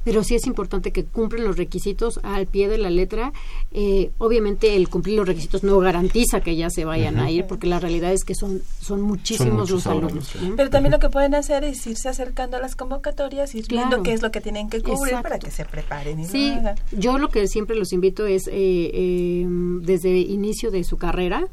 Pero 0.06 0.22
sí 0.22 0.36
es 0.36 0.46
importante 0.46 0.92
que 0.92 1.04
cumplen 1.04 1.42
los 1.42 1.56
requisitos 1.56 2.20
al 2.22 2.46
pie 2.46 2.68
de 2.68 2.78
la 2.78 2.90
letra. 2.90 3.32
Eh, 3.72 4.12
obviamente 4.18 4.76
el 4.76 4.88
cumplir 4.88 5.16
los 5.16 5.26
requisitos 5.26 5.64
no 5.64 5.76
garantiza 5.80 6.42
que 6.42 6.54
ya 6.54 6.70
se 6.70 6.84
vayan 6.84 7.18
a 7.18 7.28
ir, 7.28 7.44
porque 7.48 7.66
la 7.66 7.80
realidad 7.80 8.12
es 8.12 8.22
que 8.22 8.36
son, 8.36 8.62
son 8.80 9.02
muchísimos 9.02 9.68
los 9.68 9.84
alumnos. 9.88 10.30
Pero 10.56 10.70
también 10.70 10.92
lo 10.92 11.00
que 11.00 11.08
pueden 11.08 11.34
hacer 11.34 11.64
es 11.64 11.84
irse 11.88 12.08
acercando 12.08 12.56
a 12.56 12.60
las 12.60 12.76
convocatorias, 12.76 13.56
y 13.56 13.62
viendo 13.62 14.04
qué 14.04 14.12
es 14.12 14.22
lo 14.22 14.30
que 14.30 14.40
tienen 14.40 14.70
que 14.70 14.80
cubrir 14.80 15.16
para 15.22 15.40
que 15.40 15.50
se 15.50 15.64
preparen. 15.64 16.20
Y 16.20 16.24
sí, 16.24 16.54
yo 16.92 17.18
lo 17.18 17.28
que 17.28 17.48
siempre 17.48 17.74
los 17.74 17.92
invito 17.92 18.28
es, 18.28 18.46
eh, 18.46 18.52
eh, 18.54 19.44
desde 19.80 20.16
inicio 20.18 20.70
de 20.70 20.84
su 20.84 20.98
carrera, 20.98 21.48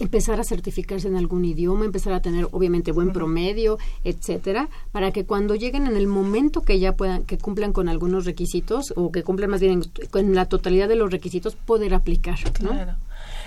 empezar 0.00 0.40
a 0.40 0.44
certificarse 0.44 1.08
en 1.08 1.16
algún 1.16 1.44
idioma, 1.44 1.84
empezar 1.84 2.12
a 2.12 2.20
tener 2.20 2.48
obviamente 2.52 2.92
buen 2.92 3.12
promedio, 3.12 3.78
etcétera, 4.04 4.68
para 4.90 5.12
que 5.12 5.24
cuando 5.24 5.54
lleguen 5.54 5.86
en 5.86 5.96
el 5.96 6.06
momento 6.06 6.62
que 6.62 6.78
ya 6.78 6.96
puedan, 6.96 7.24
que 7.24 7.38
cumplan 7.38 7.72
con 7.72 7.88
algunos 7.88 8.24
requisitos 8.24 8.92
o 8.96 9.12
que 9.12 9.22
cumplan 9.22 9.50
más 9.50 9.60
bien 9.60 9.82
con 10.10 10.34
la 10.34 10.46
totalidad 10.46 10.88
de 10.88 10.96
los 10.96 11.10
requisitos, 11.10 11.56
poder 11.56 11.94
aplicar. 11.94 12.38
Claro. 12.52 12.94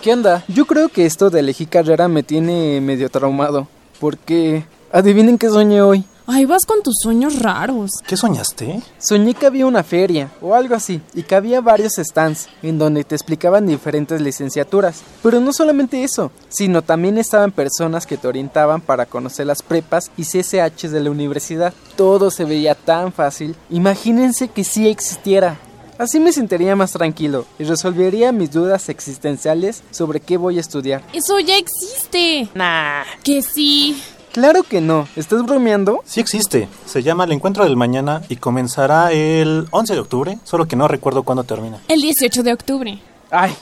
¿Qué 0.04 0.14
onda? 0.14 0.44
Yo 0.48 0.66
creo 0.66 0.90
que 0.90 1.06
esto 1.06 1.30
de 1.30 1.40
elegir 1.40 1.68
carrera 1.68 2.08
me 2.08 2.22
tiene 2.22 2.80
medio 2.80 3.10
traumado. 3.10 3.68
Porque 4.00 4.66
adivinen 4.92 5.38
qué 5.38 5.50
soñé 5.50 5.82
hoy. 5.82 6.06
Ay, 6.26 6.46
vas 6.46 6.66
con 6.66 6.82
tus 6.82 6.96
sueños 7.02 7.40
raros. 7.40 7.92
¿Qué 8.08 8.16
soñaste? 8.16 8.82
Soñé 8.98 9.34
que 9.34 9.46
había 9.46 9.66
una 9.66 9.84
feria 9.84 10.32
o 10.42 10.56
algo 10.56 10.74
así 10.74 11.02
y 11.14 11.24
que 11.24 11.36
había 11.36 11.60
varios 11.60 11.96
stands 11.96 12.48
en 12.62 12.80
donde 12.80 13.04
te 13.04 13.16
explicaban 13.16 13.66
diferentes 13.66 14.22
licenciaturas. 14.22 15.02
Pero 15.22 15.42
no 15.42 15.52
solamente 15.52 16.02
eso, 16.04 16.32
sino 16.48 16.82
también 16.82 17.18
estaban 17.18 17.52
personas 17.52 18.06
que 18.06 18.16
te 18.16 18.30
orientaban 18.30 18.80
para 18.80 19.06
conocer 19.06 19.48
las 19.48 19.62
prepas 19.62 20.12
y 20.16 20.24
CSHs 20.24 20.92
de 20.92 21.02
la 21.02 21.12
universidad. 21.12 21.74
Todo 21.98 22.32
se 22.32 22.46
veía 22.46 22.74
tan 22.74 23.12
fácil. 23.12 23.58
Imagínense 23.70 24.48
que 24.48 24.64
sí 24.64 24.88
existiera. 24.88 25.58
Así 25.98 26.20
me 26.20 26.32
sentiría 26.32 26.76
más 26.76 26.92
tranquilo 26.92 27.46
y 27.60 27.66
resolvería 27.66 28.32
mis 28.32 28.52
dudas 28.52 28.90
existenciales 28.90 29.84
sobre 29.92 30.20
qué 30.20 30.38
voy 30.38 30.58
a 30.58 30.62
estudiar. 30.62 31.04
Eso 31.14 31.40
ya 31.40 31.56
existe. 31.58 32.50
Nah. 32.56 33.04
Que 33.24 33.42
sí. 33.42 34.02
Claro 34.34 34.64
que 34.64 34.82
no. 34.82 35.08
¿Estás 35.16 35.44
bromeando? 35.44 36.02
Sí 36.06 36.20
existe. 36.20 36.68
Se 36.88 37.04
llama 37.04 37.26
El 37.26 37.34
Encuentro 37.34 37.66
del 37.66 37.78
Mañana 37.78 38.24
y 38.30 38.38
comenzará 38.38 39.12
el 39.12 39.68
11 39.70 39.94
de 39.94 40.00
octubre, 40.00 40.40
solo 40.44 40.68
que 40.68 40.76
no 40.76 40.88
recuerdo 40.88 41.22
cuándo 41.22 41.44
termina. 41.44 41.80
El 41.88 42.02
18 42.02 42.42
de 42.42 42.52
octubre. 42.52 43.00
Ay, 43.30 43.54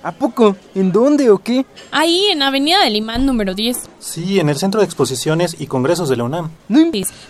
¿a 0.00 0.12
poco? 0.12 0.54
¿En 0.76 0.92
dónde 0.92 1.28
o 1.28 1.38
qué? 1.38 1.66
Ahí, 1.90 2.26
en 2.30 2.40
Avenida 2.40 2.84
del 2.84 2.94
Imán 2.94 3.26
número 3.26 3.54
10. 3.54 3.76
Sí, 3.98 4.38
en 4.38 4.48
el 4.48 4.56
Centro 4.58 4.80
de 4.80 4.84
Exposiciones 4.86 5.56
y 5.58 5.66
Congresos 5.66 6.08
de 6.08 6.16
la 6.16 6.22
UNAM. 6.22 6.50
No 6.68 6.78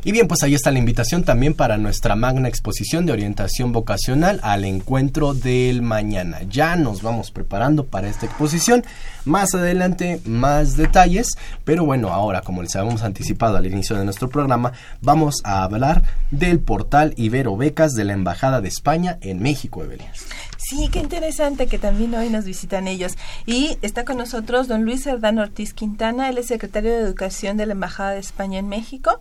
Y 0.07 0.13
bien, 0.13 0.29
pues 0.29 0.41
ahí 0.41 0.55
está 0.55 0.71
la 0.71 0.79
invitación 0.79 1.25
también 1.25 1.53
para 1.53 1.75
nuestra 1.75 2.15
magna 2.15 2.47
exposición 2.47 3.05
de 3.05 3.11
orientación 3.11 3.73
vocacional 3.73 4.39
al 4.41 4.63
encuentro 4.63 5.33
del 5.33 5.81
mañana. 5.81 6.43
Ya 6.49 6.77
nos 6.77 7.01
vamos 7.01 7.29
preparando 7.29 7.87
para 7.87 8.07
esta 8.07 8.25
exposición. 8.25 8.85
Más 9.25 9.53
adelante, 9.53 10.21
más 10.23 10.77
detalles. 10.77 11.37
Pero 11.65 11.83
bueno, 11.83 12.13
ahora, 12.13 12.39
como 12.39 12.63
les 12.63 12.73
habíamos 12.77 13.01
anticipado 13.01 13.57
al 13.57 13.65
inicio 13.65 13.97
de 13.97 14.05
nuestro 14.05 14.29
programa, 14.29 14.71
vamos 15.01 15.41
a 15.43 15.65
hablar 15.65 16.03
del 16.31 16.61
portal 16.61 17.13
Ibero 17.17 17.57
Becas 17.57 17.93
de 17.93 18.05
la 18.05 18.13
Embajada 18.13 18.61
de 18.61 18.69
España 18.69 19.17
en 19.19 19.41
México, 19.41 19.83
Evelyn. 19.83 20.07
Sí, 20.55 20.87
qué 20.89 20.99
interesante 20.99 21.67
que 21.67 21.79
también 21.79 22.15
hoy 22.15 22.29
nos 22.29 22.45
visitan 22.45 22.87
ellos. 22.87 23.17
Y 23.45 23.77
está 23.81 24.05
con 24.05 24.15
nosotros 24.15 24.69
don 24.69 24.85
Luis 24.85 25.03
Cerdán 25.03 25.37
Ortiz 25.37 25.73
Quintana, 25.73 26.29
él 26.29 26.37
es 26.37 26.47
secretario 26.47 26.91
de 26.91 27.01
Educación 27.01 27.57
de 27.57 27.65
la 27.65 27.73
Embajada 27.73 28.11
de 28.11 28.19
España 28.19 28.59
en 28.59 28.69
México. 28.69 29.19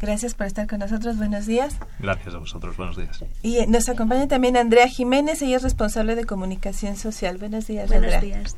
Gracias 0.00 0.34
por 0.34 0.46
estar 0.46 0.66
con 0.66 0.80
nosotros. 0.80 1.16
Buenos 1.16 1.46
días. 1.46 1.76
Gracias 1.98 2.34
a 2.34 2.38
vosotros. 2.38 2.76
Buenos 2.76 2.96
días. 2.96 3.24
Y 3.42 3.58
eh, 3.58 3.66
nos 3.66 3.88
acompaña 3.88 4.28
también 4.28 4.56
Andrea 4.56 4.88
Jiménez. 4.88 5.40
Ella 5.42 5.56
es 5.56 5.62
responsable 5.62 6.14
de 6.14 6.24
comunicación 6.24 6.96
social. 6.96 7.38
Buenos 7.38 7.66
días, 7.66 7.88
Buenos 7.88 8.12
Andrea. 8.12 8.20
días. 8.20 8.56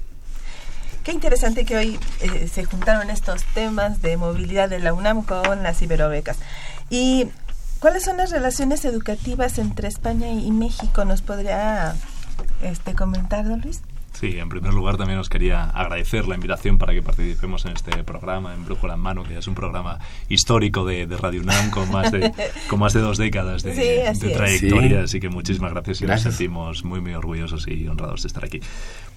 Qué 1.04 1.12
interesante 1.12 1.64
que 1.64 1.76
hoy 1.76 1.98
eh, 2.20 2.48
se 2.48 2.64
juntaron 2.64 3.08
estos 3.08 3.44
temas 3.54 4.02
de 4.02 4.16
movilidad 4.16 4.68
de 4.68 4.78
la 4.78 4.92
UNAM 4.92 5.22
con 5.22 5.62
las 5.62 5.80
Iberobecas. 5.80 6.38
¿Y 6.90 7.28
cuáles 7.78 8.04
son 8.04 8.16
las 8.16 8.30
relaciones 8.30 8.84
educativas 8.84 9.58
entre 9.58 9.88
España 9.88 10.30
y 10.30 10.50
México? 10.50 11.04
¿Nos 11.04 11.22
podría 11.22 11.94
este, 12.62 12.94
comentar, 12.94 13.46
don 13.48 13.60
Luis? 13.60 13.80
Sí, 14.18 14.36
en 14.38 14.48
primer 14.48 14.74
lugar 14.74 14.96
también 14.96 15.18
os 15.20 15.28
quería 15.28 15.64
agradecer 15.70 16.26
la 16.26 16.34
invitación 16.34 16.76
para 16.76 16.92
que 16.92 17.02
participemos 17.02 17.64
en 17.66 17.72
este 17.72 18.02
programa, 18.02 18.52
en 18.52 18.64
Brújula 18.64 18.94
en 18.94 19.00
Mano, 19.00 19.22
que 19.22 19.38
es 19.38 19.46
un 19.46 19.54
programa 19.54 20.00
histórico 20.28 20.84
de, 20.84 21.06
de 21.06 21.16
Radio 21.16 21.40
UNAM 21.40 21.70
con 21.70 21.88
más 21.92 22.10
de, 22.10 22.32
con 22.68 22.80
más 22.80 22.92
de 22.94 23.00
dos 23.00 23.16
décadas 23.16 23.62
de, 23.62 23.74
Sí, 23.74 24.00
así 24.06 24.20
de 24.26 24.32
es. 24.32 24.36
trayectoria. 24.36 24.88
Sí. 24.98 25.04
Así 25.04 25.20
que 25.20 25.28
muchísimas 25.28 25.72
gracias 25.72 26.00
y 26.00 26.04
Gracias. 26.06 26.26
nos 26.26 26.34
sentimos 26.34 26.84
muy, 26.84 27.00
muy 27.00 27.14
orgullosos 27.14 27.68
y 27.68 27.86
honrados 27.86 28.22
de 28.22 28.26
estar 28.26 28.44
aquí. 28.44 28.60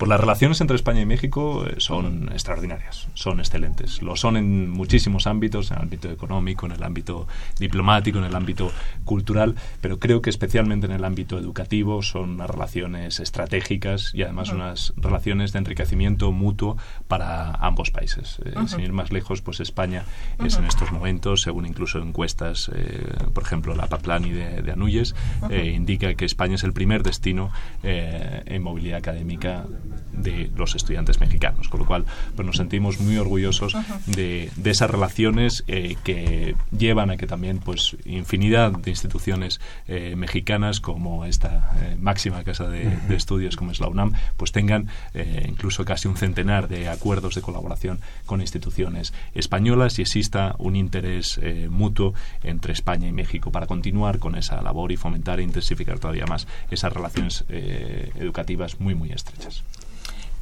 Pues 0.02 0.10
las 0.10 0.20
relaciones 0.20 0.60
entre 0.62 0.76
España 0.76 1.02
y 1.02 1.06
México 1.06 1.64
eh, 1.68 1.76
son 1.78 2.32
extraordinarias, 2.32 3.08
son 3.14 3.40
excelentes. 3.40 4.02
Lo 4.02 4.16
son 4.16 4.36
en 4.36 4.68
muchísimos 4.68 5.28
ámbitos, 5.28 5.70
en 5.70 5.78
el 5.78 5.84
ámbito 5.84 6.10
económico, 6.10 6.66
en 6.66 6.72
el 6.72 6.82
ámbito 6.82 7.28
diplomático, 7.60 8.18
en 8.18 8.24
el 8.24 8.36
ámbito 8.36 8.72
cultural, 9.06 9.54
pero 9.80 10.00
creo 10.00 10.24
que 10.24 10.32
especialmente 10.32 10.88
en 10.88 10.94
el 10.94 11.06
ámbito 11.06 11.38
educativo 11.38 12.02
son 12.02 12.32
unas 12.32 12.50
relaciones 12.50 13.20
estratégicas 13.20 14.12
y 14.16 14.24
además 14.24 14.50
unas 14.50 14.92
relaciones 14.98 15.54
de 15.54 15.60
enriquecimiento 15.60 16.32
mutuo 16.32 16.78
para 17.08 17.52
ambos 17.52 17.92
países. 17.92 18.40
Eh, 18.44 18.56
Sin 18.66 18.80
ir 18.80 18.94
más 18.94 19.12
lejos, 19.12 19.44
pues 19.44 19.60
España 19.60 20.06
es 20.44 20.58
en 20.58 20.66
estos 20.66 20.92
momentos, 20.92 21.42
según 21.44 21.68
incluso 21.68 22.00
encuestas, 22.00 22.72
eh, 22.74 23.06
por 23.36 23.44
ejemplo, 23.44 23.76
la 23.76 23.86
Paplani 23.86 24.32
de, 24.32 24.64
de 24.64 24.72
Anuyes, 24.72 25.14
eh, 25.52 25.74
indica 25.76 26.12
que 26.16 26.26
España 26.26 26.56
es 26.56 26.64
el 26.64 26.74
primer 26.74 27.04
destino 27.04 27.52
en 27.84 28.64
movilidad 28.64 28.98
académica 28.98 29.68
de 30.13 30.51
los 30.56 30.75
estudiantes 30.75 31.19
mexicanos, 31.19 31.69
con 31.69 31.80
lo 31.80 31.86
cual 31.86 32.06
pues 32.36 32.45
nos 32.45 32.58
sentimos 32.58 32.99
muy 32.99 33.17
orgullosos 33.17 33.75
de, 34.08 34.51
de 34.56 34.69
esas 34.69 34.89
relaciones 34.89 35.63
eh, 35.67 35.95
que 36.04 36.56
llevan 36.77 37.12
a 37.12 37.17
que 37.17 37.27
también 37.27 37.60
pues 37.60 37.95
infinidad 38.06 38.71
de 38.71 38.89
instituciones 38.89 39.60
eh, 39.88 40.15
mexicanas 40.15 40.80
como 40.80 41.25
esta 41.25 41.71
eh, 41.82 41.97
máxima 41.99 42.43
casa 42.43 42.67
de, 42.67 42.97
de 43.08 43.15
estudios 43.15 43.56
como 43.56 43.71
es 43.71 43.80
la 43.80 43.88
UNAM 43.88 44.13
pues 44.38 44.51
tengan 44.51 44.89
eh, 45.13 45.45
incluso 45.47 45.86
casi 45.86 46.08
un 46.08 46.17
centenar 46.17 46.67
de 46.67 46.89
acuerdos 46.89 47.36
de 47.36 47.41
colaboración 47.41 47.99
con 48.25 48.41
instituciones 48.41 49.13
españolas 49.34 49.97
y 49.99 50.01
exista 50.01 50.56
un 50.58 50.75
interés 50.75 51.39
eh, 51.41 51.67
mutuo 51.69 52.13
entre 52.43 52.73
España 52.73 53.08
y 53.08 53.12
México 53.12 53.51
para 53.51 53.67
continuar 53.67 54.19
con 54.19 54.36
esa 54.36 54.62
labor 54.62 54.91
y 54.91 54.97
fomentar 54.97 55.39
e 55.39 55.43
intensificar 55.43 55.99
todavía 55.99 56.25
más 56.25 56.47
esas 56.69 56.93
relaciones 56.93 57.45
eh, 57.49 58.12
educativas 58.15 58.80
muy 58.80 58.95
muy 58.95 59.12
estrechas. 59.12 59.63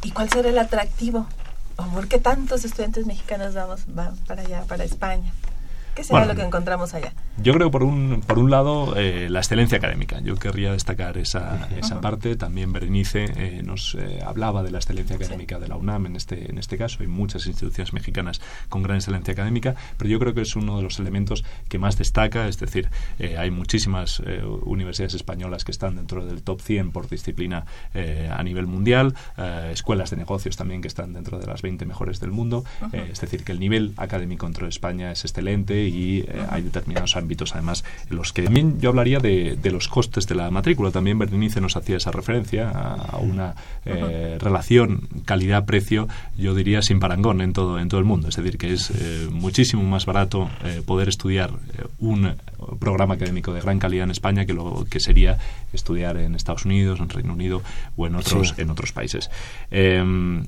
¿Y 0.03 0.11
cuál 0.11 0.29
será 0.29 0.49
el 0.49 0.57
atractivo? 0.57 1.27
¿O 1.77 1.83
por 1.85 2.07
qué 2.07 2.19
tantos 2.19 2.65
estudiantes 2.65 3.05
mexicanos 3.05 3.53
vamos 3.53 3.83
van 3.87 4.15
para 4.27 4.41
allá, 4.41 4.63
para 4.67 4.83
España? 4.83 5.31
¿Qué 5.95 6.03
será 6.03 6.19
Bueno, 6.19 6.33
lo 6.33 6.39
que 6.39 6.45
encontramos 6.45 6.93
allá? 6.93 7.13
Yo 7.41 7.53
creo 7.53 7.71
por 7.71 7.83
un, 7.83 8.21
por 8.27 8.37
un 8.37 8.51
lado 8.51 8.95
eh, 8.97 9.29
la 9.29 9.39
excelencia 9.39 9.77
académica. 9.77 10.19
Yo 10.19 10.35
querría 10.35 10.73
destacar 10.73 11.17
esa, 11.17 11.69
esa 11.77 12.01
parte. 12.01 12.35
También 12.35 12.73
Berenice 12.73 13.31
eh, 13.37 13.61
nos 13.63 13.95
eh, 13.95 14.19
hablaba 14.25 14.61
de 14.61 14.71
la 14.71 14.79
excelencia 14.79 15.15
académica 15.15 15.57
de 15.57 15.69
la 15.69 15.77
UNAM 15.77 16.07
en 16.07 16.15
este, 16.17 16.51
en 16.51 16.57
este 16.57 16.77
caso. 16.77 16.97
Hay 16.99 17.07
muchas 17.07 17.47
instituciones 17.47 17.93
mexicanas 17.93 18.41
con 18.67 18.83
gran 18.83 18.97
excelencia 18.97 19.31
académica, 19.31 19.75
pero 19.95 20.09
yo 20.09 20.19
creo 20.19 20.33
que 20.33 20.41
es 20.41 20.53
uno 20.57 20.75
de 20.77 20.83
los 20.83 20.99
elementos 20.99 21.45
que 21.69 21.79
más 21.79 21.97
destaca. 21.97 22.49
Es 22.49 22.59
decir, 22.59 22.89
hay 23.37 23.51
muchísimas 23.51 24.21
universidades 24.63 25.13
españolas 25.13 25.63
que 25.63 25.71
están 25.71 25.95
dentro 25.95 26.25
del 26.25 26.43
top 26.43 26.59
100 26.61 26.91
por 26.91 27.07
disciplina 27.07 27.65
a 27.93 28.43
nivel 28.43 28.67
mundial, 28.67 29.15
escuelas 29.71 30.09
de 30.09 30.17
negocios 30.17 30.57
también 30.57 30.81
que 30.81 30.87
están 30.87 31.13
dentro 31.13 31.39
de 31.39 31.47
las 31.47 31.61
20 31.61 31.85
mejores 31.85 32.19
del 32.19 32.31
mundo. 32.31 32.65
Es 32.91 33.21
decir, 33.21 33.43
que 33.43 33.51
el 33.51 33.59
nivel 33.59 33.93
académico 33.97 34.45
dentro 34.45 34.65
de 34.65 34.69
España 34.69 35.11
es 35.11 35.23
excelente 35.23 35.87
y 35.87 36.25
hay 36.49 36.63
determinados 36.63 37.15
ámbitos 37.15 37.28
además 37.53 37.83
en 38.09 38.17
los 38.17 38.33
que 38.33 38.43
también 38.43 38.79
yo 38.79 38.89
hablaría 38.89 39.19
de, 39.19 39.57
de 39.61 39.71
los 39.71 39.87
costes 39.87 40.27
de 40.27 40.35
la 40.35 40.49
matrícula. 40.51 40.91
También 40.91 41.17
Berenice 41.19 41.61
nos 41.61 41.75
hacía 41.77 41.97
esa 41.97 42.11
referencia 42.11 42.69
a, 42.69 42.93
a 42.93 43.17
una 43.17 43.55
eh, 43.85 44.37
relación 44.39 45.07
calidad-precio, 45.25 46.07
yo 46.37 46.53
diría 46.55 46.81
sin 46.81 46.99
parangón 46.99 47.41
en 47.41 47.53
todo, 47.53 47.79
en 47.79 47.89
todo 47.89 47.99
el 47.99 48.05
mundo. 48.05 48.29
Es 48.29 48.35
decir, 48.35 48.57
que 48.57 48.73
es 48.73 48.91
eh, 48.91 49.27
muchísimo 49.31 49.83
más 49.83 50.05
barato 50.05 50.49
eh, 50.63 50.81
poder 50.85 51.09
estudiar 51.09 51.51
un 51.99 52.33
programa 52.79 53.13
académico 53.15 53.53
de 53.53 53.61
gran 53.61 53.79
calidad 53.79 54.03
en 54.05 54.11
España 54.11 54.45
que 54.45 54.53
lo 54.53 54.85
que 54.89 54.99
sería 54.99 55.37
estudiar 55.73 56.17
en 56.17 56.35
Estados 56.35 56.65
Unidos, 56.65 56.99
en 56.99 57.09
Reino 57.09 57.33
Unido 57.33 57.61
o 57.95 58.07
en 58.07 58.15
otros, 58.15 58.49
Sí. 58.49 58.61
en 58.61 58.69
otros 58.69 58.91
países. 58.91 59.29
Em, 59.71 60.43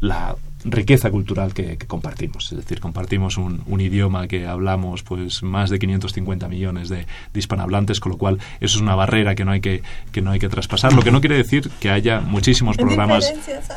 la 0.00 0.36
riqueza 0.64 1.10
cultural 1.10 1.52
que, 1.52 1.76
que 1.76 1.86
compartimos. 1.86 2.50
Es 2.52 2.58
decir, 2.58 2.80
compartimos 2.80 3.36
un, 3.36 3.62
un 3.66 3.80
idioma 3.80 4.26
que 4.26 4.46
hablamos 4.46 5.02
pues 5.02 5.42
más 5.42 5.70
de 5.70 5.78
550 5.78 6.48
millones 6.48 6.88
de, 6.88 7.06
de 7.32 7.38
hispanohablantes, 7.38 8.00
con 8.00 8.12
lo 8.12 8.18
cual 8.18 8.38
eso 8.60 8.76
es 8.76 8.82
una 8.82 8.94
barrera 8.94 9.34
que 9.34 9.44
no 9.44 9.52
hay 9.52 9.60
que, 9.60 9.82
que 10.12 10.22
no 10.22 10.30
hay 10.30 10.38
que 10.38 10.48
traspasar. 10.48 10.92
Lo 10.92 11.02
que 11.02 11.10
no 11.10 11.20
quiere 11.20 11.36
decir 11.36 11.70
que 11.80 11.90
haya 11.90 12.20
muchísimos 12.20 12.76
programas 12.84 13.32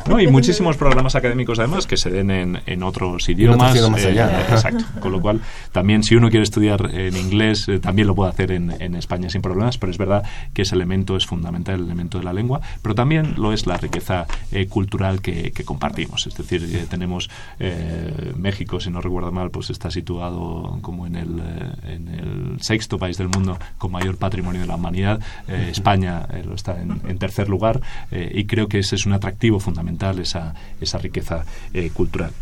no, 0.06 0.20
y 0.20 0.26
muchísimos 0.26 0.76
programas 0.76 1.14
académicos 1.14 1.58
además 1.58 1.86
que 1.86 1.96
se 1.96 2.10
den 2.10 2.30
en, 2.30 2.60
en 2.66 2.82
otros 2.82 3.28
idiomas. 3.28 3.74
allá. 3.74 4.46
exacto. 4.50 4.84
Con 5.00 5.12
lo 5.12 5.20
cual, 5.20 5.40
también 5.72 6.02
si 6.02 6.16
uno 6.16 6.30
quiere 6.30 6.44
estudiar 6.44 6.90
en 6.94 7.16
inglés, 7.16 7.68
eh, 7.68 7.78
también 7.78 8.08
lo 8.08 8.14
puede 8.14 8.30
hacer 8.30 8.52
en, 8.52 8.74
en 8.80 8.94
España 8.94 9.28
sin 9.30 9.42
problemas, 9.42 9.78
pero 9.78 9.92
es 9.92 9.98
verdad 9.98 10.22
que 10.54 10.62
ese 10.62 10.74
elemento 10.74 11.16
es 11.16 11.26
fundamental, 11.26 11.76
el 11.76 11.86
elemento 11.86 12.18
de 12.18 12.24
la 12.24 12.32
lengua, 12.32 12.60
pero 12.82 12.94
también 12.94 13.34
lo 13.36 13.52
es 13.52 13.66
la 13.66 13.76
riqueza 13.76 14.26
eh, 14.52 14.66
cultural 14.66 15.20
que, 15.20 15.52
que 15.52 15.64
compartimos. 15.64 16.26
Es 16.26 16.36
decir, 16.36 16.77
tenemos 16.86 17.30
eh, 17.58 18.32
México, 18.36 18.80
si 18.80 18.90
no 18.90 19.00
recuerdo 19.00 19.32
mal, 19.32 19.50
pues 19.50 19.70
está 19.70 19.90
situado 19.90 20.78
como 20.82 21.06
en 21.06 21.16
el, 21.16 21.40
eh, 21.40 21.94
en 21.94 22.08
el 22.08 22.60
sexto 22.60 22.98
país 22.98 23.16
del 23.16 23.28
mundo 23.28 23.58
con 23.78 23.92
mayor 23.92 24.16
patrimonio 24.16 24.60
de 24.60 24.66
la 24.66 24.76
humanidad. 24.76 25.20
Eh, 25.46 25.68
España 25.70 26.26
eh, 26.32 26.42
lo 26.44 26.54
está 26.54 26.80
en, 26.80 27.00
en 27.06 27.18
tercer 27.18 27.48
lugar 27.48 27.80
y 28.10 28.44
creo 28.46 28.68
que 28.68 28.78
ese 28.78 28.96
es 28.96 29.06
un 29.06 29.12
atractivo 29.12 29.60
fundamental, 29.60 30.18
esa, 30.18 30.54
esa 30.80 30.98
riqueza 30.98 31.44
eh, 31.72 31.90
cultural. 31.90 32.32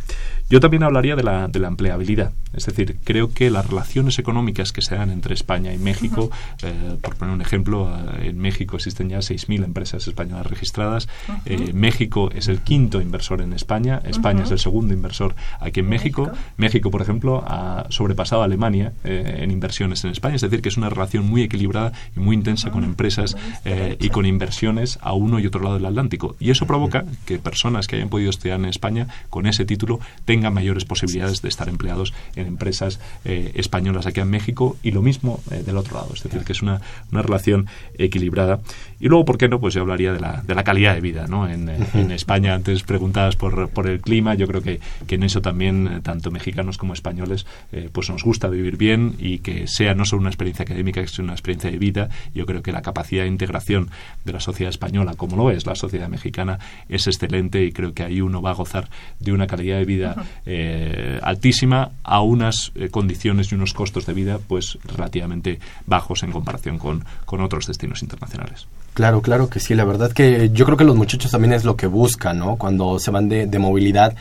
Yo 0.49 0.61
también 0.61 0.85
hablaría 0.85 1.17
de 1.17 1.23
la, 1.23 1.49
de 1.49 1.59
la 1.59 1.69
empleabilidad. 1.69 2.33
Es 2.55 2.67
decir, 2.67 2.99
creo 3.05 3.33
que 3.33 3.51
las 3.51 3.67
relaciones 3.67 4.19
económicas 4.19 4.73
que 4.73 4.81
se 4.81 4.95
dan 4.95 5.11
entre 5.11 5.35
España 5.35 5.75
y 5.75 5.79
México, 5.79 6.31
eh, 6.63 6.97
por 7.03 7.17
poner 7.17 7.35
un 7.35 7.43
ejemplo, 7.43 7.93
eh, 8.19 8.29
en 8.29 8.39
México 8.39 8.77
existen 8.77 9.09
ya 9.09 9.19
6.000 9.19 9.65
empresas 9.65 10.07
españolas 10.07 10.47
registradas. 10.47 11.09
Eh, 11.45 11.73
México 11.75 12.31
es 12.35 12.49
el 12.49 12.61
quinto 12.61 13.01
inversor 13.01 13.43
en 13.43 13.53
España. 13.53 14.01
España 14.05 14.45
es 14.45 14.51
el 14.51 14.59
segundo 14.59 14.95
inversor 14.95 15.35
aquí 15.61 15.81
en 15.81 15.89
México. 15.89 16.31
México, 16.57 16.91
por 16.91 17.03
ejemplo, 17.03 17.45
ha 17.47 17.87
sobrepasado 17.91 18.43
a 18.43 18.45
Alemania 18.45 18.93
eh, 19.05 19.39
en 19.41 19.51
inversiones 19.51 20.05
en 20.05 20.13
España. 20.13 20.37
Es 20.37 20.43
decir, 20.43 20.63
que 20.63 20.69
es 20.69 20.77
una 20.77 20.89
relación 20.89 21.27
muy 21.27 21.43
equilibrada 21.43 21.93
y 22.17 22.21
muy 22.21 22.37
intensa 22.37 22.71
con 22.71 22.85
empresas 22.85 23.37
eh, 23.65 23.97
y 24.01 24.11
con 24.11 24.27
inversiones 24.27 24.99
a 25.03 25.13
uno 25.13 25.41
y 25.41 25.47
otro 25.47 25.63
lado 25.63 25.75
del 25.75 25.87
Atlántico. 25.87 26.37
Y 26.39 26.51
eso 26.51 26.67
provoca 26.67 27.05
que 27.25 27.39
personas 27.39 27.87
que 27.87 27.97
hayan 27.97 28.09
podido 28.09 28.31
estudiar 28.31 28.61
en 28.61 28.67
España 28.67 29.09
con 29.29 29.47
ese 29.47 29.65
título 29.65 30.01
tengan 30.25 30.36
mayores 30.43 30.85
posibilidades 30.85 31.43
de 31.43 31.49
estar 31.49 31.69
empleados 31.69 32.13
en 32.35 32.47
empresas 32.47 33.01
eh, 33.25 33.53
españolas 33.55 34.07
aquí 34.07 34.21
en 34.21 34.31
México 34.31 34.77
y 34.83 34.91
lo 34.91 35.03
mismo 35.03 35.41
eh, 35.51 35.63
del 35.65 35.77
otro 35.77 35.97
lado. 35.97 36.11
Es 36.15 36.23
decir, 36.23 36.43
que 36.45 36.53
es 36.53 36.63
una, 36.63 36.81
una 37.13 37.23
relación 37.23 37.67
equilibrada. 37.99 38.61
Y 39.01 39.09
luego, 39.09 39.25
¿por 39.25 39.39
qué 39.39 39.49
no? 39.49 39.61
Pues 39.61 39.75
yo 39.75 39.83
hablaría 39.83 40.13
de 40.13 40.21
la, 40.21 40.43
de 40.43 40.55
la 40.55 40.65
calidad 40.65 40.95
de 40.95 41.01
vida 41.01 41.27
¿no? 41.27 41.49
en, 41.49 41.69
eh, 41.69 41.79
en 41.95 42.11
España. 42.11 42.55
Antes 42.55 42.83
preguntabas 42.83 43.37
por, 43.37 43.69
por 43.71 43.87
el 43.87 44.01
clima. 44.01 44.35
Yo 44.35 44.47
creo 44.47 44.63
que, 44.63 44.81
que 45.07 45.17
en 45.17 45.23
eso 45.23 45.41
también, 45.43 46.01
tanto 46.03 46.31
mexicanos 46.31 46.79
como 46.79 46.93
españoles, 46.93 47.47
eh, 47.73 47.89
pues 47.93 48.11
nos 48.11 48.25
gusta 48.25 48.49
vivir 48.49 48.77
bien 48.77 49.15
y 49.19 49.39
que 49.39 49.67
sea 49.67 49.95
no 49.95 50.05
solo 50.05 50.21
una 50.21 50.31
experiencia 50.31 50.65
académica, 50.65 51.01
que 51.01 51.09
sea 51.09 51.25
una 51.25 51.35
experiencia 51.35 51.71
de 51.71 51.79
vida. 51.79 52.09
Yo 52.35 52.47
creo 52.47 52.63
que 52.63 52.73
la 52.73 52.83
capacidad 52.83 53.23
de 53.23 53.29
integración 53.29 53.91
de 54.25 54.33
la 54.33 54.41
sociedad 54.41 54.71
española, 54.71 55.15
como 55.17 55.37
lo 55.37 55.51
es 55.51 55.67
la 55.67 55.75
sociedad 55.75 56.09
mexicana, 56.09 56.59
es 56.89 57.07
excelente 57.07 57.65
y 57.65 57.73
creo 57.73 57.95
que 57.95 58.03
ahí 58.03 58.21
uno 58.21 58.43
va 58.43 58.51
a 58.51 58.55
gozar 58.55 58.89
de 59.21 59.33
una 59.33 59.47
calidad 59.47 59.79
de 59.79 59.85
vida 59.85 60.26
eh, 60.45 61.19
altísima 61.23 61.91
a 62.03 62.21
unas 62.21 62.73
eh, 62.75 62.89
condiciones 62.89 63.53
y 63.53 63.55
unos 63.55 63.73
costos 63.73 64.07
de 64.07 64.15
vida 64.15 64.39
pues 64.47 64.79
relativamente 64.85 65.59
bajos 65.87 66.23
en 66.23 66.33
comparación 66.33 66.79
con, 66.79 67.05
con 67.25 67.41
otros 67.41 67.67
destinos 67.67 68.03
internacionales. 68.03 68.67
Claro, 68.95 69.21
claro 69.21 69.49
que 69.49 69.61
sí. 69.61 69.75
La 69.75 69.85
verdad 69.85 70.13
que 70.13 70.51
yo 70.53 70.65
creo 70.65 70.77
que 70.77 70.85
los 70.85 70.97
muchachos 70.97 71.31
también 71.31 71.53
es 71.53 71.65
lo 71.65 71.77
que 71.77 71.87
buscan, 71.87 72.39
¿no? 72.39 72.57
Cuando 72.57 72.99
se 72.99 73.11
van 73.11 73.29
de, 73.29 73.47
de 73.47 73.59
movilidad, 73.59 74.15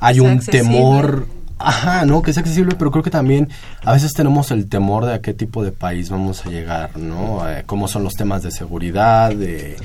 hay 0.00 0.20
un 0.20 0.40
temor 0.40 1.26
Ajá, 1.58 2.04
no, 2.04 2.20
que 2.20 2.32
es 2.32 2.38
accesible, 2.38 2.74
pero 2.78 2.90
creo 2.90 3.02
que 3.02 3.10
también 3.10 3.48
a 3.82 3.94
veces 3.94 4.12
tenemos 4.12 4.50
el 4.50 4.68
temor 4.68 5.06
de 5.06 5.14
a 5.14 5.22
qué 5.22 5.32
tipo 5.32 5.64
de 5.64 5.72
país 5.72 6.10
vamos 6.10 6.44
a 6.44 6.50
llegar, 6.50 6.98
¿no? 6.98 7.48
Eh, 7.48 7.62
cómo 7.64 7.88
son 7.88 8.04
los 8.04 8.14
temas 8.14 8.42
de 8.42 8.50
seguridad, 8.50 9.34
de 9.34 9.76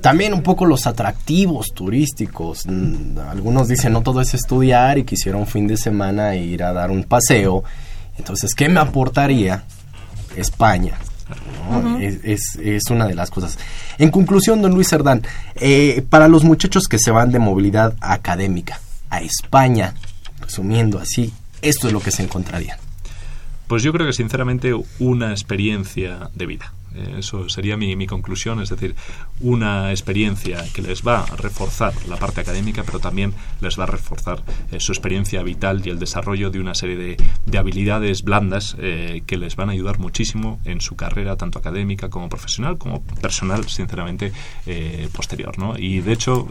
también 0.00 0.34
un 0.34 0.42
poco 0.42 0.66
los 0.66 0.86
atractivos 0.86 1.72
turísticos. 1.74 2.66
Mm, 2.66 3.18
algunos 3.18 3.68
dicen, 3.68 3.92
no 3.92 4.02
todo 4.02 4.20
es 4.20 4.34
estudiar 4.34 4.98
y 4.98 5.04
quisiera 5.04 5.38
un 5.38 5.46
fin 5.46 5.66
de 5.66 5.76
semana 5.76 6.36
ir 6.36 6.62
a 6.62 6.72
dar 6.72 6.90
un 6.90 7.04
paseo. 7.04 7.64
Entonces, 8.18 8.54
¿qué 8.54 8.68
me 8.68 8.80
aportaría 8.80 9.64
España? 10.36 10.98
es, 12.00 12.56
es, 12.56 12.90
una 12.90 13.06
de 13.06 13.14
las 13.14 13.30
cosas. 13.30 13.58
En 13.98 14.10
conclusión, 14.10 14.62
don 14.62 14.72
Luis 14.72 14.88
Cerdán, 14.88 15.22
eh, 15.56 16.04
para 16.08 16.28
los 16.28 16.44
muchachos 16.44 16.84
que 16.88 16.98
se 16.98 17.10
van 17.10 17.32
de 17.32 17.38
movilidad 17.38 17.94
académica 18.00 18.80
a 19.10 19.20
España, 19.20 19.94
resumiendo 20.40 20.98
así, 20.98 21.32
esto 21.62 21.88
es 21.88 21.92
lo 21.92 22.00
que 22.00 22.10
se 22.12 22.22
encontraría. 22.22 22.78
Pues 23.66 23.82
yo 23.82 23.92
creo 23.92 24.06
que 24.06 24.12
sinceramente 24.12 24.72
una 25.00 25.32
experiencia 25.32 26.30
de 26.34 26.46
vida. 26.46 26.72
Eh, 26.96 27.16
eso 27.18 27.48
sería 27.48 27.76
mi, 27.76 27.94
mi, 27.96 28.06
conclusión, 28.06 28.60
es 28.62 28.70
decir, 28.70 28.94
una 29.40 29.90
experiencia 29.90 30.64
que 30.72 30.82
les 30.82 31.06
va 31.06 31.20
a 31.20 31.36
reforzar 31.36 31.92
la 32.08 32.16
parte 32.16 32.40
académica, 32.40 32.82
pero 32.84 32.98
también 32.98 33.34
les 33.60 33.78
va 33.78 33.84
a 33.84 33.86
reforzar 33.86 34.42
eh, 34.72 34.80
su 34.80 34.92
experiencia 34.92 35.42
vital 35.42 35.82
y 35.84 35.90
el 35.90 35.98
desarrollo 35.98 36.50
de 36.50 36.60
una 36.60 36.74
serie 36.74 36.96
de, 36.96 37.16
de 37.44 37.58
habilidades 37.58 38.22
blandas 38.22 38.76
eh, 38.78 39.22
que 39.26 39.36
les 39.36 39.56
van 39.56 39.68
a 39.68 39.72
ayudar 39.72 39.98
muchísimo 39.98 40.60
en 40.64 40.80
su 40.80 40.96
carrera, 40.96 41.36
tanto 41.36 41.58
académica 41.58 42.08
como 42.08 42.28
profesional, 42.28 42.78
como 42.78 43.02
personal, 43.02 43.68
sinceramente, 43.68 44.32
posterior. 45.12 45.58
¿no? 45.58 45.78
Y 45.78 46.00
de 46.00 46.12
hecho, 46.12 46.48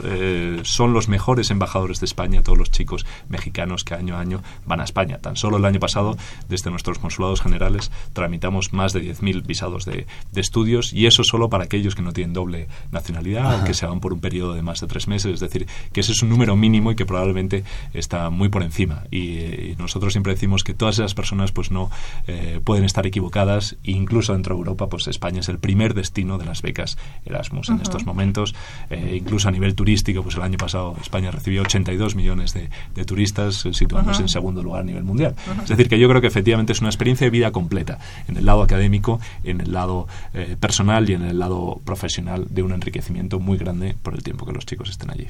son 0.64 0.94
los 0.94 1.08
mejores 1.10 1.52
embajadores 1.52 2.00
de 2.00 2.06
España, 2.06 2.42
todos 2.44 2.58
los 2.58 2.72
chicos 2.72 3.06
mexicanos 3.30 3.84
que 3.84 3.94
año 3.94 4.16
a 4.16 4.20
año 4.20 4.42
van 4.66 4.80
a 4.80 4.84
España. 4.84 5.20
Tan 5.20 5.36
solo 5.36 5.58
el 5.58 5.66
año 5.66 5.80
pasado, 5.80 6.18
desde 6.50 6.70
nuestros 6.70 7.00
consulados 7.00 7.42
generales, 7.42 7.92
tramitamos 8.14 8.74
más 8.74 8.94
de 8.94 9.02
10.000 9.02 9.46
visados 9.46 9.86
de, 9.86 10.06
de 10.36 10.42
estudios 10.42 10.94
y 10.94 11.08
eso 11.08 11.24
solo 11.24 11.50
para 11.50 11.64
aquellos 11.64 11.96
que 11.96 12.02
no 12.02 12.14
tienen 12.14 12.34
doble 12.34 12.68
nacionalidad 12.92 13.62
o 13.62 13.66
que 13.66 13.74
se 13.74 13.86
van 13.86 14.00
por 14.00 14.14
un 14.14 14.20
periodo 14.20 14.54
de 14.54 14.62
más 14.62 14.82
de 14.82 14.88
tres 14.88 15.08
meses. 15.08 15.34
Es 15.34 15.40
decir, 15.40 15.68
que 15.92 16.02
ese 16.02 16.12
es 16.12 16.22
un 16.22 16.30
número 16.30 16.56
mínimo 16.56 16.92
y 16.92 16.96
que 16.96 17.06
probablemente 17.06 17.64
está 17.94 18.30
muy 18.30 18.50
por 18.50 18.64
encima. 18.64 19.04
Y, 19.12 19.38
eh, 19.38 19.76
nosotros 19.78 20.14
siempre 20.14 20.34
decimos 20.34 20.64
que 20.64 20.74
todas 20.74 21.00
esas 21.00 21.14
personas 21.14 21.52
pues 21.52 21.72
no 21.72 21.90
eh, 22.28 22.60
pueden 22.64 22.86
estar 22.86 23.06
equivocadas 23.06 23.78
e 23.84 23.92
incluso 23.92 24.34
dentro 24.34 24.56
de 24.56 24.60
Europa 24.60 24.90
pues 24.90 25.08
España 25.08 25.40
es 25.40 25.50
el 25.50 25.60
primer 25.60 25.94
destino 25.94 26.38
de 26.38 26.46
las 26.46 26.62
becas 26.62 26.98
Erasmus 27.26 27.70
en 27.70 27.82
estos 27.82 28.06
momentos. 28.06 28.56
Eh, 28.90 29.18
incluso 29.20 29.48
a 29.48 29.52
nivel 29.52 29.76
turístico, 29.76 30.24
pues 30.24 30.36
el 30.36 30.42
año 30.42 30.58
pasado 30.58 30.96
España 31.02 31.32
recibió 31.32 31.62
82 31.62 32.16
millones 32.16 32.54
de, 32.54 32.70
turistas, 33.06 33.68
situándose 33.72 34.24
en 34.24 34.30
segundo 34.30 34.64
lugar 34.64 34.82
a 34.82 34.84
nivel 34.84 35.04
mundial. 35.04 35.36
Es 35.62 35.70
decir, 35.70 35.88
que 35.88 36.00
yo 36.00 36.10
creo 36.10 36.22
que 36.22 36.28
efectivamente 36.28 36.74
es 36.74 36.80
una 36.82 36.90
experiencia 36.90 37.26
de 37.26 37.32
vida 37.32 37.52
completa 37.52 38.00
en 38.28 38.38
el 38.38 38.46
lado 38.46 38.64
académico, 38.64 39.20
en 39.44 39.62
el 39.62 39.72
lado 39.72 40.08
eh, 40.34 40.56
personal 40.60 41.10
y 41.10 41.14
en 41.14 41.24
el 41.24 41.40
lado 41.40 41.82
profesional 41.84 42.48
de 42.50 42.64
un 42.64 42.72
enriquecimiento 42.72 43.40
muy 43.40 43.58
grande 43.58 43.96
por 44.02 44.14
el 44.14 44.24
tiempo 44.24 44.46
que 44.46 44.54
los 44.54 44.66
chicos 44.66 44.90
estén 44.90 45.12
allí. 45.12 45.28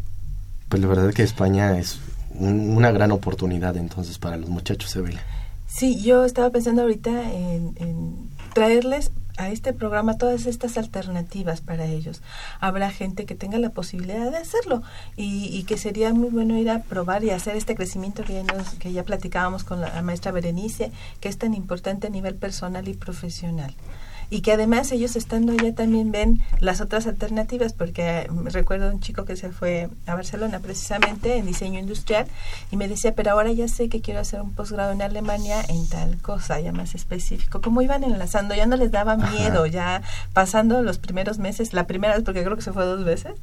Pues 0.70 0.82
la 0.82 0.88
verdad 0.88 1.10
es 1.10 1.16
que 1.16 1.24
España 1.24 1.78
es 1.78 2.00
una 2.38 2.92
gran 2.92 3.12
oportunidad 3.12 3.78
entonces 3.78 4.18
para 4.18 4.38
los 4.38 4.50
muchachos, 4.50 4.92
Sevilla. 4.92 5.22
Sí, 5.68 6.02
yo 6.02 6.26
estaba 6.26 6.50
pensando 6.52 6.84
ahorita 6.84 7.32
en, 7.34 8.30
traerles 8.54 9.12
a 9.38 9.50
este 9.50 9.74
programa 9.74 10.18
todas 10.18 10.46
estas 10.46 10.78
alternativas 10.78 11.60
para 11.60 11.86
ellos. 11.86 12.22
Habrá 12.62 12.90
gente 12.90 13.26
que 13.26 13.36
tenga 13.36 13.58
la 13.58 13.72
posibilidad 13.72 14.32
de 14.32 14.38
hacerlo 14.38 14.82
y, 15.18 15.64
que 15.64 15.78
sería 15.78 16.14
muy 16.14 16.30
bueno 16.30 16.58
ir 16.58 16.70
a 16.70 16.84
probar 16.84 17.26
y 17.26 17.32
hacer 17.32 17.58
este 17.58 17.76
crecimiento 17.76 18.24
que 18.24 18.36
ya, 18.36 18.44
nos, 18.44 18.70
que 18.76 18.94
ya 18.94 19.04
platicábamos 19.04 19.66
con 19.66 19.82
la 19.82 20.02
maestra 20.02 20.32
Berenice, 20.32 20.92
que 21.20 21.28
es 21.28 21.38
tan 21.38 21.54
importante 21.54 22.08
a 22.08 22.10
nivel 22.10 22.36
personal 22.36 22.88
y 22.88 22.94
profesional 22.94 23.74
y 24.30 24.42
que 24.42 24.54
además 24.54 24.92
ellos 24.92 25.16
estando 25.16 25.54
allá 25.54 25.74
también 25.74 26.12
ven 26.12 26.42
las 26.60 26.82
otras 26.82 27.08
alternativas, 27.08 27.74
porque 27.74 28.30
recuerdo 28.46 28.92
un 28.92 29.00
chico 29.00 29.26
que 29.26 29.36
se 29.36 29.50
fue 29.50 29.90
a 30.06 30.16
Barcelona 30.16 30.60
precisamente 30.60 31.38
en 31.38 31.46
diseño 31.46 31.80
industrial 31.80 32.28
y 32.72 32.78
me 32.78 32.88
decía, 32.88 33.14
pero 33.16 33.32
ahora 33.32 33.52
ya 33.52 33.68
sé 33.68 33.90
que 33.90 34.02
quiero 34.02 34.20
hacer 34.20 34.42
un 34.42 34.54
posgrado 34.54 34.92
en 34.92 35.02
Alemania 35.02 35.62
en 35.68 35.88
tal 35.88 36.18
cosa, 36.22 36.60
ya 36.60 36.72
más 36.72 36.96
específico. 36.96 37.62
¿Cómo 37.62 37.82
iban 37.82 38.04
enlazando? 38.04 38.56
Ya 38.56 38.66
no 38.66 38.76
les 38.76 38.92
daba 38.92 39.18
miedo, 39.18 39.66
ya 39.66 40.02
pasando 40.34 40.82
los 40.82 40.98
primeros 40.98 41.40
meses, 41.40 41.74
la 41.74 41.88
primera 41.88 42.16
vez, 42.16 42.24
porque 42.24 42.44
creo 42.44 42.56
que 42.56 42.62
se 42.62 42.74
fue 42.74 42.86
dos 42.86 43.04
veces, 43.04 43.34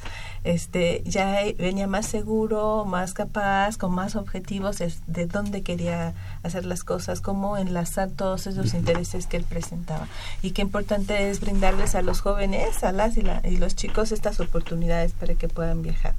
este, 0.44 1.02
ya 1.04 1.40
venía 1.58 1.86
más 1.86 2.06
seguro, 2.06 2.84
más 2.84 3.14
capaz, 3.14 3.76
con 3.76 3.92
más 3.92 4.16
objetivos 4.16 4.78
de 4.78 5.26
dónde 5.26 5.62
quería 5.62 6.14
hacer 6.42 6.66
las 6.66 6.84
cosas, 6.84 7.20
cómo 7.20 7.56
enlazar 7.56 8.10
todos 8.10 8.46
esos 8.46 8.74
intereses 8.74 9.26
que 9.26 9.36
él 9.36 9.44
presentaba. 9.44 10.08
Y 10.42 10.52
qué 10.52 10.62
importante 10.62 11.30
es 11.30 11.40
brindarles 11.40 11.94
a 11.94 12.02
los 12.02 12.20
jóvenes, 12.20 12.82
a 12.84 12.92
las 12.92 13.16
y, 13.16 13.24
y 13.44 13.56
los 13.56 13.76
chicos 13.76 14.12
estas 14.12 14.40
oportunidades 14.40 15.12
para 15.12 15.34
que 15.34 15.48
puedan 15.48 15.82
viajar. 15.82 16.14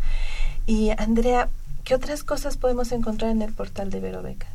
Y 0.66 0.92
Andrea, 0.98 1.50
¿qué 1.84 1.96
otras 1.96 2.24
cosas 2.24 2.58
podemos 2.58 2.92
encontrar 2.92 3.32
en 3.32 3.42
el 3.42 3.54
portal 3.54 3.90
de 3.90 3.98
Iberobecas? 3.98 4.50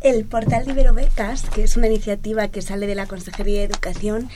El 0.00 0.24
portal 0.24 0.64
de 0.64 0.72
Iberobecas, 0.72 1.42
que 1.50 1.62
es 1.62 1.76
una 1.76 1.86
iniciativa 1.86 2.48
que 2.48 2.62
sale 2.62 2.86
de 2.86 2.94
la 2.94 3.06
Consejería 3.06 3.60
de 3.60 3.64
Educación, 3.64 4.30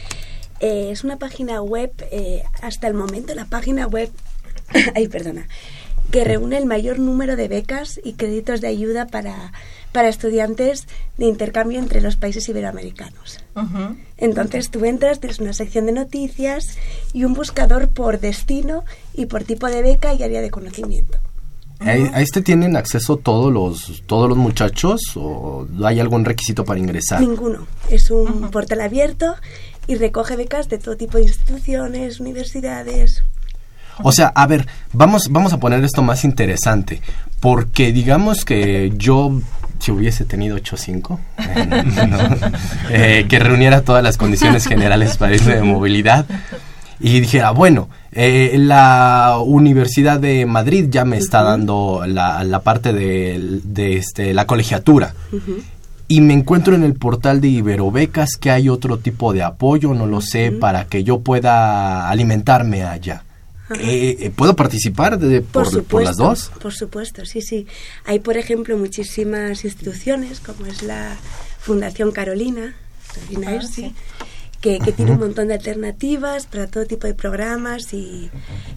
eh, 0.61 0.91
es 0.91 1.05
una 1.05 1.17
página 1.17 1.63
web, 1.63 1.91
eh, 2.11 2.43
hasta 2.61 2.87
el 2.87 2.95
momento 2.95 3.35
la 3.35 3.47
página 3.47 3.87
web, 3.87 4.11
ay 4.95 5.09
perdona, 5.09 5.49
que 6.11 6.25
reúne 6.25 6.59
el 6.59 6.67
mayor 6.67 6.99
número 6.99 7.37
de 7.37 7.49
becas 7.49 8.01
y 8.03 8.15
créditos 8.15 8.61
de 8.61 8.69
ayuda 8.69 9.07
para 9.07 9.53
para 9.93 10.09
estudiantes 10.09 10.87
de 11.19 11.27
intercambio 11.27 11.79
entre 11.79 12.01
los 12.01 12.17
países 12.17 12.49
iberoamericanos. 12.49 13.39
Entonces 14.17 14.71
tú 14.71 14.85
entras, 14.85 15.21
tienes 15.21 15.39
una 15.39 15.53
sección 15.53 15.87
de 15.87 15.93
noticias 15.93 16.79
y 17.13 17.25
un 17.25 17.35
buscador 17.35 17.89
por 17.89 18.21
destino 18.21 18.85
y 19.15 19.27
por 19.27 19.45
tipo 19.45 19.67
de 19.67 19.83
beca 19.83 20.15
y 20.15 20.23
área 20.23 20.41
de 20.41 20.51
conocimiento. 20.51 21.19
¿A, 21.81 22.21
este 22.21 22.43
tienen 22.43 22.77
acceso 22.77 23.17
todos 23.17 23.51
los 23.51 24.03
todos 24.07 24.29
los 24.29 24.37
muchachos 24.37 25.01
o 25.17 25.67
hay 25.83 25.99
algún 25.99 26.27
requisito 26.27 26.65
para 26.65 26.79
ingresar? 26.79 27.23
Ninguno. 27.23 27.67
Es 27.89 28.11
un 28.11 28.51
portal 28.51 28.83
abierto 28.83 29.35
y 29.87 29.95
recoge 29.95 30.37
becas 30.37 30.69
de 30.69 30.79
todo 30.79 30.97
tipo 30.97 31.17
de 31.17 31.25
instituciones, 31.25 32.21
universidades. 32.21 33.25
O 34.03 34.13
sea, 34.13 34.29
a 34.29 34.47
ver, 34.47 34.67
vamos, 34.93 35.29
vamos 35.31 35.53
a 35.53 35.59
poner 35.59 35.83
esto 35.85 36.03
más 36.03 36.25
interesante, 36.25 37.01
porque 37.41 37.93
digamos 37.93 38.45
que 38.45 38.93
yo 38.97 39.41
si 39.81 39.91
hubiese 39.91 40.25
tenido 40.25 40.57
8.5, 40.57 41.19
eh, 41.39 42.53
eh, 42.91 43.27
que 43.29 43.39
reuniera 43.39 43.83
todas 43.83 44.05
las 44.05 44.17
condiciones 44.17 44.67
generales 44.67 45.17
para 45.17 45.35
irme 45.35 45.57
de 45.57 45.63
movilidad 45.63 46.27
y 47.01 47.21
dijera, 47.21 47.51
bueno, 47.51 47.89
eh, 48.13 48.55
la 48.59 49.39
Universidad 49.43 50.21
de 50.21 50.45
Madrid 50.45 50.87
ya 50.91 51.05
me 51.05 51.17
está 51.17 51.43
dando 51.43 52.03
la, 52.07 52.45
la 52.45 52.61
parte 52.61 52.93
de, 52.93 53.61
de, 53.65 53.97
este, 53.97 54.35
la 54.35 54.47
colegiatura. 54.47 55.15
Y 56.09 56.21
me 56.21 56.35
encuentro 56.35 56.75
en 56.75 56.83
el 56.83 56.95
portal 56.95 57.41
de 57.41 57.49
Iberobecas 57.49 58.37
que 58.39 58.51
hay 58.51 58.69
otro 58.69 58.99
tipo 58.99 59.33
de 59.33 59.43
apoyo, 59.43 59.95
no 59.95 60.07
lo 60.07 60.21
sé, 60.21 60.53
para 60.53 60.87
que 60.87 61.05
yo 61.05 61.21
pueda 61.21 62.11
alimentarme 62.11 62.83
allá. 62.83 63.23
Eh, 63.79 64.17
eh, 64.19 64.31
¿Puedo 64.35 64.57
participar 64.57 65.19
de, 65.19 65.43
por, 65.43 66.03
las 66.03 66.17
dos? 66.17 66.51
Por 66.61 66.73
supuesto, 66.73 67.25
sí, 67.25 67.41
sí. 67.41 67.67
Hay, 68.05 68.19
por 68.19 68.37
ejemplo, 68.37 68.77
muchísimas 68.77 69.65
instituciones, 69.65 70.41
como 70.41 70.67
es 70.67 70.83
la 70.83 71.17
Fundación 71.61 72.11
Carolina, 72.11 72.75
Carolina 73.15 73.61
ah, 73.61 73.91
que, 74.61 74.79
tiene 74.93 75.13
un 75.13 75.21
montón 75.21 75.49
de 75.49 75.55
alternativas 75.55 76.47
para 76.47 76.67
todo 76.67 76.85
tipo 76.85 77.07
de 77.07 77.15
programas 77.15 77.95
y 77.95 78.31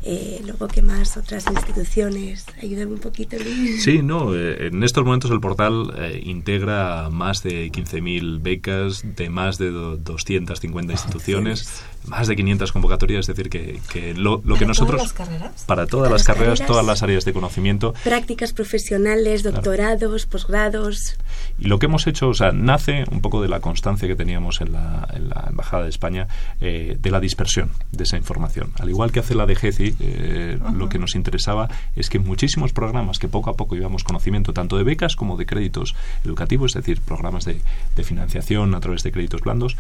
eh, 0.04 0.42
luego 0.46 0.68
que 0.68 0.82
más 0.82 1.18
otras 1.18 1.46
instituciones. 1.48 2.46
Ayúdame 2.62 2.94
un 2.94 3.00
poquito, 3.00 3.38
Luis. 3.38 3.84
Sí, 3.84 4.02
no, 4.02 4.34
eh, 4.34 4.68
en 4.68 4.82
estos 4.84 5.04
momentos 5.04 5.30
el 5.32 5.42
portal 5.42 5.94
eh, 5.98 6.22
integra 6.24 7.10
más 7.10 7.44
de 7.44 7.70
15.000 7.70 8.42
becas 8.42 9.04
de 9.16 9.30
más 9.30 9.58
de 9.58 9.72
250 9.72 10.94
instituciones, 10.94 11.84
más 12.08 12.28
de 12.28 12.36
500 12.36 12.72
convocatorias, 12.72 13.28
es 13.30 13.36
decir, 13.36 13.50
que, 13.50 13.80
que 13.92 14.14
lo, 14.14 14.42
lo 14.46 14.56
que 14.56 14.66
nosotros... 14.66 15.02
Todas 15.02 15.18
las 15.18 15.28
carreras? 15.28 15.64
Para 15.66 15.88
todas 15.88 16.12
las, 16.12 16.24
carreras, 16.24 16.66
todas 16.66 16.86
las 16.86 17.04
áreas 17.04 17.26
de 17.26 17.34
conocimiento. 17.34 17.94
Prácticas 18.04 18.54
profesionales, 18.54 19.44
doctorados, 19.44 20.26
posgrados. 20.26 21.18
Y 21.60 21.68
lo 21.68 21.80
que 21.80 21.86
hemos 21.86 22.08
hecho, 22.08 22.30
o 22.30 22.34
sea, 22.34 22.52
nace 22.52 23.06
un 23.12 23.22
poco 23.22 23.42
de 23.42 23.48
la 23.48 23.60
constancia 23.60 24.08
que 24.08 24.16
teníamos 24.16 24.62
en 24.62 24.74
la, 24.74 25.08
en 25.14 25.30
la 25.30 25.46
embajada 25.50 25.84
de 25.84 25.90
España 25.90 26.28
de 26.60 27.12
la 27.12 27.20
dispersión 27.20 27.72
de 27.92 28.04
esa 28.04 28.18
información. 28.18 28.72
Al 28.80 28.90
igual 28.90 29.12
que 29.12 29.20
hace 29.20 29.36
la 29.36 29.46
DGCI, 29.46 30.58
lo 30.74 30.90
que 30.90 31.00
nos 31.00 31.16
interesaba 31.16 31.70
es 31.96 32.10
que 32.10 32.20
muchísimos 32.20 32.74
programas 32.74 33.20
que 33.20 33.28
poco 33.28 33.50
a 33.50 33.56
poco 33.56 33.76
íbamos 33.76 34.04
conocimiento 34.04 34.54
tanto 34.54 34.78
de 34.78 34.84
becas 34.84 35.16
como 35.16 35.38
de 35.38 35.46
créditos 35.46 35.96
educativos, 36.24 36.76
es 36.76 36.84
decir, 36.84 37.02
programas 37.02 37.46
de, 37.46 37.62
financiación 38.04 38.76
a 38.76 38.80
través 38.82 39.04
de 39.04 39.12
créditos 39.12 39.42
blandos, 39.42 39.78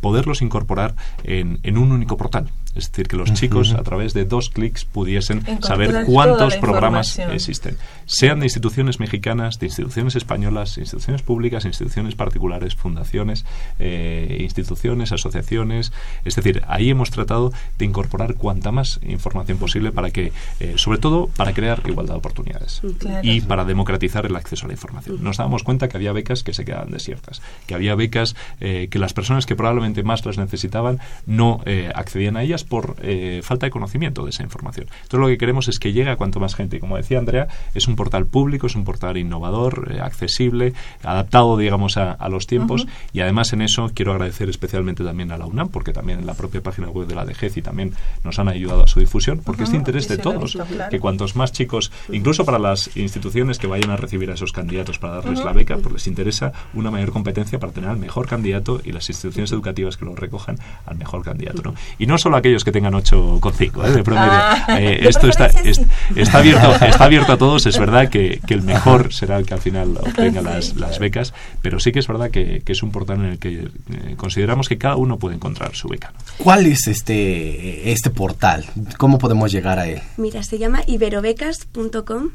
poderlos 0.00 0.42
incorporar 0.42 0.94
en, 1.24 1.60
en 1.62 1.78
un 1.78 1.92
único 1.92 2.16
portal. 2.16 2.50
Es 2.74 2.90
decir, 2.90 3.06
que 3.06 3.16
los 3.16 3.32
chicos 3.34 3.74
a 3.74 3.82
través 3.82 4.14
de 4.14 4.24
dos 4.24 4.48
clics 4.48 4.84
pudiesen 4.86 5.42
saber 5.62 6.04
cuántos 6.06 6.56
programas 6.56 7.18
existen, 7.18 7.76
sean 8.06 8.40
de 8.40 8.46
instituciones 8.46 8.98
mexicanas, 8.98 9.58
de 9.58 9.66
instituciones 9.66 10.16
españolas, 10.16 10.78
instituciones 10.78 11.22
públicas, 11.22 11.66
instituciones 11.66 12.14
particulares, 12.14 12.74
fundaciones, 12.74 13.44
eh, 13.78 14.38
instituciones, 14.40 15.12
asociaciones. 15.12 15.92
Es 16.24 16.36
decir, 16.36 16.62
ahí 16.66 16.90
hemos 16.90 17.10
tratado 17.10 17.52
de 17.78 17.84
incorporar 17.84 18.34
cuanta 18.34 18.72
más 18.72 19.00
información 19.02 19.58
posible 19.58 19.92
para 19.92 20.10
que, 20.10 20.32
eh, 20.60 20.74
sobre 20.76 20.98
todo, 20.98 21.28
para 21.36 21.52
crear 21.52 21.82
igualdad 21.86 22.14
de 22.14 22.18
oportunidades 22.18 22.80
y 23.22 23.42
para 23.42 23.64
democratizar 23.64 24.24
el 24.24 24.36
acceso 24.36 24.64
a 24.64 24.68
la 24.68 24.74
información. 24.74 25.22
Nos 25.22 25.36
dábamos 25.36 25.62
cuenta 25.62 25.88
que 25.88 25.98
había 25.98 26.12
becas 26.12 26.42
que 26.42 26.54
se 26.54 26.64
quedaban 26.64 26.90
desiertas, 26.90 27.42
que 27.66 27.74
había 27.74 27.94
becas 27.94 28.34
eh, 28.60 28.88
que 28.90 28.98
las 28.98 29.12
personas 29.12 29.44
que 29.44 29.56
probablemente 29.56 30.02
más 30.02 30.24
las 30.24 30.38
necesitaban 30.38 31.00
no 31.26 31.60
accedían 31.94 32.36
a 32.36 32.42
ellas 32.42 32.61
por 32.64 32.96
eh, 33.02 33.40
falta 33.42 33.66
de 33.66 33.70
conocimiento 33.70 34.24
de 34.24 34.30
esa 34.30 34.42
información. 34.42 34.86
Entonces 35.02 35.20
lo 35.20 35.26
que 35.28 35.38
queremos 35.38 35.68
es 35.68 35.78
que 35.78 35.92
llegue 35.92 36.10
a 36.10 36.16
cuanto 36.16 36.40
más 36.40 36.54
gente. 36.54 36.80
Como 36.80 36.96
decía 36.96 37.18
Andrea, 37.18 37.48
es 37.74 37.88
un 37.88 37.96
portal 37.96 38.26
público, 38.26 38.66
es 38.66 38.74
un 38.74 38.84
portal 38.84 39.16
innovador, 39.16 39.92
eh, 39.92 40.00
accesible, 40.00 40.72
adaptado, 41.02 41.56
digamos, 41.56 41.96
a, 41.96 42.16
los 42.28 42.46
tiempos. 42.46 42.86
Y 43.12 43.20
además 43.20 43.52
en 43.52 43.62
eso 43.62 43.90
quiero 43.94 44.12
agradecer 44.12 44.48
especialmente 44.48 45.04
también 45.04 45.32
a 45.32 45.38
la 45.38 45.46
UNAM, 45.46 45.68
porque 45.68 45.92
también 45.92 46.20
en 46.20 46.26
la 46.26 46.34
propia 46.34 46.62
página 46.62 46.88
web 46.88 47.06
de 47.06 47.14
la 47.14 47.24
DGCI 47.24 47.62
también 47.62 47.92
nos 48.24 48.38
han 48.38 48.48
ayudado 48.48 48.84
a 48.84 48.86
su 48.86 49.00
difusión, 49.00 49.40
porque 49.44 49.64
es 49.64 49.70
de 49.70 49.76
interés 49.76 50.08
de 50.08 50.18
todos 50.18 50.56
que 50.90 51.00
cuantos 51.00 51.36
más 51.36 51.52
chicos, 51.52 51.92
incluso 52.10 52.44
para 52.44 52.58
las 52.58 52.96
instituciones 52.96 53.58
que 53.58 53.66
vayan 53.66 53.90
a 53.90 53.96
recibir 53.96 54.30
a 54.30 54.34
esos 54.34 54.52
candidatos 54.52 54.98
para 54.98 55.16
darles 55.16 55.44
la 55.44 55.52
beca, 55.52 55.76
pues 55.78 55.92
les 55.92 56.06
interesa 56.06 56.52
una 56.74 56.90
mayor 56.90 57.12
competencia 57.12 57.58
para 57.58 57.72
tener 57.72 57.90
al 57.90 57.98
mejor 57.98 58.26
candidato 58.26 58.80
y 58.84 58.92
las 58.92 59.08
instituciones 59.08 59.52
educativas 59.52 59.96
que 59.96 60.04
lo 60.04 60.14
recojan 60.14 60.56
al 60.86 60.96
mejor 60.96 61.22
candidato. 61.22 61.62
¿no? 61.62 61.74
Y 61.98 62.06
no 62.06 62.18
solo 62.18 62.36
aquellos 62.36 62.51
que 62.60 62.72
tengan 62.72 62.92
8,5 62.92 63.86
¿eh? 63.86 63.90
de 63.90 64.02
promedio. 64.02 64.30
Ah. 64.32 64.78
Eh, 64.78 65.08
esto 65.08 65.28
está, 65.28 65.46
está, 65.46 66.38
abierto, 66.38 66.72
está 66.84 67.04
abierto 67.04 67.32
a 67.32 67.38
todos. 67.38 67.66
Es 67.66 67.78
verdad 67.78 68.08
que, 68.08 68.40
que, 68.46 68.54
el 68.54 68.62
mejor 68.62 69.12
será 69.12 69.38
el 69.38 69.46
que 69.46 69.54
al 69.54 69.60
final 69.60 69.96
obtenga 69.96 70.42
las, 70.42 70.76
las 70.76 70.98
becas, 70.98 71.32
pero 71.62 71.80
sí 71.80 71.92
que 71.92 72.00
es 72.00 72.06
verdad 72.06 72.30
que, 72.30 72.62
que 72.64 72.72
es 72.72 72.82
un 72.82 72.90
portal 72.90 73.20
en 73.20 73.26
el 73.26 73.38
que 73.38 73.68
eh, 73.90 74.14
consideramos 74.16 74.68
que 74.68 74.78
cada 74.78 74.96
uno 74.96 75.18
puede 75.18 75.36
encontrar 75.36 75.74
su 75.74 75.88
beca. 75.88 76.12
¿Cuál 76.38 76.66
es 76.66 76.86
este, 76.86 77.90
este 77.90 78.10
portal? 78.10 78.64
¿Cómo 78.98 79.18
podemos 79.18 79.50
llegar 79.50 79.78
a 79.78 79.86
él? 79.86 80.02
Mira, 80.16 80.42
se 80.42 80.58
llama 80.58 80.82
iberobecas.com 80.86 82.30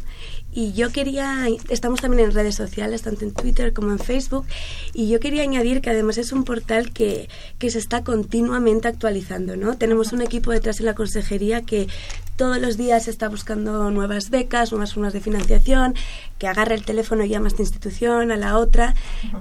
y 0.57 0.73
yo 0.73 0.91
quería, 0.91 1.45
estamos 1.69 2.01
también 2.01 2.25
en 2.25 2.31
redes 2.33 2.55
sociales, 2.55 3.03
tanto 3.03 3.25
en 3.25 3.31
Twitter 3.31 3.73
como 3.73 3.91
en 3.91 3.99
Facebook, 3.99 4.47
y 4.91 5.07
yo 5.07 5.19
quería 5.19 5.43
añadir 5.43 5.81
que 5.81 5.91
además 5.91 6.17
es 6.17 6.31
un 6.31 6.45
portal 6.45 6.91
que, 6.91 7.29
que 7.59 7.69
se 7.69 7.77
está 7.77 8.03
continuamente 8.03 8.87
actualizando, 8.87 9.55
¿no? 9.55 9.77
Tenemos 9.77 10.06
un 10.13 10.21
equipo 10.21 10.51
detrás 10.51 10.77
de 10.77 10.85
la 10.85 10.93
consejería 10.93 11.61
que 11.61 11.87
todos 12.35 12.59
los 12.59 12.77
días 12.77 13.07
está 13.07 13.29
buscando 13.29 13.89
nuevas 13.89 14.29
becas, 14.29 14.71
nuevas 14.71 14.93
formas 14.93 15.11
de 15.11 15.21
financiación, 15.21 15.95
que 16.37 16.47
agarre 16.47 16.75
el 16.75 16.85
teléfono 16.85 17.25
y 17.25 17.29
llama 17.29 17.47
a 17.47 17.49
esta 17.49 17.63
institución, 17.63 18.31
a 18.31 18.37
la 18.37 18.57
otra, 18.57 18.93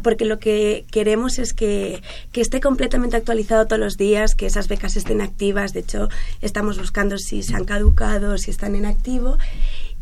porque 0.02 0.24
lo 0.24 0.38
que 0.38 0.86
queremos 0.90 1.38
es 1.38 1.52
que, 1.52 2.02
que, 2.32 2.40
esté 2.40 2.60
completamente 2.60 3.16
actualizado 3.16 3.66
todos 3.66 3.78
los 3.78 3.98
días, 3.98 4.34
que 4.34 4.46
esas 4.46 4.68
becas 4.68 4.96
estén 4.96 5.20
activas. 5.20 5.74
De 5.74 5.80
hecho, 5.80 6.08
estamos 6.40 6.78
buscando 6.78 7.18
si 7.18 7.42
se 7.42 7.54
han 7.54 7.66
caducado, 7.66 8.38
si 8.38 8.50
están 8.50 8.74
en 8.74 8.86
activo 8.86 9.36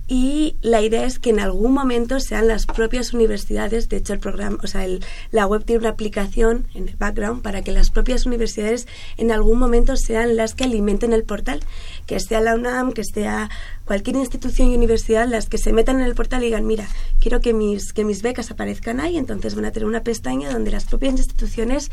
y 0.07 0.57
la 0.61 0.83
idea 0.83 1.07
es 1.07 1.19
que 1.19 1.31
en 1.31 1.41
algún 1.41 1.73
momento 1.73 2.21
sean 2.21 2.47
las 2.47 2.67
propias 2.67 3.15
universidades, 3.15 3.89
de 3.89 3.97
hecho 3.97 4.13
el 4.13 4.19
programa, 4.19 4.59
o 4.63 4.67
sea, 4.67 4.85
el, 4.85 5.03
la 5.31 5.47
web 5.47 5.65
tiene 5.65 5.81
una 5.81 5.89
aplicación 5.91 6.67
en 6.75 6.89
el 6.89 6.97
background 6.97 7.41
para 7.41 7.63
que 7.63 7.73
las 7.73 7.91
propias 7.91 8.27
universidades 8.27 8.87
en 9.17 9.33
algún 9.33 9.59
momento 9.59 9.97
sean 9.97 10.37
las 10.37 10.55
que 10.55 10.65
alimenten 10.65 11.15
el 11.15 11.25
portal, 11.25 11.61
que 12.07 12.21
sea 12.21 12.43
la 12.43 12.55
UNAM, 12.55 12.93
que 12.93 13.03
sea 13.03 13.49
cualquier 13.87 14.17
institución 14.17 14.69
y 14.69 14.77
universidad 14.77 15.27
las 15.27 15.49
que 15.49 15.57
se 15.57 15.73
metan 15.73 16.01
en 16.01 16.07
el 16.07 16.15
portal 16.15 16.43
y 16.43 16.47
digan, 16.47 16.67
mira, 16.67 16.87
quiero 17.19 17.41
que 17.41 17.55
mis, 17.55 17.95
que 17.95 18.05
mis 18.05 18.21
becas 18.21 18.51
aparezcan 18.51 19.01
ahí, 19.01 19.17
entonces 19.17 19.55
van 19.55 19.65
a 19.65 19.73
tener 19.73 19.87
una 19.87 20.03
pestaña 20.03 20.53
donde 20.53 20.71
las 20.71 20.85
propias 20.85 21.15
instituciones 21.15 21.91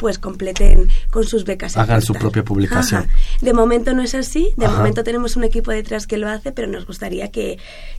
pues 0.00 0.18
completen 0.18 0.88
con 1.10 1.24
sus 1.24 1.44
becas. 1.44 1.76
Hagan 1.76 2.00
su 2.00 2.14
propia 2.14 2.42
publicación. 2.42 3.06
De 3.42 3.52
momento 3.52 3.92
no 3.92 4.00
es 4.00 4.14
así, 4.14 4.48
de 4.56 4.66
momento 4.66 5.04
tenemos 5.04 5.36
un 5.36 5.44
equipo 5.44 5.70
detrás 5.72 6.06
que 6.06 6.16
lo 6.16 6.26
hace, 6.26 6.52
pero 6.52 6.68
nos 6.68 6.86
gustaría 6.86 7.30
que, 7.30 7.58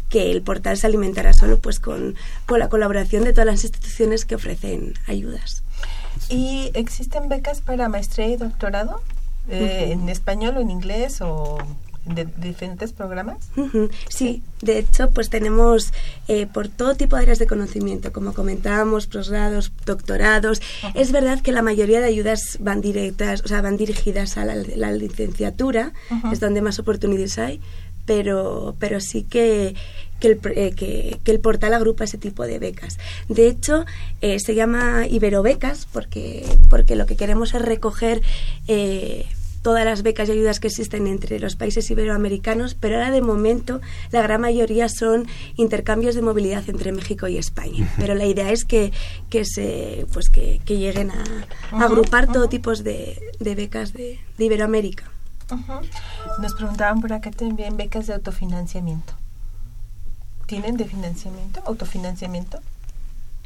que 0.10 0.32
el 0.32 0.42
portal 0.42 0.78
se 0.78 0.88
alimentara 0.88 1.32
solo 1.32 1.60
pues 1.60 1.80
con, 1.80 2.16
con 2.48 2.58
la 2.58 2.70
colaboración 2.70 3.24
de 3.24 3.34
todas 3.34 3.46
las 3.46 3.64
instituciones 3.64 4.26
que 4.26 4.34
ofrecen 4.34 4.96
ayudas. 5.06 5.64
¿Y 6.28 6.72
existen 6.74 7.30
becas 7.30 7.62
para 7.62 7.88
maestría 7.88 8.30
y 8.30 8.36
doctorado? 8.36 9.04
Eh, 9.48 9.90
¿En 9.92 10.10
español 10.10 10.58
o 10.58 10.62
en 10.62 10.72
inglés 10.72 11.22
o 11.22 11.60
de 12.06 12.26
diferentes 12.38 12.94
programas? 12.94 13.38
Sí, 14.10 14.42
de 14.62 14.80
hecho, 14.80 15.12
pues 15.12 15.30
tenemos 15.30 15.94
eh, 16.28 16.48
por 16.48 16.68
todo 16.68 16.96
tipo 16.96 17.16
de 17.16 17.24
áreas 17.24 17.40
de 17.40 17.48
conocimiento, 17.48 18.12
como 18.12 18.34
comentábamos, 18.34 19.08
posgrados, 19.08 19.72
doctorados. 19.86 20.62
Es 20.96 21.12
verdad 21.12 21.42
que 21.42 21.52
la 21.52 21.62
mayoría 21.62 22.00
de 22.00 22.08
ayudas 22.08 22.58
van 22.60 22.82
directas, 22.82 23.42
o 23.44 23.48
sea, 23.48 23.62
van 23.62 23.78
dirigidas 23.78 24.38
a 24.38 24.46
la, 24.46 24.92
licenciatura, 24.92 25.94
es 26.32 26.40
donde 26.40 26.62
más 26.62 26.80
oportunidades 26.80 27.38
hay, 27.38 27.62
pero, 28.06 28.76
pero 28.80 29.00
sí 29.00 29.24
que, 29.24 29.76
que 30.20 30.28
el, 30.28 30.40
eh, 30.56 30.74
que, 30.76 31.32
el, 31.32 31.40
portal 31.40 31.74
agrupa 31.74 32.04
ese 32.04 32.18
tipo 32.18 32.44
de 32.44 32.60
becas. 32.60 32.98
De 33.30 33.48
hecho, 33.48 33.86
eh, 34.22 34.40
se 34.40 34.56
llama 34.56 35.08
Iberobecas 35.08 35.88
porque, 35.92 36.46
porque 36.70 36.96
lo 36.96 37.06
que 37.06 37.16
queremos 37.16 37.54
es 37.54 37.62
recoger 37.62 38.22
todas 39.62 39.86
las 39.86 40.04
becas 40.04 40.30
y 40.30 40.34
ayudas 40.34 40.60
que 40.60 40.68
existen 40.68 41.08
entre 41.08 41.40
los 41.40 41.56
países 41.56 41.90
iberoamericanos, 41.90 42.74
pero 42.76 42.96
ahora 42.96 43.12
de 43.12 43.22
momento 43.22 43.82
la 44.12 44.22
gran 44.22 44.42
mayoría 44.42 44.90
son 44.90 45.28
intercambios 45.56 46.16
de 46.16 46.22
movilidad 46.22 46.68
entre 46.70 46.92
México 46.92 47.28
y 47.28 47.38
España. 47.38 47.92
Pero 47.98 48.16
la 48.16 48.26
idea 48.26 48.52
es 48.52 48.66
que, 48.66 48.92
que 49.30 49.46
se 49.46 50.06
pues 50.14 50.30
que, 50.30 50.60
lleguen 50.68 51.12
a, 51.12 51.24
agrupar 51.72 52.32
todo 52.32 52.48
tipo 52.48 52.74
de, 52.74 53.20
becas 53.40 53.94
de, 53.94 54.20
Iberoamérica. 54.38 55.06
Nos 56.40 56.54
preguntaban 56.54 57.02
por 57.02 57.14
acá 57.14 57.30
también 57.32 57.78
becas 57.78 58.08
de 58.08 58.14
autofinanciamiento. 58.14 59.14
¿Tienen 60.48 60.78
de 60.78 60.86
financiamiento, 60.86 61.62
autofinanciamiento? 61.66 62.60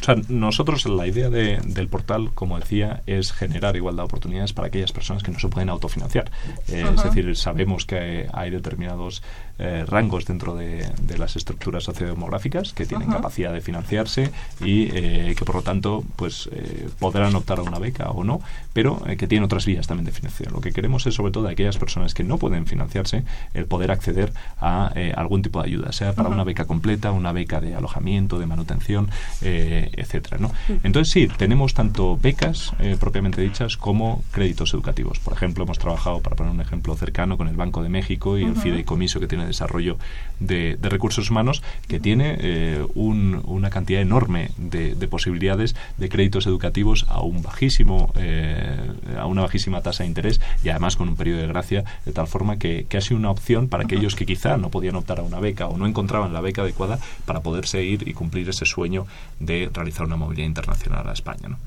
O 0.02 0.04
sea, 0.06 0.16
nosotros 0.30 0.86
la 0.86 1.08
idea 1.08 1.30
del 1.30 1.88
portal, 1.88 2.32
como 2.34 2.60
decía, 2.60 3.02
es 3.06 3.32
generar 3.32 3.76
igualdad 3.76 4.04
de 4.04 4.06
oportunidades 4.06 4.54
para 4.54 4.68
aquellas 4.68 4.92
personas 4.92 5.24
que 5.24 5.32
no 5.32 5.40
se 5.40 5.48
pueden 5.48 5.70
autofinanciar. 5.70 6.32
Eh, 6.68 6.86
es 6.96 7.04
decir, 7.04 7.36
sabemos 7.36 7.86
que 7.86 8.28
hay 8.32 8.52
determinados 8.52 9.24
eh, 9.58 9.86
rangos 9.88 10.26
dentro 10.26 10.54
de, 10.54 10.86
las 11.18 11.38
estructuras 11.38 11.86
sociodemográficas 11.86 12.74
que 12.74 12.86
tienen 12.86 13.10
capacidad 13.10 13.54
de 13.54 13.62
financiarse 13.62 14.32
y 14.60 14.90
eh, 14.92 15.34
que 15.38 15.46
por 15.46 15.56
lo 15.56 15.62
tanto 15.62 16.04
pues 16.18 16.50
eh, 16.52 16.90
podrán 17.00 17.34
optar 17.36 17.60
a 17.60 17.62
una 17.62 17.80
beca 17.80 18.10
o 18.10 18.26
no, 18.26 18.42
pero 18.74 19.02
que 19.18 19.28
tienen 19.28 19.46
otras 19.46 19.66
vías 19.66 19.88
también 19.88 20.06
de 20.06 20.12
financiación. 20.12 20.54
Lo 20.54 20.60
que 20.60 20.74
queremos 20.74 21.08
es 21.08 21.14
sobre 21.14 21.32
todo 21.32 21.46
de 21.46 21.54
aquellas 21.54 21.78
personas 21.78 22.14
que 22.14 22.26
no 22.26 22.38
pueden 22.38 22.66
financiarse 22.66 23.24
el 23.54 23.66
poder 23.66 23.92
acceder 23.92 24.34
a 24.60 24.92
algún 25.16 25.42
tipo 25.42 25.62
de 25.62 25.68
ayuda, 25.70 25.94
sea 25.94 26.12
para 26.14 26.28
una 26.28 26.44
beca 26.44 26.66
completa, 26.66 27.12
una 27.12 27.32
beca 27.32 27.62
de 27.62 27.76
alojamiento, 27.76 28.40
de 28.40 28.48
manutención, 28.48 29.10
etcétera. 29.42 30.38
¿no? 30.38 30.52
Entonces 30.84 31.14
sí, 31.14 31.30
tenemos 31.30 31.74
tanto 31.74 32.18
becas 32.18 32.74
propiamente 33.00 33.42
dichas 33.42 33.78
como 33.78 34.24
créditos 34.32 34.74
educativos. 34.74 35.20
Por 35.20 35.34
ejemplo, 35.34 35.64
hemos 35.64 35.80
trabajado, 35.80 36.20
para 36.20 36.36
poner 36.36 36.52
un 36.52 36.62
ejemplo 36.62 36.96
cercano, 36.96 37.38
con 37.38 37.48
el 37.48 37.56
Banco 37.56 37.82
de 37.82 37.90
México 37.90 38.38
y 38.38 38.44
el 38.44 38.56
fideicomiso 38.56 39.20
que 39.20 39.28
tiene 39.28 39.45
desarrollo 39.46 39.98
de, 40.40 40.78
recursos 40.82 41.30
humanos 41.30 41.64
que 41.88 42.00
tiene 42.00 42.38
eh, 42.40 42.86
una 42.96 43.70
cantidad 43.70 44.02
enorme 44.02 44.52
de, 44.58 44.96
posibilidades 45.08 45.76
de 45.98 46.10
créditos 46.10 46.48
educativos 46.48 47.06
a 47.10 47.22
un 47.22 47.42
bajísimo 47.42 48.12
eh, 48.16 48.92
a 49.18 49.26
una 49.28 49.44
bajísima 49.44 49.82
tasa 49.82 50.04
de 50.04 50.08
interés 50.08 50.42
y 50.64 50.70
además 50.70 50.96
con 50.96 51.10
un 51.10 51.16
periodo 51.16 51.42
de 51.42 51.48
gracia 51.48 51.84
de 52.06 52.12
tal 52.12 52.28
forma 52.28 52.58
que, 52.58 52.86
que 52.90 52.98
ha 52.98 53.02
sido 53.02 53.18
una 53.18 53.32
opción 53.32 53.70
para 53.70 53.84
aquellos 53.84 54.16
que 54.16 54.26
quizá 54.26 54.58
no 54.58 54.70
podían 54.70 54.96
optar 54.96 55.20
a 55.20 55.24
una 55.24 55.40
beca 55.40 55.68
o 55.68 55.78
no 55.78 55.86
encontraban 55.86 56.34
la 56.34 56.42
beca 56.42 56.64
adecuada 56.64 57.00
para 57.26 57.42
poder 57.42 57.68
seguir 57.68 58.08
y 58.08 58.14
cumplir 58.14 58.50
ese 58.50 58.66
sueño 58.66 59.06
de 59.40 59.70
realizar 59.74 60.06
una 60.06 60.16
movilidad 60.16 60.48
internacional 60.48 61.08
a 61.08 61.14
España. 61.14 61.50
¿no? 61.50 61.58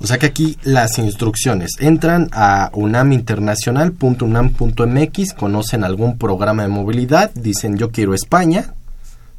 O 0.00 0.06
sea 0.06 0.18
que 0.18 0.26
aquí 0.26 0.58
las 0.62 0.98
instrucciones 0.98 1.72
entran 1.78 2.28
a 2.32 2.70
unaminternacional.unam.mx, 2.74 5.32
conocen 5.34 5.84
algún 5.84 6.18
programa 6.18 6.62
de 6.62 6.68
movilidad, 6.68 7.30
dicen 7.34 7.78
yo 7.78 7.90
quiero 7.90 8.14
España, 8.14 8.74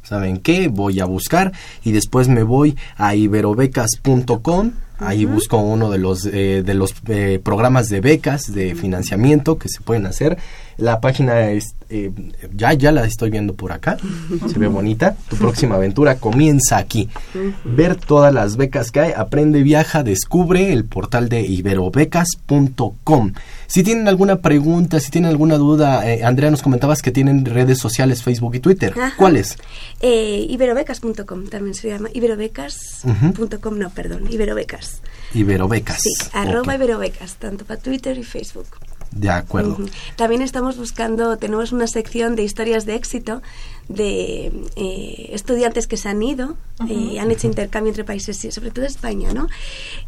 ¿saben 0.02 0.38
qué? 0.38 0.68
Voy 0.68 1.00
a 1.00 1.04
buscar 1.04 1.52
y 1.84 1.92
después 1.92 2.28
me 2.28 2.42
voy 2.42 2.76
a 2.96 3.14
iberobecas.com 3.14 4.72
Ahí 4.98 5.24
busco 5.24 5.58
uno 5.58 5.90
de 5.90 5.98
los, 5.98 6.24
eh, 6.26 6.62
de 6.64 6.74
los 6.74 6.94
eh, 7.08 7.40
programas 7.42 7.88
de 7.88 8.00
becas, 8.00 8.52
de 8.54 8.74
financiamiento 8.74 9.58
que 9.58 9.68
se 9.68 9.80
pueden 9.80 10.06
hacer. 10.06 10.38
La 10.78 11.00
página 11.00 11.50
es, 11.50 11.74
eh, 11.88 12.10
ya, 12.54 12.74
ya 12.74 12.92
la 12.92 13.04
estoy 13.06 13.30
viendo 13.30 13.54
por 13.54 13.72
acá, 13.72 13.96
se 14.46 14.58
ve 14.58 14.66
bonita. 14.68 15.16
Tu 15.30 15.36
próxima 15.36 15.76
aventura 15.76 16.16
comienza 16.16 16.76
aquí. 16.76 17.08
Ver 17.64 17.96
todas 17.96 18.32
las 18.32 18.56
becas 18.58 18.90
que 18.90 19.00
hay, 19.00 19.12
aprende, 19.16 19.62
viaja, 19.62 20.02
descubre 20.02 20.72
el 20.72 20.84
portal 20.84 21.30
de 21.30 21.40
iberobecas.com. 21.40 23.32
Si 23.66 23.82
tienen 23.82 24.06
alguna 24.06 24.36
pregunta, 24.36 25.00
si 25.00 25.10
tienen 25.10 25.30
alguna 25.30 25.56
duda, 25.56 26.06
eh, 26.10 26.22
Andrea, 26.24 26.50
nos 26.50 26.62
comentabas 26.62 27.00
que 27.00 27.10
tienen 27.10 27.46
redes 27.46 27.78
sociales, 27.78 28.22
Facebook 28.22 28.54
y 28.56 28.60
Twitter. 28.60 28.94
¿Cuáles? 29.16 29.56
Eh, 30.00 30.46
iberobecas.com 30.50 31.46
también 31.48 31.74
se 31.74 31.88
llama. 31.88 32.10
Iberobecas.com, 32.12 33.78
no, 33.78 33.90
perdón, 33.90 34.30
Iberobecas. 34.30 34.85
Iberobecas. 35.34 36.00
Sí, 36.00 36.12
arroba 36.32 36.74
Ok, 36.74 36.78
Iberobecas, 36.78 37.36
tanto 37.36 37.64
para 37.64 37.80
Twitter 37.80 38.16
y 38.18 38.24
Facebook. 38.24 38.66
De 39.12 39.30
acuerdo. 39.30 39.78
También 40.16 40.42
estamos 40.42 40.76
buscando, 40.76 41.38
tenemos 41.38 41.72
una 41.72 41.86
sección 41.86 42.36
de 42.36 42.42
historias 42.42 42.84
de 42.84 42.96
éxito 42.96 43.40
de 43.88 44.52
eh, 44.74 45.30
estudiantes 45.32 45.86
que 45.86 45.96
se 45.96 46.08
han 46.08 46.22
ido, 46.22 46.56
eh, 46.88 47.20
han 47.20 47.30
hecho 47.30 47.46
intercambio 47.46 47.90
entre 47.90 48.04
países, 48.04 48.36
sobre 48.52 48.72
todo 48.72 48.84
España, 48.84 49.32
¿no? 49.32 49.46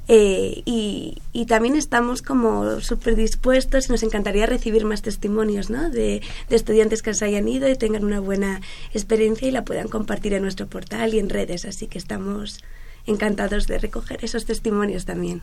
Eh, 0.08 0.62
y, 0.64 1.22
y 1.32 1.46
también 1.46 1.76
estamos 1.76 2.20
como 2.20 2.80
súper 2.80 3.14
dispuestos 3.14 3.88
y 3.88 3.92
nos 3.92 4.02
encantaría 4.02 4.46
recibir 4.46 4.84
más 4.84 5.00
testimonios, 5.02 5.70
¿no? 5.70 5.90
De, 5.90 6.20
de 6.48 6.56
estudiantes 6.56 7.02
que 7.02 7.14
se 7.14 7.24
hayan 7.24 7.46
ido 7.48 7.68
y 7.68 7.76
tengan 7.76 8.04
una 8.04 8.20
buena 8.20 8.60
experiencia 8.92 9.46
y 9.46 9.52
la 9.52 9.64
puedan 9.64 9.88
compartir 9.88 10.34
en 10.34 10.42
nuestro 10.42 10.66
portal 10.66 11.14
y 11.14 11.20
en 11.20 11.28
redes, 11.28 11.64
así 11.64 11.86
que 11.86 11.98
estamos 11.98 12.58
encantados 13.08 13.66
de 13.66 13.78
recoger 13.78 14.24
esos 14.24 14.44
testimonios 14.44 15.04
también. 15.04 15.42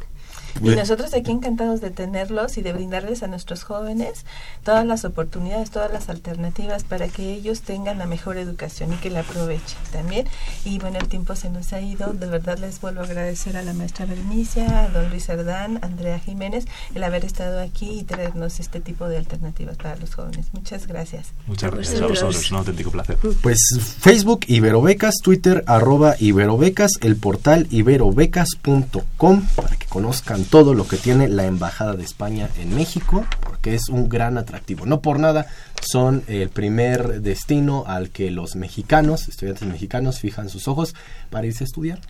Y 0.64 0.70
nosotros 0.70 1.14
aquí 1.14 1.32
encantados 1.32 1.82
de 1.82 1.92
tenerlos 1.92 2.58
y 2.58 2.62
de 2.62 2.74
brindarles 2.74 3.24
a 3.24 3.28
nuestros 3.28 3.64
jóvenes 3.64 4.26
todas 4.64 4.86
las 4.86 5.06
oportunidades, 5.06 5.70
todas 5.70 5.92
las 5.92 6.10
alternativas 6.10 6.84
para 6.84 7.08
que 7.08 7.34
ellos 7.34 7.62
tengan 7.62 7.98
la 7.98 8.06
mejor 8.06 8.38
educación 8.38 8.94
y 8.94 8.96
que 8.98 9.10
la 9.10 9.22
aprovechen 9.22 9.78
también. 9.92 10.28
Y 10.64 10.80
bueno, 10.80 10.98
el 11.00 11.08
tiempo 11.08 11.36
se 11.36 11.50
nos 11.50 11.74
ha 11.74 11.82
ido. 11.82 12.14
De 12.14 12.28
verdad 12.28 12.58
les 12.58 12.80
vuelvo 12.82 13.02
a 13.02 13.04
agradecer 13.04 13.58
a 13.58 13.64
la 13.64 13.74
maestra 13.74 14.06
Bernicia, 14.06 14.86
a 14.86 14.90
don 14.90 15.10
Luis 15.10 15.30
Ardán, 15.30 15.80
a 15.82 15.88
Andrea 15.88 16.20
Jiménez, 16.20 16.66
el 16.94 17.04
haber 17.04 17.26
estado 17.26 17.60
aquí 17.60 18.00
y 18.00 18.04
traernos 18.04 18.60
este 18.60 18.80
tipo 18.80 19.08
de 19.08 19.18
alternativas 19.18 19.78
para 19.78 19.96
los 19.98 20.16
jóvenes. 20.16 20.48
Muchas 20.54 20.88
gracias. 20.88 21.28
Muchas 21.48 21.72
gracias 21.72 22.02
a 22.02 22.08
vosotros, 22.08 22.38
es 22.38 22.52
un 22.52 22.58
auténtico 22.58 22.92
placer. 22.92 23.18
Pues 23.42 23.60
Facebook 24.00 24.42
Iberobecas, 24.48 25.16
Twitter 25.22 25.64
arroba 25.68 26.16
Iberobecas, 26.20 26.92
el 27.02 27.16
portal 27.16 27.68
iberobecas.com 27.70 29.46
para 29.56 29.76
que 29.76 29.85
conozcan 29.96 30.44
todo 30.44 30.74
lo 30.74 30.90
que 30.90 30.98
tiene 30.98 31.30
la 31.30 31.46
Embajada 31.46 31.94
de 31.94 32.04
España 32.04 32.50
en 32.60 32.76
México, 32.76 33.26
porque 33.42 33.76
es 33.76 33.88
un 33.88 34.10
gran 34.10 34.38
atractivo. 34.38 34.86
No 34.86 35.00
por 35.00 35.20
nada 35.20 35.48
son 35.82 36.22
el 36.28 36.50
primer 36.50 37.22
destino 37.22 37.86
al 37.88 38.10
que 38.10 38.30
los 38.30 38.58
mexicanos, 38.58 39.30
estudiantes 39.30 39.66
mexicanos, 39.66 40.20
fijan 40.20 40.50
sus 40.50 40.68
ojos 40.68 40.96
para 41.30 41.48
irse 41.48 41.64
a 41.64 41.68
estudiar. 41.68 42.02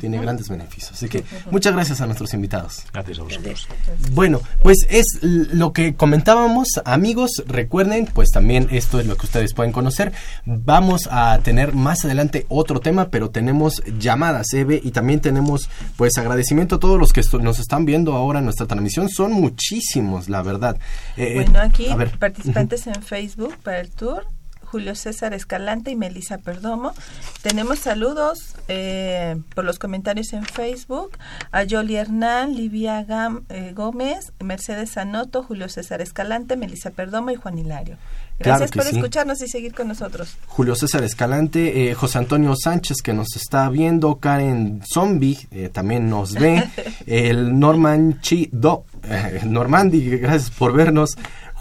Tiene 0.00 0.18
grandes 0.18 0.48
beneficios. 0.48 0.92
Así 0.92 1.08
que 1.08 1.24
muchas 1.50 1.74
gracias 1.74 2.00
a 2.00 2.06
nuestros 2.06 2.32
invitados. 2.34 2.84
Gracias 2.92 3.18
a 3.18 3.22
vosotros. 3.22 3.68
Bueno, 4.12 4.40
pues 4.62 4.78
es 4.88 5.04
lo 5.22 5.72
que 5.72 5.94
comentábamos, 5.94 6.68
amigos. 6.84 7.42
Recuerden, 7.46 8.06
pues 8.06 8.30
también 8.30 8.68
esto 8.70 9.00
es 9.00 9.06
lo 9.06 9.16
que 9.16 9.26
ustedes 9.26 9.54
pueden 9.54 9.72
conocer. 9.72 10.12
Vamos 10.44 11.08
a 11.10 11.38
tener 11.42 11.74
más 11.74 12.04
adelante 12.04 12.46
otro 12.48 12.80
tema, 12.80 13.08
pero 13.08 13.30
tenemos 13.30 13.82
llamadas, 13.98 14.52
Eve, 14.52 14.80
y 14.82 14.90
también 14.90 15.20
tenemos, 15.20 15.68
pues, 15.96 16.16
agradecimiento 16.18 16.76
a 16.76 16.80
todos 16.80 16.98
los 16.98 17.12
que 17.12 17.22
nos 17.40 17.58
están 17.58 17.84
viendo 17.84 18.14
ahora 18.14 18.38
en 18.38 18.44
nuestra 18.46 18.66
transmisión. 18.66 19.08
Son 19.08 19.32
muchísimos, 19.32 20.28
la 20.28 20.42
verdad. 20.42 20.78
Eh, 21.16 21.34
Bueno, 21.44 21.60
aquí 21.60 21.88
a 21.88 21.96
ver. 21.96 22.18
participantes 22.18 22.86
en 22.86 23.02
Facebook 23.02 23.56
para 23.62 23.80
el 23.80 23.90
tour. 23.90 24.26
Julio 24.74 24.96
César 24.96 25.34
Escalante 25.34 25.92
y 25.92 25.94
Melisa 25.94 26.38
Perdomo. 26.38 26.94
Tenemos 27.42 27.78
saludos 27.78 28.56
eh, 28.66 29.36
por 29.54 29.64
los 29.64 29.78
comentarios 29.78 30.32
en 30.32 30.44
Facebook 30.44 31.12
a 31.52 31.62
Yoli 31.62 31.94
Hernán, 31.94 32.56
Livia 32.56 33.06
Gam- 33.06 33.44
eh, 33.50 33.70
Gómez, 33.72 34.32
Mercedes 34.40 34.90
Sanoto, 34.90 35.44
Julio 35.44 35.68
César 35.68 36.00
Escalante, 36.00 36.56
Melisa 36.56 36.90
Perdomo 36.90 37.30
y 37.30 37.36
Juan 37.36 37.56
Hilario. 37.56 37.98
Gracias 38.40 38.72
por 38.72 38.82
sí. 38.82 38.96
escucharnos 38.96 39.40
y 39.42 39.46
seguir 39.46 39.74
con 39.74 39.86
nosotros. 39.86 40.36
Julio 40.48 40.74
César 40.74 41.04
Escalante, 41.04 41.88
eh, 41.88 41.94
José 41.94 42.18
Antonio 42.18 42.56
Sánchez 42.56 42.96
que 43.00 43.12
nos 43.12 43.36
está 43.36 43.68
viendo, 43.68 44.16
Karen 44.16 44.82
Zombie 44.92 45.38
eh, 45.52 45.68
también 45.72 46.10
nos 46.10 46.32
ve, 46.34 46.64
el 47.06 47.56
Norman 47.56 48.20
Chido, 48.22 48.86
eh, 49.04 49.42
Normandi, 49.44 50.16
gracias 50.18 50.50
por 50.50 50.72
vernos, 50.72 51.10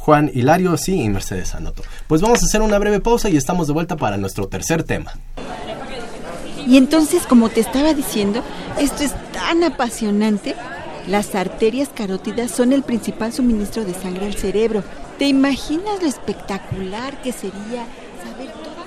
Juan 0.03 0.29
Hilario, 0.33 0.75
sí, 0.75 1.01
y 1.01 1.07
Mercedes 1.07 1.55
Anoto. 1.55 1.81
Pues 2.07 2.19
vamos 2.19 2.43
a 2.43 2.45
hacer 2.45 2.61
una 2.61 2.77
breve 2.77 2.99
pausa 2.99 3.29
y 3.29 3.37
estamos 3.37 3.67
de 3.67 3.73
vuelta 3.73 3.95
para 3.95 4.17
nuestro 4.17 4.49
tercer 4.49 4.83
tema. 4.83 5.13
Y 6.67 6.75
entonces, 6.75 7.25
como 7.25 7.47
te 7.47 7.61
estaba 7.61 7.93
diciendo, 7.93 8.43
esto 8.77 9.05
es 9.05 9.13
tan 9.31 9.63
apasionante. 9.63 10.57
Las 11.07 11.35
arterias 11.35 11.87
carótidas 11.95 12.51
son 12.51 12.73
el 12.73 12.83
principal 12.83 13.31
suministro 13.31 13.85
de 13.85 13.93
sangre 13.93 14.25
al 14.25 14.33
cerebro. 14.33 14.83
¿Te 15.17 15.25
imaginas 15.25 16.01
lo 16.01 16.07
espectacular 16.09 17.21
que 17.21 17.31
sería 17.31 17.85
saber 18.21 18.51
todas 18.51 18.85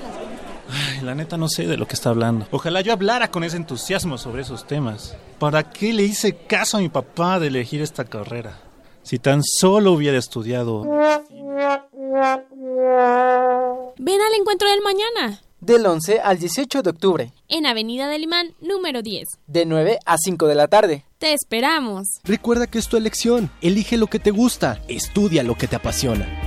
las 0.69 0.97
Ay, 0.97 1.03
la 1.03 1.15
neta 1.15 1.35
no 1.35 1.49
sé 1.49 1.65
de 1.65 1.77
lo 1.77 1.87
que 1.87 1.95
está 1.95 2.11
hablando. 2.11 2.47
Ojalá 2.51 2.81
yo 2.81 2.93
hablara 2.93 3.31
con 3.31 3.43
ese 3.43 3.57
entusiasmo 3.57 4.19
sobre 4.19 4.43
esos 4.43 4.67
temas. 4.67 5.17
¿Para 5.39 5.63
qué 5.71 5.93
le 5.93 6.03
hice 6.03 6.35
caso 6.35 6.77
a 6.77 6.79
mi 6.79 6.89
papá 6.89 7.39
de 7.39 7.47
elegir 7.47 7.81
esta 7.81 8.05
carrera? 8.05 8.66
Si 9.07 9.19
tan 9.19 9.41
solo 9.41 9.93
hubiera 9.93 10.17
estudiado... 10.17 10.81
Ven 13.97 14.21
al 14.21 14.33
encuentro 14.37 14.69
del 14.69 14.81
mañana, 14.81 15.41
Del 15.61 15.85
11 15.85 16.19
al 16.19 16.37
18 16.39 16.83
de 16.83 16.89
octubre, 16.89 17.31
en 17.47 17.65
Avenida 17.65 18.09
del 18.09 18.23
Imán, 18.23 18.53
número 18.59 19.01
10. 19.01 19.25
de 19.47 19.65
9 19.65 19.99
a 20.05 20.17
5 20.17 20.47
de 20.47 20.55
la 20.55 20.67
tarde. 20.67 21.05
Te 21.19 21.31
esperamos. 21.31 22.05
Recuerda 22.25 22.67
que 22.67 22.79
es 22.79 22.89
tu 22.89 22.97
elección, 22.97 23.49
elige 23.61 23.95
lo 23.95 24.07
que 24.07 24.19
te 24.19 24.31
gusta, 24.31 24.81
estudia 24.89 25.41
lo 25.43 25.55
que 25.55 25.69
te 25.69 25.77
apasiona. 25.77 26.46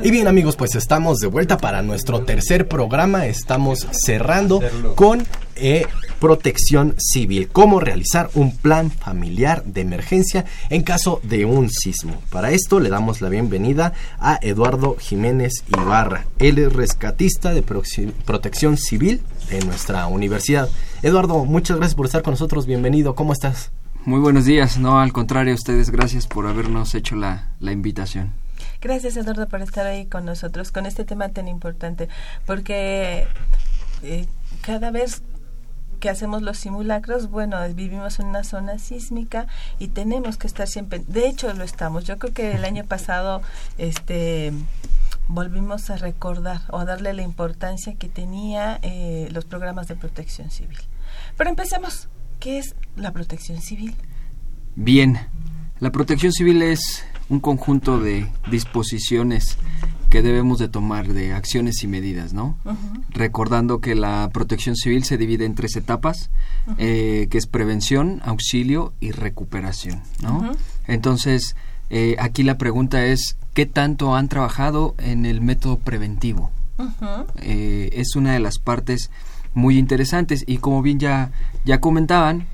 Y 0.00 0.10
bien 0.10 0.26
amigos, 0.26 0.56
pues 0.56 0.74
estamos 0.74 1.18
de 1.18 1.26
vuelta 1.26 1.58
para 1.58 1.82
nuestro 1.82 2.22
tercer 2.22 2.66
programa. 2.66 3.26
Estamos 3.26 3.86
cerrando 3.92 4.60
con 4.94 5.24
eh, 5.54 5.86
protección 6.18 6.94
civil. 6.98 7.48
Cómo 7.52 7.78
realizar 7.78 8.30
un 8.34 8.56
plan 8.56 8.90
familiar 8.90 9.64
de 9.64 9.82
emergencia 9.82 10.46
en 10.70 10.82
caso 10.82 11.20
de 11.24 11.44
un 11.44 11.68
sismo. 11.68 12.20
Para 12.30 12.52
esto 12.52 12.80
le 12.80 12.88
damos 12.88 13.20
la 13.20 13.28
bienvenida 13.28 13.92
a 14.18 14.38
Eduardo 14.40 14.96
Jiménez 14.98 15.62
Ibarra. 15.68 16.24
Él 16.38 16.58
es 16.58 16.72
rescatista 16.72 17.52
de 17.52 17.62
protección 17.62 18.78
civil 18.78 19.20
de 19.50 19.60
nuestra 19.64 20.06
universidad. 20.06 20.68
Eduardo, 21.02 21.44
muchas 21.44 21.76
gracias 21.76 21.96
por 21.96 22.06
estar 22.06 22.22
con 22.22 22.32
nosotros. 22.32 22.66
Bienvenido. 22.66 23.14
¿Cómo 23.14 23.34
estás? 23.34 23.72
Muy 24.04 24.18
buenos 24.18 24.46
días, 24.46 24.78
no, 24.78 24.98
al 24.98 25.12
contrario, 25.12 25.54
ustedes 25.54 25.90
gracias 25.90 26.26
por 26.26 26.48
habernos 26.48 26.96
hecho 26.96 27.14
la, 27.14 27.50
la 27.60 27.70
invitación. 27.70 28.41
Gracias, 28.82 29.16
Eduardo, 29.16 29.48
por 29.48 29.62
estar 29.62 29.86
ahí 29.86 30.06
con 30.06 30.24
nosotros, 30.24 30.72
con 30.72 30.86
este 30.86 31.04
tema 31.04 31.28
tan 31.28 31.46
importante, 31.46 32.08
porque 32.46 33.28
eh, 34.02 34.26
cada 34.60 34.90
vez 34.90 35.22
que 36.00 36.10
hacemos 36.10 36.42
los 36.42 36.58
simulacros, 36.58 37.30
bueno, 37.30 37.56
vivimos 37.74 38.18
en 38.18 38.26
una 38.26 38.42
zona 38.42 38.80
sísmica 38.80 39.46
y 39.78 39.86
tenemos 39.88 40.36
que 40.36 40.48
estar 40.48 40.66
siempre, 40.66 40.98
de 41.06 41.28
hecho 41.28 41.54
lo 41.54 41.62
estamos, 41.62 42.04
yo 42.04 42.18
creo 42.18 42.34
que 42.34 42.52
el 42.54 42.64
año 42.64 42.84
pasado, 42.84 43.40
este 43.78 44.52
volvimos 45.28 45.88
a 45.90 45.96
recordar 45.96 46.62
o 46.70 46.78
a 46.78 46.84
darle 46.84 47.12
la 47.12 47.22
importancia 47.22 47.94
que 47.94 48.08
tenía 48.08 48.80
eh, 48.82 49.28
los 49.30 49.44
programas 49.44 49.86
de 49.86 49.94
protección 49.94 50.50
civil. 50.50 50.78
Pero 51.36 51.48
empecemos, 51.48 52.08
¿qué 52.40 52.58
es 52.58 52.74
la 52.96 53.12
protección 53.12 53.62
civil? 53.62 53.94
Bien, 54.74 55.20
la 55.78 55.92
protección 55.92 56.32
civil 56.32 56.62
es 56.62 57.04
un 57.32 57.40
conjunto 57.40 57.98
de 57.98 58.28
disposiciones 58.50 59.56
que 60.10 60.20
debemos 60.20 60.58
de 60.58 60.68
tomar 60.68 61.08
de 61.08 61.32
acciones 61.32 61.82
y 61.82 61.88
medidas, 61.88 62.34
¿no? 62.34 62.58
Recordando 63.08 63.80
que 63.80 63.94
la 63.94 64.28
protección 64.34 64.76
civil 64.76 65.04
se 65.04 65.16
divide 65.16 65.46
en 65.46 65.54
tres 65.54 65.74
etapas, 65.76 66.28
eh, 66.76 67.28
que 67.30 67.38
es 67.38 67.46
prevención, 67.46 68.20
auxilio 68.26 68.92
y 69.00 69.12
recuperación, 69.12 70.02
¿no? 70.20 70.52
Entonces, 70.86 71.56
eh, 71.88 72.16
aquí 72.18 72.42
la 72.42 72.58
pregunta 72.58 73.06
es, 73.06 73.38
¿qué 73.54 73.64
tanto 73.64 74.14
han 74.14 74.28
trabajado 74.28 74.94
en 74.98 75.24
el 75.24 75.40
método 75.40 75.78
preventivo? 75.78 76.50
Eh, 77.40 77.88
es 77.94 78.14
una 78.14 78.34
de 78.34 78.40
las 78.40 78.58
partes 78.58 79.10
muy 79.54 79.78
interesantes 79.78 80.44
y 80.46 80.58
como 80.58 80.82
bien 80.82 80.98
ya, 80.98 81.30
ya 81.64 81.80
comentaban, 81.80 82.46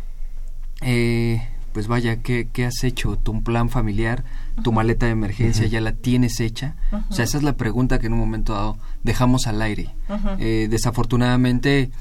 eh, 0.82 1.48
pues 1.78 1.86
vaya, 1.86 2.22
¿qué, 2.22 2.48
¿qué, 2.52 2.66
has 2.66 2.82
hecho? 2.82 3.16
¿Tu 3.18 3.40
plan 3.44 3.70
familiar? 3.70 4.24
¿Tu 4.64 4.72
maleta 4.72 5.06
de 5.06 5.12
emergencia 5.12 5.64
ya 5.68 5.80
la 5.80 5.92
tienes 5.92 6.40
hecha? 6.40 6.74
O 7.08 7.12
sea, 7.12 7.24
esa 7.24 7.38
es 7.38 7.44
la 7.44 7.52
pregunta 7.52 8.00
que 8.00 8.08
en 8.08 8.14
un 8.14 8.18
momento 8.18 8.52
dado 8.52 8.78
dejamos 9.04 9.46
al 9.46 9.62
aire. 9.62 9.94
Eh, 10.40 10.66
desafortunadamente, 10.68 11.92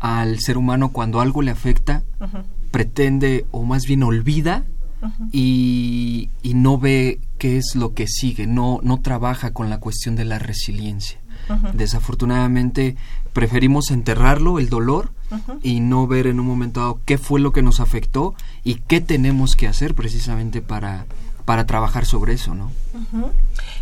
al 0.00 0.40
ser 0.40 0.58
humano 0.58 0.88
cuando 0.88 1.20
algo 1.20 1.42
le 1.42 1.52
afecta, 1.52 2.02
pretende 2.72 3.46
o 3.52 3.62
más 3.62 3.86
bien 3.86 4.02
olvida 4.02 4.64
y, 5.30 6.30
y, 6.42 6.54
no 6.54 6.76
ve 6.76 7.20
qué 7.38 7.56
es 7.56 7.76
lo 7.76 7.94
que 7.94 8.08
sigue, 8.08 8.48
no, 8.48 8.80
no 8.82 9.00
trabaja 9.00 9.52
con 9.52 9.70
la 9.70 9.78
cuestión 9.78 10.16
de 10.16 10.24
la 10.24 10.40
resiliencia. 10.40 11.20
Desafortunadamente 11.72 12.96
preferimos 13.32 13.92
enterrarlo, 13.92 14.58
el 14.58 14.68
dolor, 14.68 15.12
y 15.62 15.80
no 15.80 16.06
ver 16.06 16.26
en 16.26 16.40
un 16.40 16.46
momento 16.46 16.80
dado 16.80 17.00
qué 17.04 17.18
fue 17.18 17.40
lo 17.40 17.52
que 17.52 17.62
nos 17.62 17.80
afectó 17.80 18.34
y 18.64 18.76
qué 18.76 19.00
tenemos 19.00 19.56
que 19.56 19.68
hacer 19.68 19.94
precisamente 19.94 20.62
para, 20.62 21.06
para 21.44 21.66
trabajar 21.66 22.06
sobre 22.06 22.34
eso, 22.34 22.54
¿no? 22.54 22.70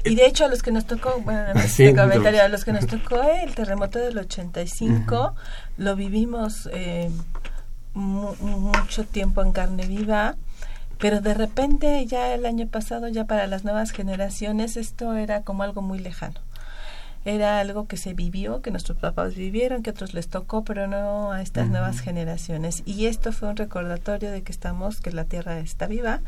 Y 0.05 0.15
de 0.15 0.27
hecho 0.27 0.45
a 0.45 0.49
los 0.49 0.63
que 0.63 0.73
nos 0.73 0.87
tocó, 0.87 1.21
bueno, 1.25 1.53
este 1.61 1.95
comentario, 1.95 2.43
a 2.43 2.49
los 2.49 2.65
que 2.65 2.73
nos 2.73 2.87
tocó 2.87 3.23
el 3.23 3.55
terremoto 3.55 3.99
del 3.99 4.19
85, 4.19 5.35
lo 5.77 5.97
vivimos 5.97 6.69
eh, 6.73 7.11
mucho 7.95 9.05
tiempo 9.05 9.43
en 9.43 9.53
carne 9.53 9.87
viva, 9.87 10.37
pero 10.99 11.21
de 11.21 11.35
repente 11.35 12.05
ya 12.07 12.35
el 12.35 12.45
año 12.47 12.67
pasado, 12.67 13.09
ya 13.09 13.25
para 13.25 13.47
las 13.47 13.65
nuevas 13.65 13.91
generaciones, 13.91 14.77
esto 14.77 15.15
era 15.15 15.43
como 15.43 15.63
algo 15.63 15.83
muy 15.83 15.99
lejano 15.99 16.41
era 17.25 17.61
algo 17.61 17.87
que 17.87 17.97
se 17.97 18.15
vivió, 18.15 18.63
que 18.63 18.71
nuestros 18.71 18.99
papás 18.99 19.35
vivieron, 19.35 19.83
que 19.83 19.91
otros 19.91 20.15
les 20.15 20.29
tocó, 20.29 20.65
pero 20.65 20.87
no 20.87 21.33
a 21.33 21.43
estas 21.43 21.69
nuevas 21.69 22.01
generaciones. 22.01 22.83
Y 22.87 23.07
esto 23.07 23.33
fue 23.33 23.49
un 23.49 23.57
recordatorio 23.57 24.31
de 24.31 24.43
que 24.43 24.53
estamos, 24.53 25.01
que 25.01 25.13
la 25.13 25.25
Tierra 25.25 25.59
está 25.59 25.87
viva, 25.87 26.21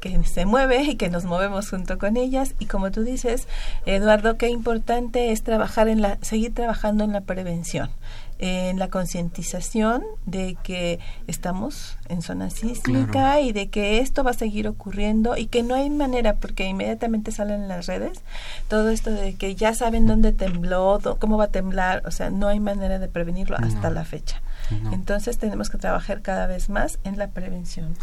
que 0.00 0.22
se 0.24 0.46
mueve 0.46 0.82
y 0.82 0.96
que 0.96 1.10
nos 1.10 1.24
movemos 1.24 1.70
junto 1.70 1.98
con 1.98 2.16
ellas. 2.16 2.54
Y 2.58 2.66
como 2.66 2.90
tú 2.90 3.04
dices, 3.04 3.46
Eduardo, 3.86 4.36
qué 4.36 4.48
importante 4.48 5.32
es 5.32 5.42
trabajar 5.42 5.88
en 5.88 6.02
la, 6.02 6.18
seguir 6.22 6.54
trabajando 6.54 7.04
en 7.04 7.12
la 7.12 7.20
prevención 7.20 7.90
en 8.42 8.78
la 8.78 8.88
concientización 8.88 10.02
de 10.24 10.56
que 10.62 10.98
estamos 11.26 11.98
en 12.08 12.22
zona 12.22 12.48
sísmica 12.48 13.40
y 13.40 13.52
de 13.52 13.68
que 13.68 14.00
esto 14.00 14.24
va 14.24 14.30
a 14.30 14.34
seguir 14.34 14.66
ocurriendo 14.66 15.36
y 15.36 15.46
que 15.46 15.62
no 15.62 15.74
hay 15.74 15.90
manera, 15.90 16.36
porque 16.36 16.66
inmediatamente 16.66 17.32
salen 17.32 17.62
en 17.62 17.68
las 17.68 17.86
redes 17.86 18.22
todo 18.68 18.88
esto 18.88 19.10
de 19.10 19.34
que 19.34 19.54
ya 19.54 19.74
saben 19.74 20.06
dónde 20.06 20.32
tembló, 20.32 21.00
cómo 21.18 21.36
va 21.36 21.44
a 21.44 21.48
temblar, 21.48 22.02
o 22.06 22.10
sea, 22.10 22.30
no 22.30 22.48
hay 22.48 22.60
manera 22.60 22.98
de 22.98 23.08
prevenirlo 23.08 23.56
hasta 23.58 23.90
la 23.90 24.04
fecha. 24.04 24.40
Entonces 24.92 25.36
tenemos 25.36 25.68
que 25.68 25.76
trabajar 25.76 26.22
cada 26.22 26.46
vez 26.46 26.70
más 26.70 26.98
en 27.04 27.18
la 27.18 27.28
prevención. 27.28 27.94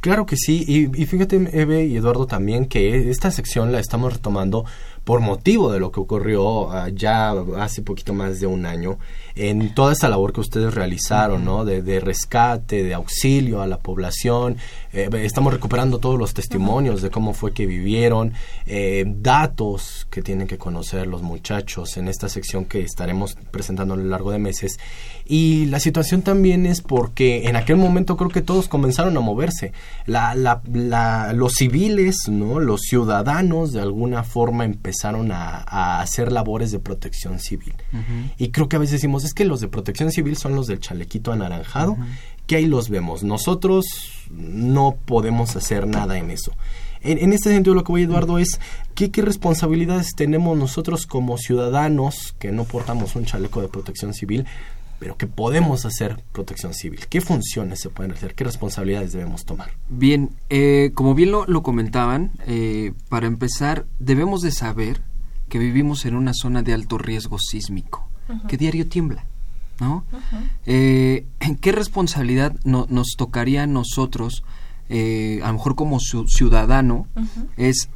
Claro 0.00 0.26
que 0.26 0.36
sí, 0.36 0.64
y, 0.66 1.02
y, 1.02 1.06
fíjate 1.06 1.36
Eve 1.52 1.84
y 1.84 1.96
Eduardo 1.96 2.26
también 2.26 2.66
que 2.66 3.10
esta 3.10 3.32
sección 3.32 3.72
la 3.72 3.80
estamos 3.80 4.12
retomando 4.12 4.64
por 5.08 5.20
motivo 5.20 5.72
de 5.72 5.80
lo 5.80 5.90
que 5.90 6.00
ocurrió 6.00 6.66
uh, 6.68 6.88
ya 6.92 7.30
hace 7.56 7.80
poquito 7.80 8.12
más 8.12 8.40
de 8.40 8.46
un 8.46 8.66
año 8.66 8.98
en 9.36 9.72
toda 9.72 9.92
esta 9.92 10.06
labor 10.06 10.34
que 10.34 10.40
ustedes 10.40 10.74
realizaron, 10.74 11.44
¿no? 11.44 11.64
De, 11.64 11.80
de 11.80 12.00
rescate, 12.00 12.82
de 12.82 12.92
auxilio 12.92 13.62
a 13.62 13.68
la 13.68 13.78
población. 13.78 14.56
Eh, 14.92 15.08
estamos 15.22 15.54
recuperando 15.54 15.98
todos 15.98 16.18
los 16.18 16.34
testimonios 16.34 17.02
de 17.02 17.10
cómo 17.10 17.32
fue 17.32 17.52
que 17.52 17.64
vivieron, 17.64 18.34
eh, 18.66 19.04
datos 19.06 20.08
que 20.10 20.22
tienen 20.22 20.48
que 20.48 20.58
conocer 20.58 21.06
los 21.06 21.22
muchachos 21.22 21.96
en 21.98 22.08
esta 22.08 22.28
sección 22.28 22.64
que 22.64 22.82
estaremos 22.82 23.36
presentando 23.52 23.94
a 23.94 23.96
lo 23.96 24.04
largo 24.04 24.32
de 24.32 24.40
meses. 24.40 24.78
Y 25.24 25.66
la 25.66 25.78
situación 25.78 26.22
también 26.22 26.66
es 26.66 26.82
porque 26.82 27.48
en 27.48 27.54
aquel 27.54 27.76
momento 27.76 28.16
creo 28.16 28.30
que 28.30 28.42
todos 28.42 28.66
comenzaron 28.66 29.16
a 29.16 29.20
moverse. 29.20 29.72
La, 30.04 30.34
la, 30.34 30.62
la, 30.70 31.32
los 31.32 31.52
civiles, 31.52 32.28
¿no? 32.28 32.58
Los 32.58 32.80
ciudadanos 32.82 33.72
de 33.72 33.80
alguna 33.82 34.24
forma 34.24 34.64
empezaron 34.64 34.97
a, 35.04 35.64
a 35.66 36.00
hacer 36.00 36.32
labores 36.32 36.70
de 36.70 36.78
protección 36.78 37.38
civil. 37.38 37.74
Y 38.36 38.50
creo 38.50 38.68
que 38.68 38.76
a 38.76 38.78
veces 38.78 38.94
decimos, 38.94 39.24
es 39.24 39.34
que 39.34 39.44
los 39.44 39.60
de 39.60 39.68
protección 39.68 40.10
civil 40.10 40.36
son 40.36 40.54
los 40.54 40.66
del 40.66 40.80
chalequito 40.80 41.32
anaranjado, 41.32 41.96
que 42.46 42.56
ahí 42.56 42.66
los 42.66 42.88
vemos. 42.88 43.22
Nosotros 43.22 43.84
no 44.30 44.96
podemos 45.04 45.56
hacer 45.56 45.86
nada 45.86 46.18
en 46.18 46.30
eso. 46.30 46.52
En, 47.00 47.32
este 47.32 47.50
sentido 47.50 47.74
lo 47.74 47.84
que 47.84 47.92
voy, 47.92 48.02
Eduardo, 48.02 48.38
es 48.38 48.60
¿qué, 48.94 49.10
qué 49.10 49.22
responsabilidades 49.22 50.14
tenemos 50.16 50.58
nosotros 50.58 51.06
como 51.06 51.38
ciudadanos 51.38 52.34
que 52.38 52.50
no 52.50 52.64
portamos 52.64 53.14
un 53.14 53.24
chaleco 53.24 53.62
de 53.62 53.68
protección 53.68 54.14
civil, 54.14 54.46
pero 54.98 55.16
que 55.16 55.26
podemos 55.26 55.84
hacer 55.84 56.22
protección 56.32 56.74
civil. 56.74 57.00
¿Qué 57.08 57.20
funciones 57.20 57.80
se 57.80 57.90
pueden 57.90 58.12
hacer? 58.12 58.34
¿Qué 58.34 58.44
responsabilidades 58.44 59.12
debemos 59.12 59.44
tomar? 59.44 59.70
Bien, 59.88 60.30
eh, 60.50 60.90
como 60.94 61.14
bien 61.14 61.30
lo, 61.30 61.46
lo 61.46 61.62
comentaban, 61.62 62.32
eh, 62.46 62.92
para 63.08 63.26
empezar, 63.26 63.86
debemos 63.98 64.42
de 64.42 64.50
saber 64.50 65.02
que 65.48 65.58
vivimos 65.58 66.04
en 66.04 66.14
una 66.14 66.34
zona 66.34 66.62
de 66.62 66.74
alto 66.74 66.98
riesgo 66.98 67.38
sísmico 67.38 68.08
que 68.46 68.56
diario 68.56 68.86
tiembla, 68.86 69.24
¿no? 69.80 70.04
Eh, 70.66 71.26
¿Qué 71.60 71.72
responsabilidad 71.72 72.54
nos 72.64 73.08
tocaría 73.16 73.62
a 73.62 73.66
nosotros, 73.66 74.44
eh, 74.88 75.40
a 75.42 75.48
lo 75.48 75.54
mejor 75.54 75.74
como 75.74 75.98
ciudadano, 75.98 77.06
es, 77.56 77.88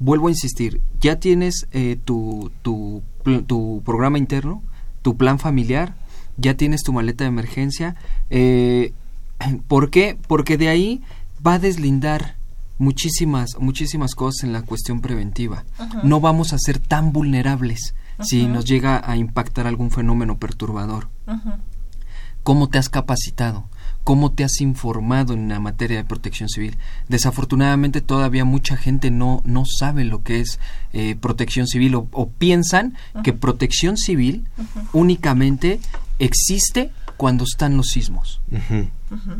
vuelvo 0.00 0.28
a 0.28 0.30
insistir, 0.30 0.80
ya 1.00 1.20
tienes 1.20 1.68
eh, 1.72 1.96
tu, 2.04 2.50
tu, 2.62 3.02
tu, 3.46 3.82
programa 3.84 4.18
interno, 4.18 4.62
tu 5.02 5.16
plan 5.16 5.38
familiar, 5.38 5.94
ya 6.36 6.54
tienes 6.54 6.82
tu 6.82 6.92
maleta 6.92 7.24
de 7.24 7.28
emergencia, 7.28 7.96
¿por 9.68 9.90
qué? 9.90 10.18
Porque 10.26 10.56
de 10.56 10.68
ahí 10.68 11.02
va 11.44 11.54
a 11.54 11.58
deslindar 11.58 12.36
muchísimas 12.78 13.58
muchísimas 13.60 14.14
cosas 14.14 14.44
en 14.44 14.52
la 14.52 14.62
cuestión 14.62 15.00
preventiva. 15.00 15.64
No 16.02 16.20
vamos 16.20 16.52
a 16.52 16.58
ser 16.58 16.78
tan 16.78 17.12
vulnerables 17.12 17.94
si 18.20 18.46
nos 18.46 18.64
llega 18.64 19.02
a 19.04 19.16
impactar 19.16 19.66
algún 19.66 19.90
fenómeno 19.90 20.38
perturbador. 20.38 21.08
¿Cómo 22.42 22.68
te 22.68 22.78
has 22.78 22.88
capacitado? 22.88 23.68
¿Cómo 24.02 24.32
te 24.32 24.42
has 24.42 24.60
informado 24.60 25.32
en 25.32 25.48
la 25.48 25.60
materia 25.60 25.98
de 25.98 26.04
protección 26.04 26.48
civil? 26.48 26.76
Desafortunadamente 27.08 28.00
todavía 28.00 28.44
mucha 28.44 28.76
gente 28.76 29.12
no, 29.12 29.42
no 29.44 29.62
sabe 29.64 30.04
lo 30.04 30.24
que 30.24 30.40
es 30.40 30.58
eh, 30.92 31.14
protección 31.14 31.68
civil 31.68 31.94
o, 31.94 32.28
piensan 32.30 32.96
que 33.22 33.32
protección 33.32 33.96
civil 33.96 34.44
únicamente 34.92 35.78
existe 36.24 36.92
cuando 37.16 37.44
están 37.44 37.76
los 37.76 37.88
sismos. 37.88 38.40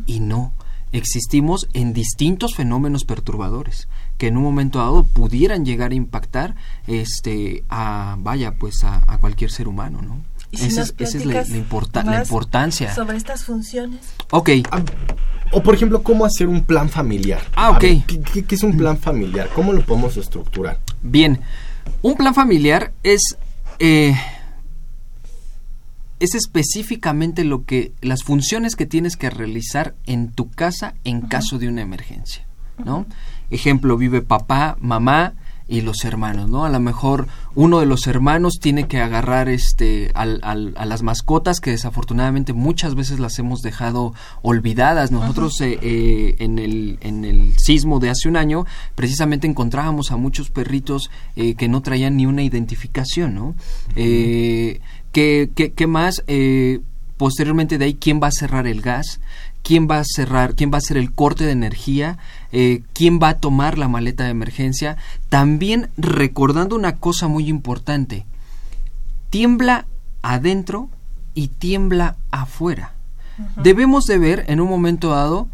Y 0.07 0.21
no, 0.21 0.53
existimos 0.93 1.69
en 1.73 1.93
distintos 1.93 2.55
fenómenos 2.55 3.05
perturbadores 3.05 3.89
que 4.19 4.29
en 4.29 4.37
un 4.37 4.43
momento 4.43 4.79
dado 4.79 5.05
pudieran 5.05 5.65
llegar 5.65 5.93
a 5.93 5.95
impactar 5.95 6.55
este 6.87 7.65
a 7.69 8.17
vaya 8.19 8.53
pues 8.53 8.85
a, 8.85 9.01
cualquier 9.19 9.51
ser 9.51 9.69
humano 9.69 10.03
no 10.03 10.21
esa, 10.53 10.83
es, 10.83 11.25
la, 11.25 11.47
importancia. 11.57 12.95
sobre 12.95 13.17
estas 13.17 13.43
funciones. 13.43 14.01
Ok. 14.33 14.51
Ah, 14.71 14.83
o 15.53 15.63
por 15.63 15.75
ejemplo 15.75 16.03
cómo 16.03 16.27
hacer 16.27 16.47
un 16.47 16.63
plan 16.63 16.91
familiar 16.91 17.41
ah 17.55 17.71
ok. 17.71 17.81
¿qué, 17.81 18.45
es 18.51 18.63
un 18.63 18.77
plan 18.77 18.99
familiar 18.99 19.49
cómo 19.55 19.73
lo 19.73 19.85
podemos 19.85 20.17
estructurar 20.17 20.81
bien 21.03 21.41
un 22.03 22.17
plan 22.17 22.35
familiar 22.35 22.93
es 23.03 23.37
eh, 23.79 24.15
es 26.23 26.35
específicamente 26.35 27.45
lo 27.45 27.65
que 27.65 27.93
las 28.01 28.23
funciones 28.23 28.77
que 28.77 28.87
tienes 28.87 29.17
que 29.17 29.31
realizar 29.31 29.95
en 30.07 30.31
tu 30.31 30.51
casa 30.51 30.95
en 31.05 31.23
caso 31.23 31.59
de 31.59 31.69
una 31.69 31.83
emergencia 31.83 32.47
¿no? 32.85 33.07
Ejemplo, 33.51 33.97
vive 33.97 34.23
papá, 34.23 34.77
mamá 34.81 35.35
y 35.69 35.81
los 35.81 36.05
hermanos, 36.05 36.51
¿no? 36.51 36.65
A 36.65 36.71
lo 36.71 36.81
mejor 36.81 37.29
uno 37.55 37.81
de 37.81 37.87
los 37.87 38.07
hermanos 38.07 38.59
tiene 38.61 38.89
que 38.89 39.01
agarrar 39.01 39.49
este 39.49 40.11
al, 40.15 40.41
a 40.43 40.85
las 40.85 41.03
mascotas 41.03 41.61
que 41.61 41.71
desafortunadamente 41.71 42.53
muchas 42.53 42.95
veces 42.95 43.21
las 43.21 43.39
hemos 43.39 43.63
dejado 43.63 44.13
olvidadas. 44.43 45.13
Nosotros 45.13 45.61
eh, 45.61 45.79
eh, 45.81 46.37
en, 46.41 46.59
el, 46.59 46.99
en 47.01 47.25
el 47.25 47.55
sismo 47.59 48.01
de 48.01 48.11
hace 48.11 48.29
un 48.29 48.37
año 48.37 48.67
precisamente 48.95 49.47
encontrábamos 49.47 50.11
a 50.11 50.17
muchos 50.17 50.51
perritos 50.51 51.11
eh, 51.37 51.55
que 51.55 51.69
no 51.69 51.81
traían 51.81 52.17
ni 52.17 52.27
una 52.27 52.43
identificación, 52.43 53.35
¿no? 53.35 53.55
¿Qué, 55.13 55.51
qué, 55.55 55.73
qué, 55.73 55.87
más? 55.87 56.25
posteriormente 57.17 57.79
de 57.79 57.85
ahí, 57.85 57.95
¿quién 57.95 58.21
va 58.21 58.29
a 58.29 58.33
cerrar 58.33 58.67
el 58.67 58.81
gas? 58.81 59.21
quién 59.63 59.89
va 59.89 60.01
a 60.01 60.05
cerrar, 60.05 60.55
quién 60.55 60.71
va 60.71 60.77
a 60.77 60.79
hacer 60.79 60.97
el 60.97 61.13
corte 61.13 61.45
de 61.45 61.53
energía, 61.53 62.19
eh, 62.51 62.83
quién 62.93 63.21
va 63.23 63.31
a 63.31 63.39
tomar 63.39 63.79
la 63.79 63.89
maleta 63.89 64.25
de 64.25 64.31
emergencia. 64.31 64.97
También 65.29 65.89
recordando 65.97 66.77
una 66.77 66.97
cosa 66.97 67.29
muy 67.29 67.49
importante, 67.49 68.27
tiembla 69.31 69.87
adentro 70.23 70.89
y 71.35 71.49
tiembla 71.49 72.17
afuera. 72.31 72.95
Debemos 73.63 74.05
de 74.05 74.19
ver 74.19 74.45
en 74.49 74.61
un 74.61 74.69
momento 74.69 75.11
dado 75.11 75.49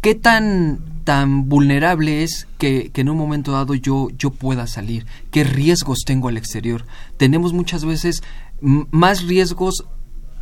qué 0.00 0.14
tan 0.14 0.80
tan 1.02 1.48
vulnerable 1.48 2.24
es 2.24 2.48
que, 2.58 2.90
que, 2.92 3.02
en 3.02 3.08
un 3.08 3.16
momento 3.16 3.52
dado 3.52 3.74
yo, 3.74 4.08
yo 4.18 4.30
pueda 4.30 4.66
salir, 4.66 5.06
qué 5.30 5.44
riesgos 5.44 6.00
tengo 6.04 6.26
al 6.26 6.36
exterior. 6.36 6.84
Tenemos 7.16 7.52
muchas 7.52 7.84
veces 7.84 8.24
más 8.60 9.24
riesgos 9.24 9.84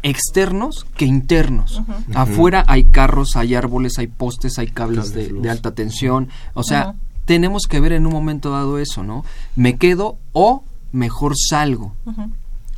externos 0.02 0.86
que 0.96 1.06
internos. 1.06 1.82
Afuera 2.14 2.64
hay 2.68 2.84
carros, 2.84 3.36
hay 3.36 3.54
árboles, 3.54 3.98
hay 3.98 4.06
postes, 4.06 4.58
hay 4.58 4.68
cables 4.68 5.14
de, 5.14 5.32
de, 5.32 5.50
alta 5.50 5.74
tensión. 5.74 6.28
O 6.52 6.62
sea, 6.62 6.94
tenemos 7.24 7.62
que 7.66 7.80
ver 7.80 7.92
en 7.92 8.06
un 8.06 8.12
momento 8.12 8.50
dado 8.50 8.78
eso, 8.78 9.02
¿no? 9.02 9.24
Me 9.56 9.76
quedo 9.76 10.18
o 10.32 10.64
mejor 10.92 11.34
salgo. 11.36 11.94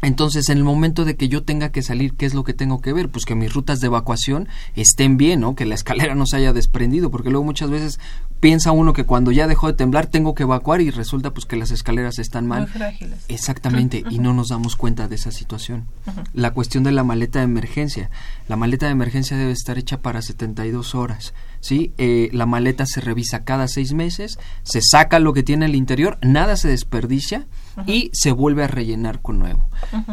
Entonces, 0.02 0.48
en 0.50 0.58
el 0.58 0.64
momento 0.64 1.04
de 1.04 1.16
que 1.16 1.28
yo 1.28 1.42
tenga 1.42 1.70
que 1.70 1.82
salir, 1.82 2.14
¿qué 2.14 2.26
es 2.26 2.34
lo 2.34 2.44
que 2.44 2.54
tengo 2.54 2.80
que 2.80 2.92
ver? 2.92 3.08
Pues 3.08 3.24
que 3.24 3.34
mis 3.34 3.52
rutas 3.52 3.80
de 3.80 3.86
evacuación 3.86 4.46
estén 4.74 5.16
bien, 5.16 5.40
¿no? 5.40 5.54
Que 5.54 5.64
la 5.64 5.74
escalera 5.74 6.14
no 6.14 6.26
se 6.26 6.36
haya 6.36 6.52
desprendido, 6.52 7.10
porque 7.10 7.30
luego 7.30 7.44
muchas 7.44 7.70
veces 7.70 7.98
piensa 8.40 8.72
uno 8.72 8.92
que 8.92 9.04
cuando 9.04 9.32
ya 9.32 9.46
dejó 9.46 9.66
de 9.66 9.74
temblar 9.74 10.06
tengo 10.06 10.34
que 10.34 10.44
evacuar 10.44 10.80
y 10.80 10.90
resulta 10.90 11.32
pues 11.32 11.46
que 11.46 11.56
las 11.56 11.70
escaleras 11.70 12.18
están 12.18 12.46
mal. 12.46 12.62
Muy 12.62 12.70
frágiles. 12.70 13.24
Exactamente, 13.28 14.04
y 14.10 14.18
no 14.18 14.34
nos 14.34 14.48
damos 14.48 14.76
cuenta 14.76 15.08
de 15.08 15.16
esa 15.16 15.32
situación. 15.32 15.86
La 16.34 16.52
cuestión 16.52 16.84
de 16.84 16.92
la 16.92 17.04
maleta 17.04 17.40
de 17.40 17.46
emergencia. 17.46 18.10
La 18.48 18.56
maleta 18.56 18.86
de 18.86 18.92
emergencia 18.92 19.36
debe 19.36 19.52
estar 19.52 19.78
hecha 19.78 19.98
para 19.98 20.22
72 20.22 20.94
horas. 20.94 21.34
¿sí? 21.60 21.92
Eh, 21.98 22.30
la 22.32 22.46
maleta 22.46 22.86
se 22.86 23.00
revisa 23.00 23.44
cada 23.44 23.68
seis 23.68 23.92
meses, 23.92 24.38
se 24.62 24.80
saca 24.82 25.18
lo 25.18 25.32
que 25.32 25.42
tiene 25.42 25.66
el 25.66 25.74
interior, 25.74 26.18
nada 26.22 26.56
se 26.56 26.68
desperdicia 26.68 27.46
y 27.86 28.10
se 28.12 28.32
vuelve 28.32 28.64
a 28.64 28.68
rellenar 28.68 29.20
con 29.20 29.38
nuevo. 29.38 29.68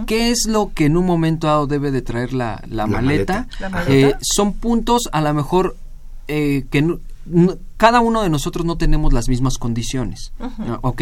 ¿Qué 0.08 0.32
es 0.32 0.48
lo 0.48 0.74
que 0.74 0.86
en 0.86 0.98
un 0.98 1.06
momento 1.06 1.48
dado 1.48 1.68
debe 1.68 1.92
de 1.92 2.02
traer 2.02 2.34
la, 2.34 2.62
la, 2.68 2.88
maleta? 2.88 3.48
Eh, 3.88 4.16
son 4.22 4.54
puntos 4.54 5.10
a 5.12 5.22
lo 5.22 5.34
mejor 5.34 5.78
eh, 6.28 6.66
que 6.72 6.98
no, 7.26 7.58
cada 7.78 8.02
uno 8.02 8.24
de 8.24 8.30
nosotros 8.30 8.66
no 8.66 8.78
tenemos 8.78 9.14
las 9.14 9.30
mismas 9.30 9.58
condiciones, 9.58 10.34
¿ok? 10.82 11.02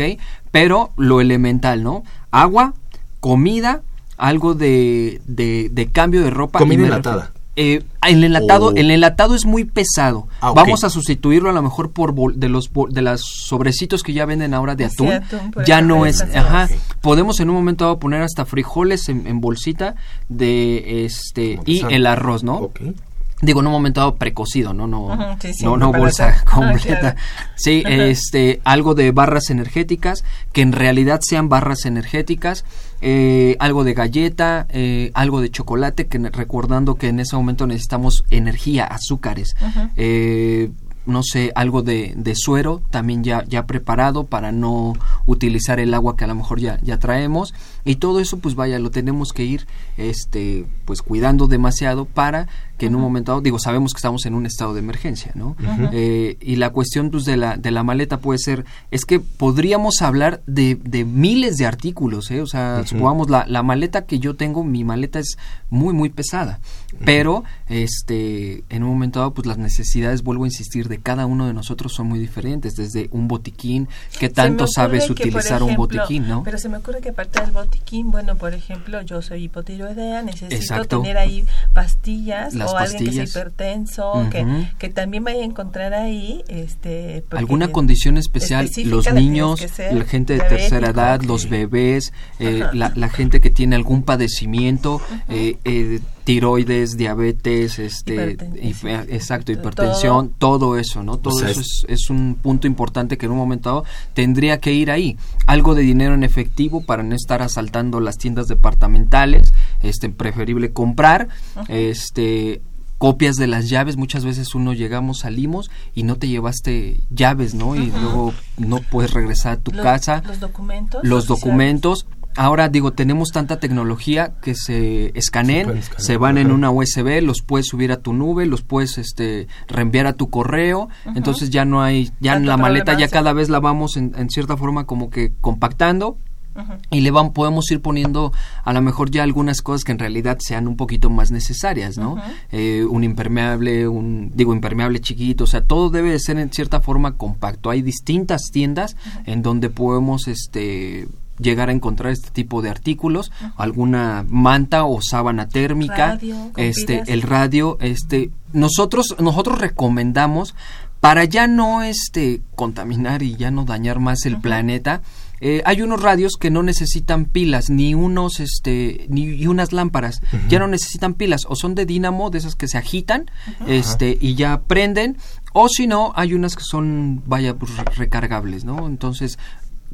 Pero 0.52 0.92
lo 0.98 1.22
elemental, 1.22 1.84
¿no? 1.84 2.04
Agua, 2.32 2.74
comida, 3.20 3.82
algo 4.18 4.54
de, 4.54 5.22
de, 5.26 5.70
de 5.72 5.88
cambio 5.88 6.22
de 6.22 6.30
ropa. 6.30 6.60
Comida 6.60 6.84
enlatada. 6.84 7.32
Eh, 7.58 7.84
el 8.08 8.24
enlatado, 8.24 8.68
oh. 8.68 8.76
el 8.76 8.92
enlatado 8.92 9.36
es 9.36 9.46
muy 9.46 9.66
pesado. 9.66 10.28
Ah, 10.40 10.52
okay. 10.52 10.64
Vamos 10.64 10.86
a 10.86 10.90
sustituirlo 10.90 11.50
a 11.50 11.54
lo 11.54 11.62
mejor 11.62 11.92
por 11.92 12.14
de 12.34 12.48
los 12.48 12.72
de 12.90 13.02
los 13.02 13.22
sobrecitos 13.22 14.04
que 14.04 14.14
ya 14.14 14.26
venden 14.26 14.54
ahora 14.54 14.76
de 14.76 14.86
atún. 14.86 15.12
atún 15.12 15.54
ya 15.66 15.82
no 15.82 16.06
es, 16.06 16.22
ajá. 16.22 16.66
Okay. 16.66 16.78
Podemos 17.02 17.42
en 17.42 17.50
un 17.50 17.58
momento 17.58 17.84
dado 17.84 18.00
poner 18.00 18.22
hasta 18.22 18.46
frijoles 18.46 19.10
en, 19.10 19.28
en 19.28 19.42
bolsita 19.42 19.96
de 20.30 21.04
este 21.06 21.60
y 21.66 21.84
el 21.94 22.08
arroz, 22.08 22.44
¿no? 22.44 22.56
Okay. 22.56 22.96
Digo, 23.42 23.62
en 23.62 23.68
un 23.68 23.74
momento 23.74 24.02
dado 24.02 24.16
precocido, 24.16 24.74
¿no? 24.74 24.88
No, 24.88 25.12
Ajá, 25.12 25.38
sí, 25.42 25.54
sí, 25.54 25.66
no, 25.66 25.78
no 25.78 25.92
bolsa 25.92 26.44
completa. 26.46 26.96
Ah, 26.96 27.00
claro. 27.00 27.16
Sí, 27.56 27.84
Ajá. 27.86 28.06
este, 28.06 28.60
algo 28.64 28.96
de 28.96 29.12
barras 29.12 29.50
energéticas, 29.52 30.24
que 30.52 30.62
en 30.62 30.72
realidad 30.72 31.20
sean 31.22 31.48
barras 31.48 31.86
energéticas, 31.86 32.66
eh, 33.02 33.56
algo 33.60 33.84
de 33.84 33.94
galleta, 33.94 34.66
eh, 34.70 35.12
algo 35.14 35.42
de 35.42 35.52
chocolate, 35.52 36.08
que 36.08 36.18
recordando 36.18 36.96
que 36.96 37.10
en 37.10 37.20
ese 37.20 37.36
momento 37.36 37.68
necesitamos 37.68 38.26
energía, 38.32 38.86
azúcares. 38.86 39.56
Eh, 39.96 40.72
no 41.06 41.24
sé, 41.24 41.52
algo 41.56 41.82
de, 41.82 42.14
de, 42.16 42.36
suero 42.36 42.82
también 42.92 43.24
ya, 43.24 43.44
ya 43.48 43.66
preparado 43.66 44.26
para 44.26 44.52
no 44.52 44.94
utilizar 45.26 45.80
el 45.80 45.94
agua 45.94 46.16
que 46.16 46.26
a 46.26 46.28
lo 46.28 46.36
mejor 46.36 46.60
ya, 46.60 46.80
ya 46.82 47.00
traemos. 47.00 47.54
Y 47.86 47.96
todo 47.96 48.20
eso, 48.20 48.38
pues 48.38 48.56
vaya, 48.56 48.78
lo 48.80 48.92
tenemos 48.92 49.34
que 49.34 49.44
ir 49.44 49.66
este, 49.98 50.66
pues 50.86 51.02
cuidando 51.02 51.48
demasiado 51.48 52.06
para 52.06 52.48
que 52.78 52.88
en 52.88 52.96
un 52.96 53.02
momento 53.02 53.32
dado, 53.32 53.42
digo, 53.42 53.60
sabemos 53.60 53.94
que 53.94 53.98
estamos 53.98 54.26
en 54.26 54.34
un 54.34 54.46
estado 54.46 54.74
de 54.74 54.80
emergencia, 54.80 55.32
¿no? 55.36 55.50
Uh 55.50 55.64
-huh. 55.64 55.90
eh, 55.94 56.38
y 56.42 56.56
la 56.56 56.72
cuestión 56.72 57.12
pues, 57.12 57.26
de, 57.26 57.38
la, 57.38 57.58
de 57.58 57.70
la 57.70 57.84
maleta 57.84 58.18
puede 58.18 58.40
ser, 58.40 58.66
es 58.90 59.06
que 59.06 59.20
podríamos 59.20 60.02
hablar 60.02 60.42
de, 60.48 60.80
de 60.84 61.06
miles 61.06 61.58
de 61.58 61.68
artículos, 61.68 62.32
¿eh? 62.32 62.42
O 62.42 62.48
sea, 62.48 62.78
uh 62.80 62.84
-huh. 62.84 62.88
supongamos, 62.88 63.30
la, 63.30 63.46
la 63.48 63.62
maleta 63.62 64.06
que 64.06 64.18
yo 64.20 64.36
tengo, 64.36 64.64
mi 64.64 64.84
maleta 64.84 65.20
es 65.20 65.38
muy, 65.70 65.94
muy 65.94 66.10
pesada. 66.10 66.60
Pero 67.06 67.44
este, 67.70 68.64
en 68.70 68.84
un 68.84 68.90
momento 68.90 69.20
dado, 69.20 69.34
pues 69.34 69.48
las 69.48 69.58
necesidades, 69.58 70.24
vuelvo 70.24 70.44
a 70.44 70.48
insistir, 70.48 70.88
de 70.88 71.00
cada 71.00 71.26
uno 71.26 71.48
de 71.48 71.54
nosotros 71.54 71.94
son 71.94 72.08
muy 72.08 72.20
diferentes, 72.20 72.76
desde 72.76 73.10
un 73.12 73.28
botiquín, 73.28 73.88
que 74.20 74.30
tanto 74.30 74.68
sabes 74.68 75.06
que, 75.06 75.12
utilizar 75.14 75.58
ejemplo, 75.58 75.68
un 75.68 75.76
botiquín, 75.76 76.28
¿no? 76.28 76.44
Pero 76.44 76.58
se 76.58 76.70
me 76.70 76.78
ocurre 76.78 77.02
que 77.02 77.10
aparte 77.10 77.42
del 77.42 77.52
botiquín, 77.52 78.12
bueno, 78.12 78.36
por 78.36 78.54
ejemplo, 78.54 79.02
yo 79.02 79.22
soy 79.22 79.44
hipotiroidea, 79.46 80.22
necesito 80.22 80.56
Exacto. 80.56 81.02
tener 81.02 81.18
ahí 81.18 81.46
pastillas 81.74 82.54
Las 82.54 82.72
o 82.72 82.74
pastillas. 82.74 83.02
alguien 83.02 83.26
que 83.26 83.28
sea 83.28 83.42
hipertenso, 83.42 84.14
uh 84.14 84.24
-huh. 84.24 84.30
que, 84.30 84.68
que 84.78 84.90
también 84.90 85.24
vaya 85.24 85.42
a 85.42 85.46
encontrar 85.46 85.94
ahí 85.94 86.44
este 86.48 87.24
alguna 87.32 87.72
condición 87.72 88.18
especial, 88.18 88.70
los 88.86 89.12
niños, 89.14 89.62
la 89.92 90.06
gente 90.06 90.34
de 90.34 90.40
tercera 90.42 90.90
edad, 90.90 91.22
los 91.22 91.50
bebés, 91.50 92.14
eh, 92.40 92.64
la, 92.74 92.92
la, 92.96 93.10
gente 93.10 93.42
que 93.42 93.50
tiene 93.50 93.76
algún 93.76 94.04
padecimiento, 94.04 94.96
uh 94.96 95.00
-huh. 95.00 95.24
eh, 95.30 95.58
eh, 95.66 96.00
tiroides, 96.24 96.98
diabetes, 96.98 97.80
este, 97.80 98.14
hipertensión, 98.14 99.08
exacto, 99.10 99.52
hipertensión, 99.52 100.34
todo, 100.38 100.60
todo 100.60 100.78
eso, 100.78 101.04
¿no? 101.04 101.18
Todo 101.18 101.36
o 101.36 101.40
sea, 101.40 101.50
eso 101.50 101.62
es, 101.62 101.86
es, 101.88 102.10
un 102.10 102.36
punto 102.36 102.68
importante 102.68 103.18
que 103.18 103.26
en 103.26 103.32
un 103.32 103.38
momento 103.38 103.70
dado 103.70 103.86
tendría 104.14 104.60
que 104.60 104.74
ir 104.74 104.92
ahí. 104.92 105.18
Algo 105.48 105.76
de 105.76 105.82
dinero 105.82 106.14
en 106.14 106.24
efectivo 106.24 106.82
para 106.82 107.04
no 107.04 107.16
estar 107.16 107.42
asaltando 107.42 108.00
las 108.00 108.18
tiendas 108.18 108.48
departamentales, 108.48 109.54
este, 109.82 110.10
preferible 110.10 110.72
comprar, 110.72 111.30
uh 111.56 111.60
-huh. 111.62 111.66
este, 111.70 112.62
copias 112.98 113.36
de 113.36 113.48
las 113.48 113.68
llaves, 113.68 113.98
muchas 113.98 114.24
veces 114.24 114.54
uno 114.54 114.74
llegamos, 114.74 115.20
salimos 115.20 115.72
y 115.96 116.04
no 116.04 116.18
te 116.18 116.28
llevaste 116.28 117.00
llaves, 117.10 117.56
¿no? 117.56 117.76
Y 117.76 117.90
uh 117.90 117.94
-huh. 117.94 118.02
luego 118.02 118.34
no 118.58 118.78
puedes 118.78 119.12
regresar 119.12 119.54
a 119.54 119.58
tu 119.58 119.72
los, 119.72 119.82
casa. 119.82 120.22
Los 120.28 120.40
documentos. 120.40 121.02
Los 121.04 121.26
documentos 121.26 122.06
ahora 122.36 122.70
digo, 122.70 122.92
tenemos 122.94 123.30
tanta 123.32 123.60
tecnología 123.60 124.34
que 124.42 124.56
se 124.56 125.12
escanean, 125.18 125.82
se, 125.82 126.02
se 126.02 126.18
van 126.18 126.38
en 126.38 126.52
una 126.52 126.70
USB, 126.72 127.22
los 127.22 127.42
puedes 127.42 127.68
subir 127.68 127.92
a 127.92 127.98
tu 127.98 128.14
nube, 128.14 128.46
los 128.46 128.62
puedes 128.62 128.98
este 128.98 129.48
reenviar 129.68 130.08
a 130.08 130.14
tu 130.14 130.30
correo, 130.30 130.90
uh 131.06 131.10
-huh. 131.10 131.18
entonces 131.18 131.50
ya 131.50 131.66
no 131.66 131.82
hay, 131.82 132.12
ya 132.20 132.36
en 132.36 132.46
la 132.46 132.58
maleta 132.58 132.98
ya 132.98 133.08
cada 133.08 133.34
vez 133.34 133.50
la 133.50 133.60
vamos 133.60 133.98
en, 133.98 134.14
en 134.18 134.30
cierta 134.30 134.58
forma 134.58 134.86
como 134.86 135.10
que 135.10 135.34
compactando 135.42 136.18
Uh 136.54 136.60
-huh. 136.60 136.80
y 136.90 137.00
le 137.00 137.12
van 137.12 137.32
podemos 137.32 137.72
ir 137.72 137.82
poniendo 137.82 138.34
a 138.66 138.74
lo 138.74 138.82
mejor 138.82 139.10
ya 139.10 139.24
algunas 139.24 139.62
cosas 139.62 139.86
que 139.86 139.94
en 139.94 140.00
realidad 140.00 140.38
sean 140.42 140.68
un 140.68 140.76
poquito 140.76 141.10
más 141.10 141.32
necesarias 141.32 141.98
no 141.98 142.16
uh 142.16 142.18
-huh. 142.18 142.34
eh, 142.52 142.84
un 142.84 143.06
impermeable 143.06 143.88
un 143.88 144.32
digo 144.36 144.54
impermeable 144.54 145.00
chiquito 145.00 145.46
o 145.46 145.48
sea 145.48 145.62
todo 145.62 145.90
debe 145.90 146.12
de 146.12 146.20
ser 146.20 146.38
en 146.40 146.52
cierta 146.52 146.82
forma 146.82 147.14
compacto 147.14 147.70
hay 147.70 147.82
distintas 147.82 148.50
tiendas 148.52 148.96
uh 148.96 148.98
-huh. 148.98 149.32
en 149.32 149.42
donde 149.44 149.70
podemos 149.70 150.28
este 150.28 151.08
llegar 151.42 151.70
a 151.70 151.72
encontrar 151.72 152.12
este 152.12 152.30
tipo 152.30 152.62
de 152.62 152.70
artículos, 152.70 153.32
uh 153.42 153.46
-huh. 153.46 153.54
alguna 153.58 154.26
manta 154.28 154.86
o 154.86 155.02
sábana 155.02 155.48
térmica, 155.48 156.14
radio, 156.14 156.52
este 156.58 157.04
el 157.08 157.22
radio, 157.22 157.78
este 157.82 158.32
nosotros 158.54 159.16
nosotros 159.20 159.60
recomendamos 159.60 160.56
para 161.00 161.26
ya 161.26 161.48
no 161.48 161.82
este 161.82 162.42
contaminar 162.56 163.24
y 163.24 163.36
ya 163.36 163.50
no 163.52 163.66
dañar 163.66 164.00
más 164.00 164.26
el 164.26 164.36
uh 164.36 164.38
-huh. 164.38 164.42
planeta, 164.42 165.02
eh, 165.44 165.64
hay 165.66 165.82
unos 165.82 166.00
radios 166.00 166.34
que 166.40 166.52
no 166.52 166.62
necesitan 166.62 167.26
pilas 167.26 167.72
ni 167.72 167.96
unos 167.96 168.40
este 168.40 169.08
ni 169.10 169.48
unas 169.48 169.74
lámparas 169.74 170.22
uh 170.32 170.36
-huh. 170.36 170.48
ya 170.48 170.60
no 170.60 170.68
necesitan 170.68 171.16
pilas 171.16 171.48
o 171.50 171.56
son 171.56 171.74
de 171.74 171.88
dínamo 171.88 172.30
de 172.30 172.38
esas 172.38 172.56
que 172.56 172.68
se 172.68 172.78
agitan 172.78 173.22
uh 173.22 173.66
-huh. 173.66 173.72
este 173.72 174.18
y 174.22 174.36
ya 174.36 174.62
prenden 174.62 175.18
o 175.54 175.68
si 175.68 175.88
no 175.88 176.14
hay 176.16 176.36
unas 176.36 176.56
que 176.56 176.64
son 176.64 177.24
vaya 177.26 177.56
pues, 177.56 177.72
recargables 177.98 178.66
no 178.66 178.86
entonces 178.86 179.40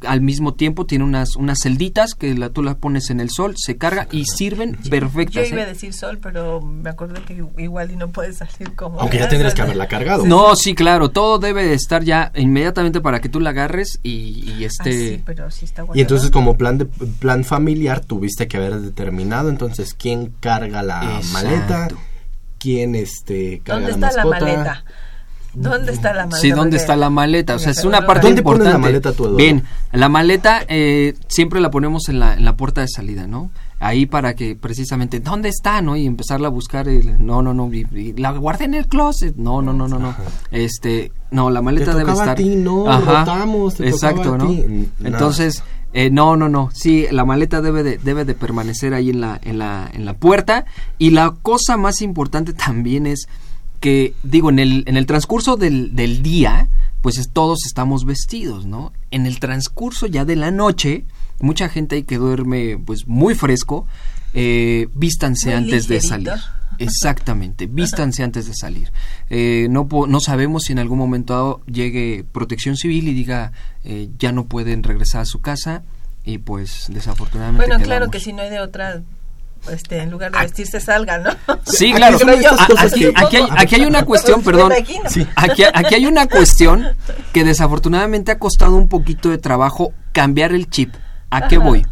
al 0.06 0.20
mismo 0.20 0.54
tiempo 0.54 0.86
tiene 0.86 1.04
unas 1.04 1.36
unas 1.36 1.60
celditas 1.62 2.14
que 2.14 2.34
la, 2.34 2.50
tú 2.50 2.62
las 2.62 2.76
pones 2.76 3.10
en 3.10 3.20
el 3.20 3.30
sol, 3.30 3.54
se 3.56 3.76
carga 3.76 4.08
y 4.12 4.24
sirven 4.24 4.76
perfectas. 4.88 5.48
Yo 5.48 5.54
iba 5.54 5.62
¿eh? 5.62 5.64
a 5.64 5.66
decir 5.66 5.92
sol, 5.92 6.18
pero 6.22 6.60
me 6.60 6.90
acordé 6.90 7.22
que 7.22 7.44
igual 7.58 7.90
y 7.90 7.96
no 7.96 8.08
puede 8.10 8.32
salir 8.32 8.74
como... 8.74 9.00
Aunque 9.00 9.18
ya 9.18 9.28
tendrías 9.28 9.54
que 9.54 9.62
haberla 9.62 9.88
cargado. 9.88 10.24
No, 10.24 10.54
sí, 10.56 10.74
claro, 10.74 11.10
todo 11.10 11.38
debe 11.38 11.72
estar 11.72 12.04
ya 12.04 12.32
inmediatamente 12.34 13.00
para 13.00 13.20
que 13.20 13.28
tú 13.28 13.40
la 13.40 13.50
agarres 13.50 13.98
y, 14.02 14.54
y 14.58 14.64
este... 14.64 14.90
Ah, 14.90 15.16
sí, 15.16 15.22
pero 15.24 15.50
sí 15.50 15.64
está 15.64 15.84
y 15.94 16.00
entonces 16.00 16.30
como 16.30 16.56
plan 16.56 16.78
de 16.78 16.86
plan 16.86 17.44
familiar 17.44 18.00
tuviste 18.00 18.48
que 18.48 18.56
haber 18.56 18.80
determinado 18.80 19.48
entonces 19.48 19.94
quién 19.94 20.32
carga 20.40 20.82
la 20.82 21.18
Exacto. 21.18 21.32
maleta, 21.32 21.88
quién 22.58 22.94
este 22.94 23.60
carga 23.64 23.88
¿Dónde 23.88 24.06
está 24.06 24.06
mascota? 24.06 24.40
la 24.40 24.46
maleta? 24.46 24.84
¿Dónde 25.54 25.92
está 25.92 26.12
la 26.12 26.26
maleta? 26.26 26.40
Sí, 26.40 26.50
¿dónde 26.50 26.76
está 26.76 26.96
la 26.96 27.10
maleta? 27.10 27.54
O 27.54 27.58
sea, 27.58 27.72
es 27.72 27.84
una 27.84 28.06
parte 28.06 28.28
¿Dónde 28.28 28.40
importante. 28.40 28.70
Pones 28.70 28.72
la 28.72 28.78
maleta 28.78 29.12
tú, 29.12 29.34
Bien, 29.36 29.64
la 29.92 30.08
maleta 30.08 30.62
eh, 30.68 31.14
siempre 31.26 31.60
la 31.60 31.70
ponemos 31.70 32.08
en 32.08 32.20
la, 32.20 32.34
en 32.34 32.44
la 32.44 32.56
puerta 32.56 32.80
de 32.80 32.88
salida, 32.88 33.26
¿no? 33.26 33.50
ahí 33.80 34.06
para 34.06 34.34
que 34.34 34.56
precisamente, 34.56 35.20
¿dónde 35.20 35.48
está? 35.48 35.80
¿no? 35.82 35.96
Y 35.96 36.06
empezarla 36.06 36.48
a 36.48 36.50
buscar, 36.50 36.86
no, 36.86 37.42
no, 37.42 37.54
no, 37.54 37.72
y, 37.72 37.86
y 37.94 38.12
la 38.14 38.32
guardé 38.32 38.64
en 38.64 38.74
el 38.74 38.86
closet, 38.86 39.36
no, 39.36 39.62
no, 39.62 39.72
no, 39.72 39.88
no, 39.88 39.98
no, 39.98 40.14
este, 40.50 41.12
no, 41.30 41.50
la 41.50 41.62
maleta 41.62 41.92
Te 41.92 41.98
debe 41.98 42.12
tocaba 42.12 42.20
a 42.20 42.24
estar, 42.32 42.36
ti, 42.36 42.56
no, 42.56 42.90
Ajá, 42.90 43.20
rotamos, 43.20 43.74
te 43.76 43.88
exacto, 43.88 44.34
a 44.34 44.38
¿no? 44.38 44.46
ti. 44.48 44.88
Entonces, 45.04 45.62
eh, 45.92 46.10
no, 46.10 46.36
no, 46.36 46.48
no, 46.48 46.70
sí, 46.72 47.06
la 47.10 47.24
maleta 47.24 47.60
debe 47.60 47.82
de, 47.82 47.98
debe 47.98 48.24
de 48.24 48.34
permanecer 48.34 48.94
ahí 48.94 49.10
en 49.10 49.20
la, 49.20 49.40
en 49.42 49.58
la, 49.58 49.88
en 49.92 50.04
la 50.04 50.14
puerta, 50.14 50.64
y 50.98 51.10
la 51.10 51.34
cosa 51.42 51.76
más 51.76 52.02
importante 52.02 52.52
también 52.52 53.06
es 53.06 53.28
que, 53.80 54.14
digo, 54.22 54.50
en 54.50 54.58
el, 54.58 54.84
en 54.86 54.96
el 54.96 55.06
transcurso 55.06 55.56
del, 55.56 55.94
del 55.94 56.22
día, 56.22 56.68
pues 57.02 57.18
es- 57.18 57.30
todos 57.30 57.60
estamos 57.66 58.04
vestidos, 58.04 58.66
¿no? 58.66 58.92
En 59.10 59.26
el 59.26 59.38
transcurso 59.40 60.06
ya 60.06 60.24
de 60.24 60.36
la 60.36 60.50
noche, 60.50 61.04
mucha 61.40 61.68
gente 61.68 61.96
ahí 61.96 62.02
que 62.02 62.16
duerme 62.18 62.78
pues 62.84 63.06
muy 63.06 63.34
fresco, 63.34 63.86
eh, 64.34 64.88
vístanse 64.94 65.50
Muy 65.50 65.54
antes 65.56 65.88
de 65.88 66.00
salir. 66.00 66.32
Exactamente, 66.80 67.66
vístanse 67.66 68.22
antes 68.22 68.46
de 68.46 68.54
salir. 68.54 68.92
Eh, 69.30 69.66
no, 69.70 69.88
no 70.06 70.20
sabemos 70.20 70.64
si 70.64 70.72
en 70.72 70.78
algún 70.78 70.98
momento 70.98 71.32
dado 71.32 71.60
llegue 71.66 72.24
protección 72.30 72.76
civil 72.76 73.08
y 73.08 73.14
diga 73.14 73.52
eh, 73.84 74.08
ya 74.18 74.30
no 74.32 74.44
pueden 74.46 74.82
regresar 74.84 75.22
a 75.22 75.24
su 75.24 75.40
casa 75.40 75.82
y 76.24 76.38
pues 76.38 76.86
desafortunadamente 76.90 77.66
Bueno, 77.66 77.82
claro 77.84 78.10
que 78.10 78.20
si 78.20 78.32
no 78.32 78.42
hay 78.42 78.50
de 78.50 78.60
otra, 78.60 79.02
este, 79.70 79.98
en 80.02 80.10
lugar 80.10 80.32
de 80.32 80.38
vestirse 80.38 80.80
salga, 80.80 81.18
¿no? 81.18 81.30
Sí, 81.66 81.92
claro. 81.92 82.18
Creo 82.18 82.40
yo. 82.40 82.50
A- 82.52 82.82
Aquí, 82.82 83.06
aquí 83.14 83.36
hay, 83.36 83.44
aquí 83.56 83.74
hay 83.76 83.84
una 83.84 84.04
cuestión, 84.04 84.42
perdón. 84.42 84.68
Bueno, 84.70 85.30
aquí 85.36 85.94
hay 85.94 86.06
una 86.06 86.26
cuestión 86.26 86.86
que 87.32 87.44
desafortunadamente 87.44 88.32
ha 88.32 88.38
costado 88.38 88.76
un 88.76 88.88
poquito 88.88 89.30
de 89.30 89.38
trabajo 89.38 89.92
cambiar 90.12 90.52
el 90.52 90.68
chip. 90.70 90.94
¿A 91.30 91.48
qué 91.48 91.58
voy? 91.58 91.84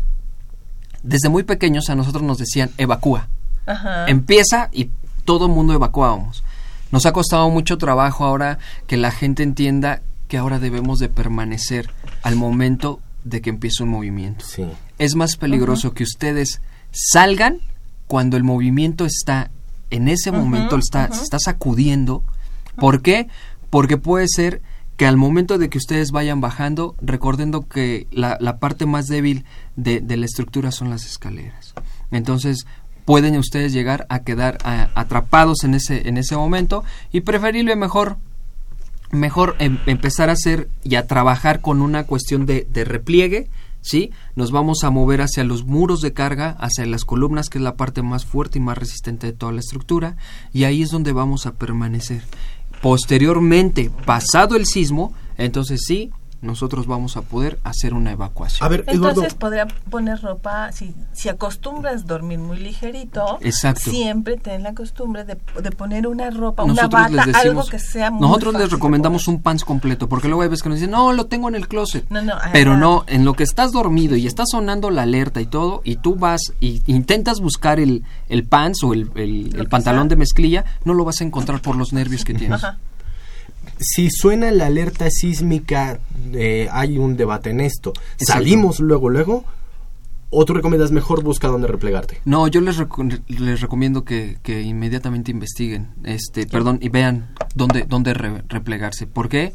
Desde 1.02 1.28
muy 1.28 1.42
pequeños 1.44 1.88
a 1.90 1.94
nosotros 1.94 2.22
nos 2.22 2.38
decían 2.38 2.70
evacúa. 2.78 3.28
Ajá. 3.66 4.06
Empieza 4.08 4.68
y 4.72 4.90
todo 5.24 5.46
el 5.46 5.52
mundo 5.52 5.72
evacuábamos. 5.74 6.42
Nos 6.90 7.04
ha 7.06 7.12
costado 7.12 7.48
mucho 7.50 7.78
trabajo 7.78 8.24
ahora 8.24 8.58
que 8.86 8.96
la 8.96 9.10
gente 9.10 9.42
entienda 9.42 10.00
que 10.28 10.38
ahora 10.38 10.58
debemos 10.58 10.98
de 10.98 11.08
permanecer 11.08 11.90
al 12.22 12.36
momento 12.36 13.00
de 13.24 13.40
que 13.42 13.50
empiece 13.50 13.82
un 13.82 13.88
movimiento. 13.90 14.44
Es 14.98 15.14
más 15.14 15.36
peligroso 15.36 15.92
que 15.94 16.04
ustedes 16.04 16.60
salgan 16.90 17.58
cuando 18.06 18.36
el 18.36 18.44
movimiento 18.44 19.04
está 19.04 19.50
en 19.90 20.08
ese 20.08 20.32
momento 20.32 20.76
está, 20.76 21.12
se 21.12 21.22
está 21.22 21.38
sacudiendo. 21.38 22.22
¿Por 22.76 23.02
qué? 23.02 23.28
Porque 23.70 23.96
puede 23.96 24.26
ser 24.28 24.60
que 24.96 25.06
al 25.06 25.16
momento 25.16 25.58
de 25.58 25.68
que 25.68 25.78
ustedes 25.78 26.10
vayan 26.10 26.40
bajando, 26.40 26.96
recordando 27.02 27.68
que 27.68 28.06
la, 28.10 28.36
la 28.40 28.58
parte 28.58 28.86
más 28.86 29.06
débil 29.06 29.44
de, 29.76 30.00
de 30.00 30.16
la 30.16 30.24
estructura 30.26 30.72
son 30.72 30.90
las 30.90 31.04
escaleras. 31.04 31.74
Entonces, 32.10 32.66
pueden 33.04 33.36
ustedes 33.36 33.72
llegar 33.72 34.06
a 34.08 34.20
quedar 34.20 34.58
a- 34.64 34.88
atrapados 34.94 35.64
en 35.64 35.74
ese, 35.74 36.08
en 36.08 36.16
ese 36.16 36.36
momento 36.36 36.82
y 37.12 37.20
preferible 37.20 37.76
mejor 37.76 38.16
mejor 39.12 39.54
em- 39.60 39.78
empezar 39.86 40.28
a 40.30 40.32
hacer 40.32 40.68
y 40.82 40.96
a 40.96 41.06
trabajar 41.06 41.60
con 41.60 41.80
una 41.80 42.04
cuestión 42.04 42.44
de, 42.44 42.66
de 42.72 42.84
repliegue, 42.84 43.48
¿sí? 43.86 44.10
Nos 44.34 44.50
vamos 44.50 44.82
a 44.82 44.90
mover 44.90 45.22
hacia 45.22 45.44
los 45.44 45.64
muros 45.64 46.00
de 46.00 46.12
carga, 46.12 46.56
hacia 46.58 46.84
las 46.86 47.04
columnas, 47.04 47.48
que 47.48 47.58
es 47.58 47.64
la 47.64 47.76
parte 47.76 48.02
más 48.02 48.26
fuerte 48.26 48.58
y 48.58 48.62
más 48.62 48.76
resistente 48.76 49.28
de 49.28 49.32
toda 49.32 49.52
la 49.52 49.60
estructura, 49.60 50.16
y 50.52 50.64
ahí 50.64 50.82
es 50.82 50.90
donde 50.90 51.12
vamos 51.12 51.46
a 51.46 51.54
permanecer. 51.54 52.22
Posteriormente, 52.82 53.90
pasado 54.04 54.56
el 54.56 54.66
sismo, 54.66 55.14
entonces 55.38 55.82
sí, 55.86 56.10
nosotros 56.42 56.86
vamos 56.86 57.16
a 57.16 57.22
poder 57.22 57.58
hacer 57.64 57.94
una 57.94 58.12
evacuación. 58.12 58.70
Entonces 58.86 59.34
podría 59.34 59.66
poner 59.90 60.20
ropa, 60.20 60.70
si, 60.72 60.94
si 61.12 61.28
acostumbras 61.28 62.06
dormir 62.06 62.38
muy 62.38 62.58
ligerito, 62.58 63.38
Exacto. 63.40 63.90
siempre 63.90 64.36
ten 64.36 64.62
la 64.62 64.74
costumbre 64.74 65.24
de, 65.24 65.36
de 65.62 65.70
poner 65.70 66.06
una 66.06 66.30
ropa, 66.30 66.62
una 66.64 66.74
Nosotros 66.74 67.10
les 67.10 67.26
bata, 67.26 67.38
algo 67.40 67.64
que 67.66 67.78
sea 67.78 68.10
muy 68.10 68.20
Nosotros 68.20 68.54
les 68.54 68.70
recomendamos 68.70 69.28
un 69.28 69.40
pants 69.42 69.64
completo, 69.64 70.08
porque 70.08 70.28
luego 70.28 70.42
hay 70.42 70.48
veces 70.48 70.62
que 70.62 70.68
nos 70.68 70.78
dicen, 70.78 70.90
no, 70.92 71.12
lo 71.12 71.26
tengo 71.26 71.48
en 71.48 71.54
el 71.54 71.68
closet. 71.68 72.08
No, 72.10 72.22
no, 72.22 72.34
ajá. 72.34 72.50
Pero 72.52 72.76
no, 72.76 73.04
en 73.08 73.24
lo 73.24 73.34
que 73.34 73.42
estás 73.42 73.72
dormido 73.72 74.16
y 74.16 74.26
está 74.26 74.44
sonando 74.46 74.90
la 74.90 75.02
alerta 75.02 75.40
y 75.40 75.46
todo, 75.46 75.80
y 75.84 75.96
tú 75.96 76.16
vas 76.16 76.40
y 76.60 76.82
intentas 76.86 77.40
buscar 77.40 77.80
el, 77.80 78.04
el 78.28 78.44
pants 78.44 78.84
o 78.84 78.92
el, 78.92 79.10
el- 79.14 79.56
el 79.56 79.68
pantalón 79.68 80.08
de 80.08 80.16
mezclilla, 80.16 80.64
no 80.84 80.94
lo 80.94 81.04
vas 81.04 81.20
a 81.20 81.24
encontrar 81.24 81.60
por 81.62 81.76
los 81.76 81.92
nervios 81.92 82.24
que 82.24 82.34
tienes. 82.34 82.62
Ajá. 82.62 82.78
Si 83.78 84.10
suena 84.10 84.50
la 84.50 84.66
alerta 84.66 85.10
sísmica, 85.10 85.98
eh, 86.32 86.68
hay 86.72 86.98
un 86.98 87.16
debate 87.16 87.50
en 87.50 87.60
esto. 87.60 87.92
Exacto. 88.18 88.32
¿Salimos 88.32 88.80
luego, 88.80 89.10
luego? 89.10 89.44
¿O 90.30 90.44
tú 90.44 90.54
recomiendas 90.54 90.90
mejor 90.90 91.22
busca 91.22 91.48
dónde 91.48 91.68
replegarte? 91.68 92.20
No, 92.24 92.48
yo 92.48 92.60
les, 92.60 92.78
reco- 92.78 93.22
les 93.28 93.60
recomiendo 93.60 94.04
que, 94.04 94.38
que 94.42 94.62
inmediatamente 94.62 95.30
investiguen, 95.30 95.90
este, 96.04 96.46
perdón, 96.46 96.78
y 96.82 96.88
vean 96.88 97.28
dónde, 97.54 97.84
dónde 97.88 98.12
re- 98.12 98.42
replegarse. 98.48 99.06
¿Por 99.06 99.28
qué? 99.28 99.52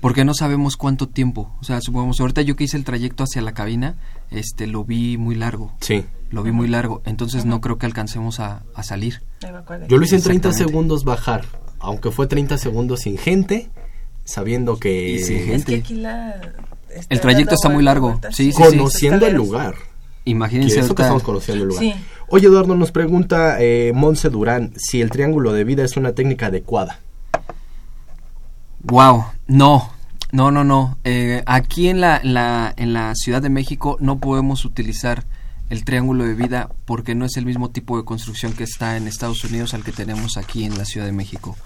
Porque 0.00 0.24
no 0.24 0.32
sabemos 0.32 0.78
cuánto 0.78 1.06
tiempo. 1.08 1.54
O 1.60 1.64
sea, 1.64 1.80
supongamos, 1.82 2.18
ahorita 2.20 2.40
yo 2.40 2.56
que 2.56 2.64
hice 2.64 2.78
el 2.78 2.84
trayecto 2.84 3.24
hacia 3.24 3.42
la 3.42 3.52
cabina, 3.52 3.96
este, 4.30 4.66
lo 4.66 4.84
vi 4.84 5.18
muy 5.18 5.34
largo. 5.34 5.74
Sí. 5.80 6.04
Lo 6.30 6.42
vi 6.42 6.52
muy 6.52 6.68
largo, 6.68 7.02
entonces 7.04 7.44
no 7.44 7.60
creo 7.60 7.76
que 7.76 7.84
alcancemos 7.86 8.40
a, 8.40 8.62
a 8.74 8.82
salir. 8.82 9.20
Yo 9.88 9.98
lo 9.98 10.04
hice 10.04 10.16
en 10.16 10.22
30 10.22 10.48
Exactamente. 10.48 10.54
segundos 10.64 11.04
bajar, 11.04 11.44
aunque 11.80 12.10
fue 12.10 12.26
30 12.26 12.56
segundos 12.58 13.00
sin 13.00 13.18
gente, 13.18 13.68
sabiendo 14.24 14.78
que... 14.78 15.10
Y 15.10 15.18
sin 15.20 15.38
Es 15.38 15.46
gente. 15.46 15.72
que 15.74 15.78
aquí 15.80 15.94
la, 15.94 16.40
El 17.08 17.20
trayecto 17.20 17.54
está 17.54 17.68
muy 17.68 17.82
largo. 17.82 18.20
Sí, 18.30 18.52
sí, 18.52 18.52
conociendo 18.52 19.26
el 19.26 19.34
lugar. 19.34 19.74
Imagínense 20.24 20.74
Que 20.76 20.80
eso 20.82 20.94
que 20.94 21.02
estamos 21.02 21.22
conociendo 21.22 21.64
el 21.64 21.68
lugar. 21.70 21.82
Sí. 21.82 21.94
Oye, 22.28 22.46
Eduardo, 22.46 22.76
nos 22.76 22.92
pregunta 22.92 23.56
eh, 23.58 23.92
Monse 23.94 24.28
Durán 24.28 24.72
si 24.76 25.00
el 25.00 25.10
triángulo 25.10 25.52
de 25.52 25.64
vida 25.64 25.82
es 25.84 25.96
una 25.96 26.12
técnica 26.12 26.46
adecuada. 26.46 27.00
Wow, 28.82 29.24
no, 29.46 29.90
no, 30.32 30.50
no, 30.50 30.64
no. 30.64 30.96
Eh, 31.04 31.42
aquí 31.46 31.88
en 31.88 32.00
la, 32.00 32.20
la- 32.22 32.72
en 32.76 32.92
la 32.92 33.14
Ciudad 33.14 33.42
de 33.42 33.50
México 33.50 33.96
no 34.00 34.18
podemos 34.18 34.64
utilizar 34.64 35.24
el 35.70 35.84
triángulo 35.84 36.24
de 36.24 36.34
vida 36.34 36.68
porque 36.84 37.14
no 37.14 37.24
es 37.24 37.36
el 37.36 37.46
mismo 37.46 37.70
tipo 37.70 37.96
de 37.96 38.04
construcción 38.04 38.52
que 38.52 38.64
está 38.64 38.96
en 38.98 39.06
Estados 39.08 39.42
Unidos 39.44 39.72
al 39.72 39.82
que 39.84 39.92
tenemos 39.92 40.36
aquí 40.36 40.64
en 40.64 40.76
la 40.76 40.84
Ciudad 40.84 41.06
de 41.06 41.12
México. 41.12 41.56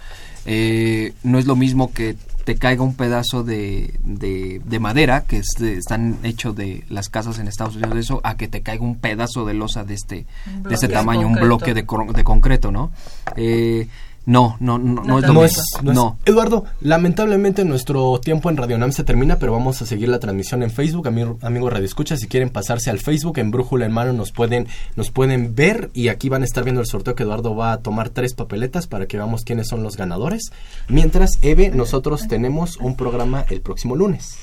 Eh, 0.46 1.14
no 1.22 1.38
es 1.38 1.46
lo 1.46 1.57
mismo 1.57 1.90
que 1.92 2.16
te 2.44 2.57
caiga 2.57 2.82
un 2.82 2.94
pedazo 2.94 3.42
de, 3.44 3.98
de, 4.05 4.61
de 4.62 4.78
madera 4.78 5.24
que 5.24 5.38
es 5.38 5.46
de- 5.59 5.78
están 5.78 6.18
hechos 6.22 6.55
de 6.55 6.84
las 6.90 7.09
casas 7.09 7.38
en 7.38 7.48
Estados 7.48 7.76
Unidos 7.76 7.94
de 7.94 8.00
eso 8.00 8.20
a 8.24 8.36
que 8.36 8.46
te 8.48 8.61
caiga 8.61 8.84
un 8.84 8.96
pedazo 8.98 9.46
de 9.46 9.55
losa 9.55 9.84
de 9.84 9.94
este 9.94 10.26
de 10.68 10.74
este 10.74 10.88
tamaño 10.88 11.26
un 11.26 11.34
bloque 11.36 11.72
de, 11.72 11.82
de 12.14 12.24
concreto 12.24 12.70
no 12.70 12.90
Eh, 13.36 13.88
no 14.27 14.57
no 14.61 14.79
no, 14.79 15.03
no 15.05 15.18
es 15.18 15.27
lo 15.27 15.33
No 15.35 15.41
mismo 15.43 15.45
es, 15.45 15.83
no 15.83 15.91
es- 15.91 15.97
no 15.97 16.18
Eduardo, 16.25 16.64
lamentablemente 16.81 17.64
nuestro 17.64 18.18
tiempo 18.20 18.49
en 18.51 18.57
Radio 18.57 18.79
Nam 18.79 18.93
se 18.93 19.05
termina, 19.05 19.39
pero 19.39 19.53
vamos 19.53 19.83
a 19.83 19.87
seguir 19.87 20.09
la 20.09 20.18
transmisión 20.18 20.62
en 20.62 20.70
Facebook. 20.70 21.07
Amigo, 21.09 21.39
amigo 21.43 21.68
Radio 21.68 21.85
Escucha, 21.87 22.16
si 22.16 22.27
quieren 22.29 22.51
pasarse 22.51 22.89
al 22.91 22.99
Facebook, 23.01 23.39
en 23.39 23.51
Brújula 23.51 23.85
en 23.87 23.93
Mano 23.93 24.12
nos 24.12 24.33
pueden, 24.33 24.66
nos 24.97 25.11
pueden 25.11 25.55
ver 25.55 25.91
y 25.93 26.09
aquí 26.09 26.29
van 26.29 26.43
a 26.43 26.45
estar 26.47 26.64
viendo 26.64 26.81
el 26.81 26.87
sorteo 26.87 27.14
que 27.14 27.22
Eduardo 27.25 27.55
va 27.55 27.72
a 27.72 27.79
tomar 27.83 28.11
tres 28.11 28.35
papeletas 28.35 28.87
para 28.87 29.07
que 29.07 29.16
veamos 29.16 29.45
quiénes 29.45 29.68
son 29.68 29.83
los 29.83 29.97
ganadores. 29.97 30.51
Mientras, 30.89 31.39
Eve, 31.43 31.70
nosotros 31.75 32.27
tenemos 32.29 32.77
un 32.79 32.97
programa 32.97 33.45
el 33.51 33.61
próximo 33.61 33.97
lunes. 33.97 34.37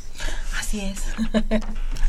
Así 0.59 0.81
es. 0.81 0.99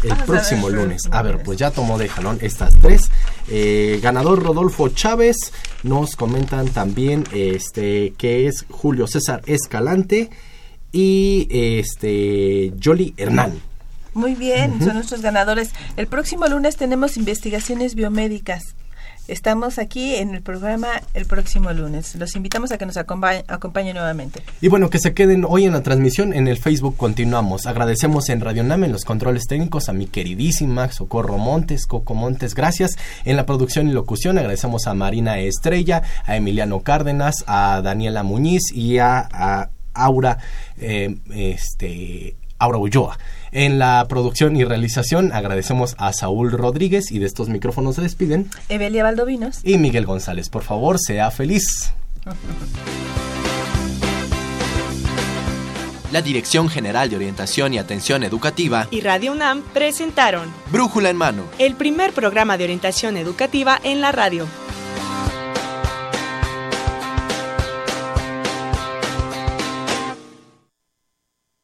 El 0.03 0.11
Vamos 0.11 0.27
próximo 0.27 0.69
lunes. 0.69 1.03
A 1.11 1.23
ver, 1.23 1.43
pues 1.43 1.59
ya 1.59 1.71
tomó 1.71 1.97
de 1.99 2.09
jalón 2.09 2.39
estas 2.41 2.75
tres. 2.81 3.11
Eh, 3.49 4.01
ganador 4.03 4.43
Rodolfo 4.43 4.89
Chávez. 4.89 5.37
Nos 5.83 6.17
comentan 6.17 6.69
también 6.69 7.25
este 7.33 8.15
que 8.19 8.49
es 8.49 8.67
Julio 8.69 9.07
César 9.07 9.43
Escalante 9.47 10.31
y 10.91 11.47
este 11.51 12.73
Jolly 12.83 13.15
Hernán. 13.17 13.61
Muy 14.15 14.35
bien, 14.35 14.79
son 14.83 14.95
nuestros 14.95 15.23
ganadores. 15.23 15.71
El 15.97 16.07
próximo 16.07 16.47
lunes 16.47 16.77
tenemos 16.77 17.17
investigaciones 17.17 17.95
biomédicas. 17.95 18.75
Estamos 19.29 19.79
aquí 19.79 20.17
en 20.17 20.35
el 20.35 20.43
programa 20.43 20.89
el 21.15 21.27
próximo 21.27 21.73
lunes. 21.73 22.15
Los 22.17 22.35
invitamos 22.37 22.73
a 22.73 22.79
que 22.79 22.87
nos 22.87 22.97
acompa- 22.97 23.45
acompañen 23.49 23.95
nuevamente. 23.95 24.43
Y 24.61 24.69
bueno, 24.69 24.91
que 24.91 24.99
se 24.99 25.15
queden 25.15 25.45
hoy 25.49 25.65
en 25.65 25.73
la 25.73 25.83
transmisión. 25.83 26.33
En 26.35 26.49
el 26.49 26.59
Facebook 26.59 26.97
continuamos. 26.97 27.67
Agradecemos 27.67 28.29
en 28.29 28.41
Radio 28.41 28.63
los 28.63 29.05
controles 29.05 29.45
técnicos 29.47 29.89
a 29.89 29.93
mi 29.93 30.07
queridísima 30.07 30.91
Socorro 30.91 31.39
Montes, 31.39 31.87
Coco 31.87 32.15
Montes, 32.15 32.55
gracias. 32.55 32.97
En 33.25 33.37
la 33.37 33.47
producción 33.47 33.89
y 33.89 33.93
locución 33.93 34.39
agradecemos 34.39 34.87
a 34.87 34.95
Marina 34.95 35.39
Estrella, 35.39 36.03
a 36.25 36.37
Emiliano 36.37 36.81
Cárdenas, 36.81 37.45
a 37.47 37.81
Daniela 37.83 38.23
Muñiz 38.23 38.73
y 38.73 38.99
a, 38.99 39.29
a 39.33 39.71
Aura, 39.95 40.39
eh, 40.79 41.17
este, 41.35 42.37
Aura 42.59 42.79
Ulloa. 42.79 43.19
En 43.53 43.79
la 43.79 44.07
producción 44.09 44.57
y 44.57 44.65
realización 44.65 45.31
agradecemos 45.31 45.95
a 45.99 46.15
Saúl 46.15 46.53
Rodríguez 46.53 47.13
y 47.13 47.19
de 47.19 47.27
estos 47.27 47.51
micrófonos 47.51 47.97
se 47.97 48.03
despiden. 48.03 48.49
Evelia 48.71 49.03
Valdovinos. 49.03 49.61
Y 49.63 49.77
Miguel 49.77 50.07
González, 50.07 50.49
por 50.49 50.63
favor, 50.63 50.99
sea 50.99 51.31
feliz. 51.31 51.93
la 56.13 56.21
Dirección 56.21 56.69
General 56.69 57.09
de 57.09 57.17
Orientación 57.17 57.73
y 57.73 57.79
Atención 57.79 58.23
Educativa 58.23 58.87
y 58.91 59.01
Radio 59.01 59.33
UNAM 59.33 59.63
presentaron 59.73 60.53
Brújula 60.71 61.09
en 61.09 61.17
Mano, 61.17 61.45
el 61.59 61.75
primer 61.75 62.13
programa 62.13 62.59
de 62.59 62.65
orientación 62.65 63.17
educativa 63.17 63.81
en 63.83 64.03
la 64.03 64.13
radio. 64.13 64.47